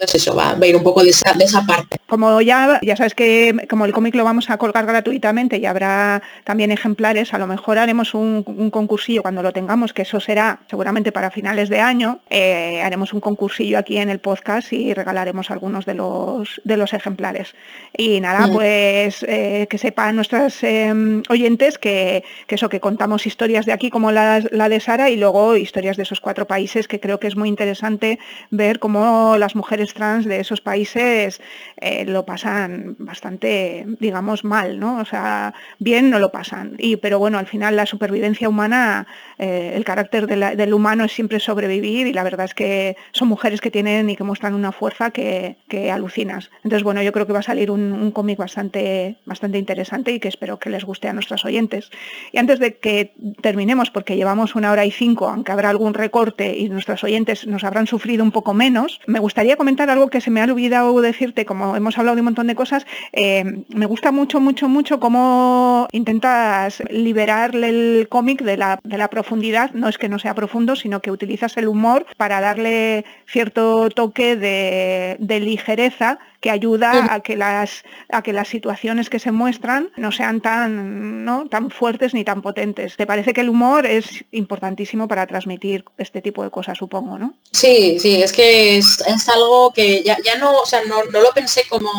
Eso 0.00 0.34
va, 0.34 0.50
a 0.52 0.66
ir 0.66 0.76
un 0.76 0.82
poco 0.82 1.02
de 1.02 1.10
esa, 1.10 1.32
de 1.34 1.44
esa 1.44 1.62
parte. 1.66 1.98
Como 2.08 2.40
ya, 2.40 2.80
ya 2.82 2.96
sabes 2.96 3.14
que 3.14 3.66
como 3.68 3.84
el 3.84 3.92
cómic 3.92 4.14
lo 4.14 4.24
vamos 4.24 4.48
a 4.50 4.56
colgar 4.56 4.86
gratuitamente 4.86 5.58
y 5.58 5.66
habrá 5.66 6.22
también 6.44 6.70
ejemplares, 6.70 7.34
a 7.34 7.38
lo 7.38 7.46
mejor 7.46 7.78
haremos 7.78 8.14
un, 8.14 8.42
concursillo 8.70 9.22
cuando 9.22 9.42
lo 9.42 9.52
tengamos, 9.52 9.92
que 9.92 10.02
eso 10.02 10.18
será 10.18 10.60
seguramente 10.68 11.12
para 11.12 11.30
finales 11.30 11.68
de 11.68 11.80
año, 11.80 12.20
eh, 12.30 12.80
haremos 12.82 13.12
un 13.12 13.20
concursillo 13.20 13.78
aquí 13.78 13.98
en 13.98 14.08
el 14.08 14.20
podcast 14.20 14.72
y 14.72 14.94
regalaremos 14.94 15.50
algunos 15.50 15.84
de 15.84 15.94
los, 15.94 16.60
de 16.64 16.76
los 16.76 16.94
ejemplares. 16.94 17.54
Y 17.96 18.20
nada, 18.20 18.46
mm. 18.46 18.52
pues 18.52 19.24
eh, 19.28 19.66
que 19.68 19.78
sepan 19.78 20.16
nuestras 20.16 20.62
em, 20.62 21.22
oyentes 21.28 21.78
que, 21.78 22.24
que, 22.46 22.54
eso, 22.54 22.68
que 22.68 22.80
contamos 22.80 23.26
historias 23.26 23.66
de 23.66 23.72
aquí 23.72 23.90
como 23.90 24.12
la, 24.12 24.42
la 24.50 24.68
de 24.68 24.80
Sara 24.80 25.10
y 25.10 25.16
luego 25.16 25.56
historias 25.56 25.96
de 25.96 26.04
esos 26.04 26.20
cuatro 26.20 26.46
países 26.46 26.88
que 26.88 27.00
creo 27.00 27.20
que 27.20 27.26
es 27.26 27.36
muy 27.36 27.48
interesante 27.48 28.18
ver 28.50 28.78
cómo 28.78 29.36
las 29.36 29.54
mujeres 29.54 29.89
trans 29.94 30.24
de 30.24 30.40
esos 30.40 30.60
países 30.60 31.40
eh, 31.76 32.04
lo 32.04 32.24
pasan 32.24 32.96
bastante, 32.98 33.86
digamos, 34.00 34.44
mal, 34.44 34.78
¿no? 34.78 34.98
O 34.98 35.04
sea, 35.04 35.54
bien 35.78 36.10
no 36.10 36.18
lo 36.18 36.30
pasan. 36.30 36.74
Y, 36.78 36.96
pero 36.96 37.18
bueno, 37.18 37.38
al 37.38 37.46
final 37.46 37.76
la 37.76 37.86
supervivencia 37.86 38.48
humana, 38.48 39.06
eh, 39.38 39.72
el 39.74 39.84
carácter 39.84 40.26
del 40.26 40.74
humano 40.74 41.04
es 41.04 41.12
siempre 41.12 41.40
sobrevivir 41.40 42.06
y 42.06 42.12
la 42.12 42.22
verdad 42.22 42.46
es 42.46 42.54
que 42.54 42.96
son 43.12 43.28
mujeres 43.28 43.60
que 43.60 43.70
tienen 43.70 44.10
y 44.10 44.16
que 44.16 44.24
muestran 44.24 44.54
una 44.54 44.72
fuerza 44.72 45.10
que, 45.10 45.56
alucinas. 45.90 46.50
Entonces, 46.62 46.82
bueno, 46.82 47.02
yo 47.02 47.12
creo 47.12 47.26
que 47.26 47.32
va 47.32 47.38
a 47.38 47.42
salir 47.42 47.70
un, 47.70 48.10
cómic 48.12 48.38
bastante, 48.38 49.16
bastante 49.24 49.58
interesante 49.58 50.12
y 50.12 50.20
que 50.20 50.28
espero 50.28 50.58
que 50.58 50.70
les 50.70 50.84
guste 50.84 51.08
a 51.08 51.12
nuestros 51.12 51.44
oyentes. 51.44 51.90
Y 52.32 52.38
antes 52.38 52.58
de 52.58 52.76
que 52.76 53.14
terminemos, 53.40 53.90
porque 53.90 54.16
llevamos 54.16 54.54
una 54.54 54.70
hora 54.72 54.84
y 54.84 54.90
cinco, 54.90 55.28
aunque 55.28 55.52
habrá 55.52 55.70
algún 55.70 55.94
recorte 55.94 56.56
y 56.56 56.68
nuestros 56.68 57.02
oyentes 57.04 57.46
nos 57.46 57.64
habrán 57.64 57.86
sufrido 57.86 58.22
un 58.22 58.32
poco 58.32 58.52
menos, 58.52 59.00
me 59.06 59.18
gustaría 59.18 59.56
comentar 59.56 59.79
algo 59.88 60.08
que 60.08 60.20
se 60.20 60.30
me 60.30 60.42
ha 60.42 60.44
olvidado 60.44 61.00
decirte, 61.00 61.46
como 61.46 61.76
hemos 61.76 61.96
hablado 61.96 62.16
de 62.16 62.20
un 62.20 62.26
montón 62.26 62.48
de 62.48 62.54
cosas, 62.54 62.86
eh, 63.12 63.64
me 63.68 63.86
gusta 63.86 64.12
mucho, 64.12 64.40
mucho, 64.40 64.68
mucho 64.68 65.00
cómo 65.00 65.88
intentas 65.92 66.82
liberarle 66.90 67.68
el 67.68 68.08
cómic 68.08 68.42
de 68.42 68.56
la, 68.56 68.80
de 68.82 68.98
la 68.98 69.08
profundidad, 69.08 69.72
no 69.72 69.88
es 69.88 69.96
que 69.96 70.08
no 70.08 70.18
sea 70.18 70.34
profundo, 70.34 70.76
sino 70.76 71.00
que 71.00 71.10
utilizas 71.10 71.56
el 71.56 71.68
humor 71.68 72.04
para 72.16 72.40
darle 72.40 73.04
cierto 73.26 73.88
toque 73.90 74.36
de, 74.36 75.16
de 75.18 75.40
ligereza 75.40 76.18
que 76.40 76.50
ayuda 76.50 77.12
a 77.12 77.20
que 77.20 77.36
las 77.36 77.84
a 78.10 78.22
que 78.22 78.32
las 78.32 78.48
situaciones 78.48 79.10
que 79.10 79.18
se 79.18 79.30
muestran 79.30 79.90
no 79.96 80.10
sean 80.10 80.40
tan 80.40 81.24
no 81.24 81.46
tan 81.48 81.70
fuertes 81.70 82.14
ni 82.14 82.24
tan 82.24 82.42
potentes. 82.42 82.96
¿Te 82.96 83.06
parece 83.06 83.32
que 83.32 83.42
el 83.42 83.50
humor 83.50 83.86
es 83.86 84.24
importantísimo 84.32 85.06
para 85.06 85.26
transmitir 85.26 85.84
este 85.98 86.22
tipo 86.22 86.42
de 86.42 86.50
cosas, 86.50 86.78
supongo, 86.78 87.18
no? 87.18 87.34
Sí, 87.52 87.98
sí, 88.00 88.22
es 88.22 88.32
que 88.32 88.78
es, 88.78 89.02
algo 89.28 89.72
que 89.72 90.02
ya, 90.02 90.16
ya 90.24 90.36
no, 90.38 90.60
o 90.60 90.66
sea, 90.66 90.82
no, 90.84 91.04
no, 91.12 91.20
lo 91.20 91.30
pensé 91.32 91.64
como, 91.68 91.90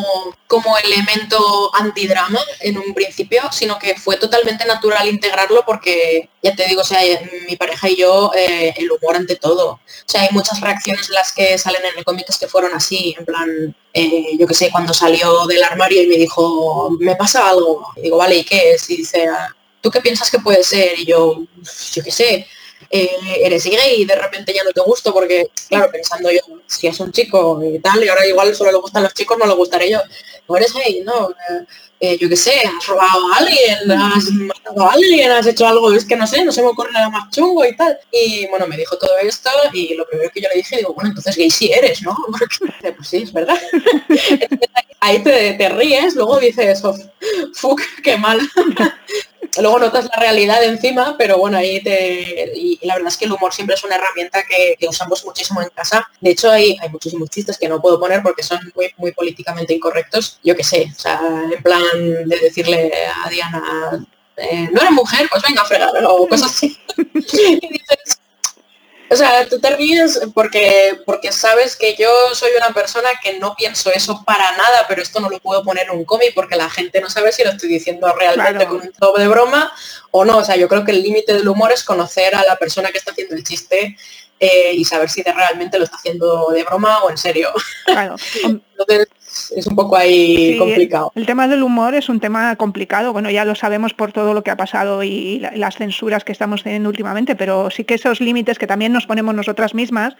como 0.48 0.78
elemento 0.78 1.72
antidrama 1.76 2.40
en 2.60 2.78
un 2.78 2.94
principio, 2.94 3.42
sino 3.52 3.78
que 3.78 3.96
fue 3.96 4.18
totalmente 4.18 4.66
natural 4.66 5.08
integrarlo 5.08 5.64
porque, 5.66 6.30
ya 6.42 6.56
te 6.56 6.66
digo, 6.68 6.82
o 6.82 6.86
sea, 6.86 7.00
mi 7.48 7.56
pareja 7.56 7.90
y 7.90 7.96
yo, 7.98 8.32
eh, 8.36 8.74
el 8.78 8.92
humor 8.92 9.16
ante 9.16 9.36
todo. 9.36 9.74
O 9.74 9.80
sea, 10.06 10.22
hay 10.22 10.30
muchas 10.32 10.60
reacciones 10.60 11.10
las 11.10 11.32
que 11.32 11.58
salen 11.58 11.82
en 11.86 12.00
el 12.00 12.04
cómic 12.04 12.26
que 12.40 12.48
fueron 12.48 12.74
así, 12.74 13.16
en 13.18 13.26
plan, 13.26 13.76
eh, 13.94 14.38
yo 14.40 14.48
qué 14.48 14.54
sé, 14.54 14.72
cuando 14.72 14.94
salió 14.94 15.46
del 15.48 15.64
armario 15.64 16.02
y 16.02 16.08
me 16.08 16.16
dijo, 16.16 16.90
me 17.00 17.16
pasa 17.16 17.50
algo. 17.50 17.86
Y 17.98 18.02
digo, 18.02 18.18
vale, 18.18 18.38
¿y 18.38 18.44
qué 18.44 18.74
es? 18.74 18.90
Y 18.90 18.98
dice, 18.98 19.28
¿tú 19.82 19.92
qué 19.92 20.02
piensas 20.02 20.32
que 20.32 20.40
puede 20.40 20.64
ser? 20.64 20.98
Y 21.00 21.06
yo, 21.06 21.44
yo 21.94 22.04
qué 22.04 22.12
sé, 22.12 22.48
eh, 22.92 23.10
eres 23.42 23.64
gay 23.64 24.02
y 24.02 24.06
de 24.06 24.16
repente 24.16 24.54
ya 24.54 24.64
no 24.64 24.72
te 24.72 24.82
gusto 24.82 25.14
porque, 25.14 25.50
claro, 25.70 25.90
pensando 25.92 26.30
yo, 26.30 26.42
si 26.68 26.88
es 26.88 27.00
un 27.00 27.12
chico 27.12 27.62
y 27.64 27.80
tal, 27.80 28.04
y 28.04 28.10
ahora 28.10 28.28
igual 28.28 28.54
solo 28.54 28.72
le 28.72 28.78
gustan 28.80 29.04
los 29.04 29.14
chicos, 29.14 29.38
no 29.38 29.46
le 29.46 29.54
gustaré 29.54 29.90
yo. 29.90 30.00
No 30.50 30.58
eres 30.58 30.74
gay, 30.74 31.02
no. 31.02 31.30
Eh, 32.04 32.18
yo 32.20 32.28
qué 32.28 32.36
sé, 32.36 32.64
has 32.66 32.88
robado 32.88 33.32
a 33.32 33.38
alguien, 33.38 33.92
has 33.92 34.26
matado 34.32 34.90
a 34.90 34.94
alguien, 34.94 35.32
has 35.32 35.46
hecho 35.46 35.68
algo, 35.68 35.94
es 35.94 36.04
que 36.04 36.16
no 36.16 36.26
sé, 36.26 36.44
no 36.44 36.52
se 36.52 36.64
me 36.64 36.70
ocurre 36.70 36.92
nada 36.92 37.10
más 37.10 37.30
chungo 37.30 37.64
y 37.64 37.76
tal. 37.76 37.98
Y 38.12 38.48
bueno, 38.48 38.68
me 38.68 38.76
dijo 38.76 38.98
todo 38.98 39.18
esto 39.20 39.50
y 39.72 39.94
lo 39.94 40.06
primero 40.08 40.32
que 40.34 40.42
yo 40.42 40.50
le 40.50 40.56
dije, 40.56 40.78
digo, 40.78 40.94
bueno, 40.94 41.12
entonces 41.12 41.36
gay 41.38 41.50
sí 41.50 41.72
eres, 41.72 42.02
¿no? 42.02 42.18
pues 42.98 43.08
sí, 43.08 43.18
es 43.18 43.32
verdad. 43.32 43.58
ahí 45.02 45.22
te, 45.22 45.54
te, 45.54 45.70
ríes, 45.70 46.16
luego 46.16 46.40
dices, 46.40 46.84
oh, 46.86 46.96
fuck, 47.54 47.82
qué 48.02 48.18
mal. 48.18 48.40
luego 49.60 49.80
notas 49.80 50.06
la 50.06 50.22
realidad 50.22 50.64
encima, 50.64 51.16
pero 51.18 51.38
bueno, 51.38 51.58
ahí 51.58 51.84
te... 51.84 52.52
Y, 52.56 52.80
la 52.84 52.96
verdad 52.96 53.10
es 53.10 53.18
que 53.18 53.26
el 53.26 53.34
humor 53.34 53.54
siempre 53.54 53.76
es 53.76 53.84
una 53.84 53.96
herramienta 53.96 54.44
que, 54.44 54.88
usamos 54.88 55.26
muchísimo 55.26 55.62
en 55.62 55.70
casa. 55.70 56.08
De 56.22 56.32
hecho, 56.32 56.50
hay, 56.50 56.78
hay 56.82 56.90
muchísimos 56.90 57.30
chistes 57.30 57.58
que 57.58 57.68
no 57.68 57.82
puedo 57.82 58.00
poner 58.00 58.24
porque 58.24 58.44
son 58.44 58.60
muy, 58.76 58.94
muy 58.98 59.12
políticamente 59.12 59.74
incorrectos. 59.74 60.40
Yo 60.44 60.56
qué 60.56 60.64
sé, 60.64 60.92
o 60.96 61.00
sea, 61.00 61.20
en 61.52 61.62
plan 61.62 61.84
de 62.26 62.40
decirle 62.40 62.92
a 63.26 63.30
Diana, 63.30 64.06
eh, 64.38 64.70
no 64.72 64.80
eres 64.82 64.92
mujer, 64.92 65.28
pues 65.30 65.44
venga 65.44 65.62
a 65.62 65.66
fregar, 65.66 65.92
o 66.06 66.28
cosas 66.28 66.52
así. 66.52 66.78
y 66.98 67.68
dices, 67.68 68.21
o 69.12 69.16
sea, 69.18 69.46
tú 69.50 69.60
te 69.60 69.76
ríes 69.76 70.22
porque, 70.34 71.02
porque 71.06 71.34
sabes 71.34 71.76
que 71.76 71.96
yo 71.98 72.10
soy 72.34 72.52
una 72.58 72.74
persona 72.74 73.10
que 73.22 73.38
no 73.40 73.56
pienso 73.56 73.92
eso 73.92 74.24
para 74.26 74.54
nada, 74.54 74.86
pero 74.88 75.02
esto 75.02 75.20
no 75.20 75.30
lo 75.30 75.40
puedo 75.40 75.64
poner 75.64 75.88
en 75.88 75.98
un 75.98 76.06
cómic 76.06 76.34
porque 76.34 76.56
la 76.56 76.70
gente 76.70 77.02
no 77.02 77.10
sabe 77.10 77.34
si 77.34 77.44
lo 77.44 77.50
estoy 77.50 77.68
diciendo 77.68 78.08
realmente 78.18 78.66
con 78.68 78.80
un 78.80 78.92
toque 78.94 79.22
de 79.22 79.28
broma 79.28 79.70
o 80.12 80.24
no. 80.24 80.38
O 80.38 80.46
sea, 80.46 80.56
yo 80.56 80.70
creo 80.70 80.86
que 80.86 80.92
el 80.92 81.04
límite 81.04 81.34
del 81.34 81.48
humor 81.48 81.74
es 81.74 81.84
conocer 81.84 82.34
a 82.36 82.44
la 82.44 82.56
persona 82.56 82.90
que 82.90 83.00
está 83.00 83.12
haciendo 83.12 83.36
el 83.36 83.44
chiste 83.44 83.98
eh, 84.40 84.72
y 84.74 84.86
saber 84.86 85.10
si 85.10 85.22
realmente 85.24 85.78
lo 85.78 85.84
está 85.84 85.98
haciendo 85.98 86.50
de 86.52 86.64
broma 86.64 87.04
o 87.04 87.10
en 87.10 87.18
serio. 87.18 87.52
Claro. 87.86 88.16
Entonces, 88.44 89.10
es 89.56 89.68
un 89.68 89.76
poco 89.76 89.96
ahí 89.96 90.58
complicado. 90.58 91.12
El, 91.16 91.26
tema 91.26 91.48
del 91.48 91.64
humor 91.64 91.96
es 91.96 92.10
un 92.10 92.20
tema 92.20 92.56
complicado, 92.56 93.14
bueno, 93.14 93.30
ya 93.30 93.46
lo 93.46 93.56
sabemos 93.56 93.94
por 93.94 94.12
todo 94.12 94.34
lo 94.34 94.44
que 94.44 94.52
ha 94.52 94.58
pasado 94.58 95.04
y 95.04 95.40
las 95.56 95.76
censuras 95.76 96.24
que 96.24 96.32
estamos 96.32 96.64
teniendo 96.64 96.90
últimamente, 96.90 97.36
pero 97.36 97.70
sí 97.70 97.84
que 97.84 97.96
esos 97.96 98.22
límites 98.22 98.60
que 98.60 98.68
también 98.68 98.92
nos 98.92 99.06
ponemos 99.06 99.34
nosotras 99.36 99.74
mismas, 99.74 100.16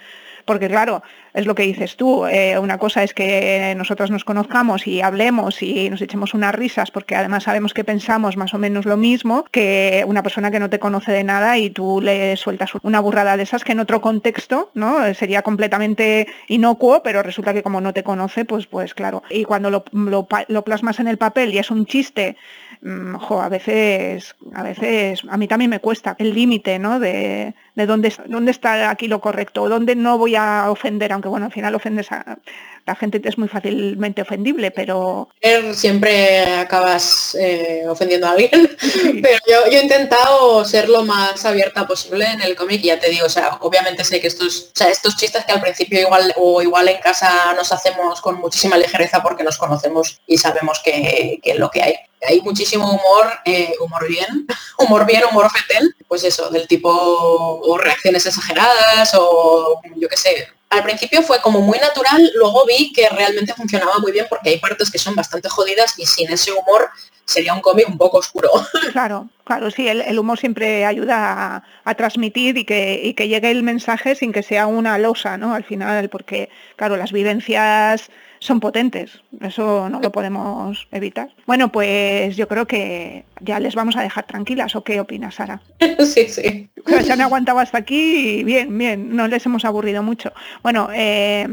porque 0.46 0.68
claro, 0.68 1.04
es 1.34 1.46
lo 1.46 1.56
que 1.56 1.64
dices 1.64 1.96
tú, 1.96 2.26
eh, 2.26 2.60
una 2.60 2.78
cosa 2.78 3.04
es 3.04 3.14
que 3.14 3.74
nosotros 3.78 4.12
nos 4.12 4.24
conozcamos 4.24 4.88
y 4.88 5.02
hablemos 5.02 5.62
y 5.62 5.90
nos 5.90 6.02
echemos 6.02 6.34
unas 6.34 6.54
risas, 6.54 6.92
porque 6.92 7.16
además 7.16 7.44
sabemos 7.44 7.74
que 7.74 7.84
pensamos 7.84 8.38
más 8.38 8.54
o 8.54 8.58
menos 8.58 8.86
lo 8.86 8.98
mismo 8.98 9.46
que 9.52 10.04
una 10.08 10.24
persona 10.24 10.52
que 10.52 10.60
no 10.60 10.70
te 10.70 10.80
conoce 10.80 11.12
de 11.12 11.24
nada 11.24 11.58
y 11.58 11.70
tú 11.70 12.02
le 12.02 12.36
sueltas 12.36 12.72
una 12.84 13.00
burrada 13.00 13.38
de 13.38 13.44
esas 13.44 13.64
que 13.64 13.72
en 13.72 13.80
otro 13.80 14.02
contexto 14.02 14.72
¿no? 14.74 15.14
sería 15.14 15.42
completamente 15.42 16.28
inocuo, 16.48 17.02
pero 17.04 17.24
resulta 17.24 17.54
que 17.54 17.64
como 17.64 17.82
no 17.82 17.94
te 17.94 18.04
conoce, 18.04 18.46
pues, 18.46 18.68
pues 18.68 18.94
claro. 18.94 19.24
Y 19.30 19.46
cuando 19.46 19.70
lo, 19.70 19.84
lo 19.94 20.64
plasmas 20.64 21.00
en 21.00 21.08
el 21.08 21.18
papel 21.18 21.54
y 21.54 21.60
es 21.60 21.72
un 21.72 21.86
chiste 21.86 22.38
Mm, 22.84 23.16
a 23.16 23.50
veces, 23.50 24.36
a 24.56 24.64
veces, 24.64 25.22
a 25.30 25.38
mí 25.38 25.48
también 25.48 25.70
me 25.70 25.80
cuesta 25.80 26.16
el 26.18 26.34
límite, 26.34 26.80
¿no? 26.80 27.00
De, 27.00 27.54
de 27.76 27.86
dónde, 27.86 28.12
dónde 28.26 28.50
está 28.50 28.90
aquí 28.90 29.08
lo 29.08 29.22
correcto, 29.22 29.70
dónde 29.70 29.96
no 29.96 30.18
voy 30.18 30.36
a 30.36 30.66
ofender, 30.72 31.12
aunque 31.14 31.30
bueno, 31.30 31.46
al 31.46 31.52
final 31.52 31.76
ofendes 31.76 32.12
a 32.12 32.40
la 32.88 32.96
gente, 32.96 33.22
es 33.24 33.38
muy 33.38 33.48
fácilmente 33.48 34.24
ofendible, 34.24 34.72
pero... 34.72 35.30
Siempre 35.74 36.44
acabas 36.56 37.38
eh, 37.40 37.84
ofendiendo 37.88 38.26
a 38.26 38.32
alguien, 38.32 38.50
pero 39.22 39.38
yo, 39.48 39.72
yo, 39.72 39.78
he 39.78 39.84
intentado 39.84 40.66
ser 40.66 40.90
lo 40.90 41.06
más 41.06 41.46
abierta 41.46 41.86
posible 41.86 42.26
en 42.26 42.42
el 42.42 42.56
cómic 42.56 42.82
y 42.84 42.88
ya 42.88 43.00
te 43.00 43.12
digo, 43.12 43.28
o 43.28 43.30
sea, 43.30 43.58
obviamente 43.62 44.04
sé 44.04 44.20
que 44.20 44.28
estos, 44.28 44.72
o 44.74 44.76
sea, 44.76 44.90
estos 44.90 45.16
chistes 45.18 45.46
que 45.46 45.52
al 45.52 45.62
principio 45.62 46.02
igual 46.02 46.34
o 46.36 46.64
igual 46.64 46.88
en 46.88 47.00
casa 47.00 47.54
nos 47.56 47.72
hacemos 47.72 48.20
con 48.22 48.40
muchísima 48.40 48.76
ligereza 48.76 49.22
porque 49.22 49.44
nos 49.44 49.60
conocemos 49.60 50.20
y 50.26 50.40
sabemos 50.40 50.82
que, 50.84 51.40
que 51.44 51.54
lo 51.54 51.70
que 51.70 51.84
hay 51.84 51.96
hay 52.28 52.42
muchísimo 52.42 52.88
humor, 52.90 53.28
eh, 53.46 53.74
humor 53.80 54.08
bien, 54.08 54.48
humor 54.78 55.06
bien, 55.06 55.24
humor 55.30 55.50
fetén, 55.52 55.94
pues 56.08 56.24
eso, 56.24 56.50
del 56.50 56.68
tipo 56.68 56.90
o 56.90 57.78
reacciones 57.78 58.26
exageradas 58.26 59.12
o 59.16 59.82
yo 59.96 60.08
qué 60.08 60.18
sé. 60.18 60.48
Al 60.70 60.84
principio 60.84 61.22
fue 61.22 61.42
como 61.42 61.60
muy 61.60 61.78
natural, 61.80 62.32
luego 62.36 62.66
vi 62.66 62.94
que 62.94 63.10
realmente 63.10 63.54
funcionaba 63.54 64.00
muy 64.00 64.14
bien 64.14 64.26
porque 64.30 64.52
hay 64.52 64.58
partes 64.58 64.90
que 64.90 64.98
son 64.98 65.16
bastante 65.16 65.50
jodidas 65.50 65.96
y 65.98 66.06
sin 66.06 66.32
ese 66.32 66.52
humor 66.54 66.90
sería 67.26 67.54
un 67.54 67.62
cómic 67.62 67.88
un 67.90 67.98
poco 67.98 68.18
oscuro. 68.18 68.50
Claro, 68.92 69.30
claro, 69.44 69.72
sí, 69.72 69.88
el, 69.88 70.20
humor 70.20 70.38
siempre 70.38 70.86
ayuda 70.86 71.64
a, 71.84 71.96
transmitir 71.96 72.58
y 72.58 72.66
que, 72.66 73.00
y 73.04 73.14
que 73.14 73.28
llegue 73.28 73.52
el 73.52 73.64
mensaje 73.64 74.16
sin 74.16 74.32
que 74.32 74.44
sea 74.44 74.68
una 74.68 74.98
losa, 74.98 75.38
¿no? 75.38 75.54
Al 75.54 75.64
final, 75.64 76.10
porque, 76.10 76.50
claro, 76.76 76.98
las 76.98 77.12
vivencias 77.12 78.10
son 78.42 78.60
potentes. 78.60 79.22
Eso 79.40 79.88
no 79.88 80.02
lo 80.02 80.12
podemos 80.12 80.88
evitar. 80.92 81.30
Bueno, 81.46 81.72
pues 81.72 82.36
yo 82.36 82.48
creo 82.48 82.66
que 82.66 83.24
ya 83.40 83.60
les 83.60 83.76
vamos 83.76 83.96
a 83.96 84.02
dejar 84.02 84.26
tranquilas. 84.26 84.76
¿O 84.76 84.84
qué 84.84 85.00
opinas, 85.00 85.36
Sara? 85.36 85.62
Sí, 86.02 86.28
sí. 86.28 86.70
se 86.86 87.14
han 87.14 87.22
aguantado 87.22 87.60
hasta 87.60 87.78
aquí 87.78 88.40
y 88.40 88.44
bien, 88.44 88.76
bien, 88.76 89.16
no 89.16 89.28
les 89.28 89.46
hemos 89.46 89.64
aburrido 89.64 90.02
mucho. 90.02 90.34
Bueno, 90.64 90.90
eh, 90.92 91.48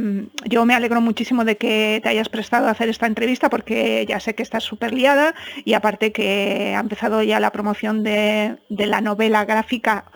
yo 0.46 0.64
me 0.64 0.74
alegro 0.74 1.02
muchísimo 1.02 1.44
de 1.44 1.58
que 1.58 2.00
te 2.02 2.08
hayas 2.08 2.30
prestado 2.30 2.66
a 2.66 2.70
hacer 2.70 2.88
esta 2.88 3.06
entrevista 3.06 3.50
porque 3.50 4.06
ya 4.08 4.18
sé 4.20 4.34
que 4.34 4.42
estás 4.42 4.64
súper 4.64 4.94
liada 4.94 5.34
y 5.64 5.74
aparte 5.74 6.12
que 6.12 6.74
ha 6.74 6.80
empezado 6.80 7.22
ya 7.22 7.38
la 7.40 7.52
promoción 7.52 8.02
de, 8.02 8.56
de 8.70 8.86
la 8.86 9.02
novela 9.02 9.44
gráfica 9.44 10.06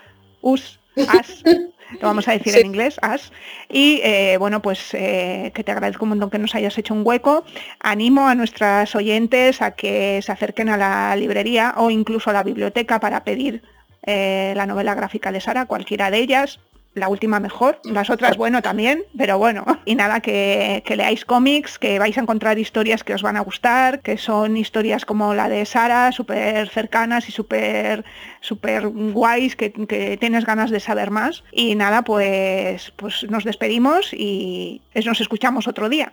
Us, 0.40 0.80
As, 0.96 1.42
lo 2.00 2.08
vamos 2.08 2.28
a 2.28 2.32
decir 2.32 2.56
en 2.56 2.66
inglés, 2.66 2.96
As. 3.02 3.32
Y 3.68 4.00
eh, 4.02 4.36
bueno, 4.38 4.62
pues 4.62 4.94
eh, 4.94 5.52
que 5.54 5.64
te 5.64 5.72
agradezco 5.72 6.04
un 6.04 6.10
montón 6.10 6.30
que 6.30 6.38
nos 6.38 6.54
hayas 6.54 6.76
hecho 6.78 6.94
un 6.94 7.02
hueco. 7.04 7.44
Animo 7.80 8.28
a 8.28 8.34
nuestras 8.34 8.94
oyentes 8.94 9.62
a 9.62 9.72
que 9.72 10.20
se 10.22 10.32
acerquen 10.32 10.68
a 10.68 10.76
la 10.76 11.14
librería 11.16 11.74
o 11.76 11.90
incluso 11.90 12.30
a 12.30 12.32
la 12.32 12.42
biblioteca 12.42 13.00
para 13.00 13.24
pedir 13.24 13.62
eh, 14.04 14.52
la 14.56 14.66
novela 14.66 14.94
gráfica 14.94 15.30
de 15.30 15.40
Sara, 15.40 15.66
cualquiera 15.66 16.10
de 16.10 16.18
ellas, 16.18 16.58
la 16.94 17.08
última 17.08 17.40
mejor, 17.40 17.80
las 17.84 18.10
otras 18.10 18.36
bueno 18.36 18.60
también, 18.62 19.04
pero 19.16 19.38
bueno, 19.38 19.64
y 19.84 19.94
nada, 19.94 20.20
que, 20.20 20.82
leáis 20.94 21.24
cómics, 21.24 21.78
que 21.78 21.98
vais 21.98 22.16
a 22.18 22.20
encontrar 22.20 22.58
historias 22.58 23.02
que 23.02 23.14
os 23.14 23.22
van 23.22 23.36
a 23.36 23.40
gustar, 23.40 24.00
que 24.00 24.18
son 24.18 24.56
historias 24.56 25.04
como 25.04 25.34
la 25.34 25.48
de 25.48 25.64
Sara, 25.64 26.12
súper 26.12 26.68
cercanas 26.68 27.28
y 27.28 27.32
súper 27.32 28.04
súper 28.40 28.88
guays, 28.88 29.56
que, 29.56 29.72
que, 29.72 30.16
tienes 30.18 30.44
ganas 30.44 30.70
de 30.70 30.80
saber 30.80 31.10
más. 31.10 31.44
Y 31.52 31.74
nada, 31.74 32.02
pues, 32.02 32.92
pues 32.96 33.24
nos 33.30 33.44
despedimos 33.44 34.12
y 34.12 34.82
nos 35.04 35.20
escuchamos 35.20 35.68
otro 35.68 35.88
día. 35.88 36.12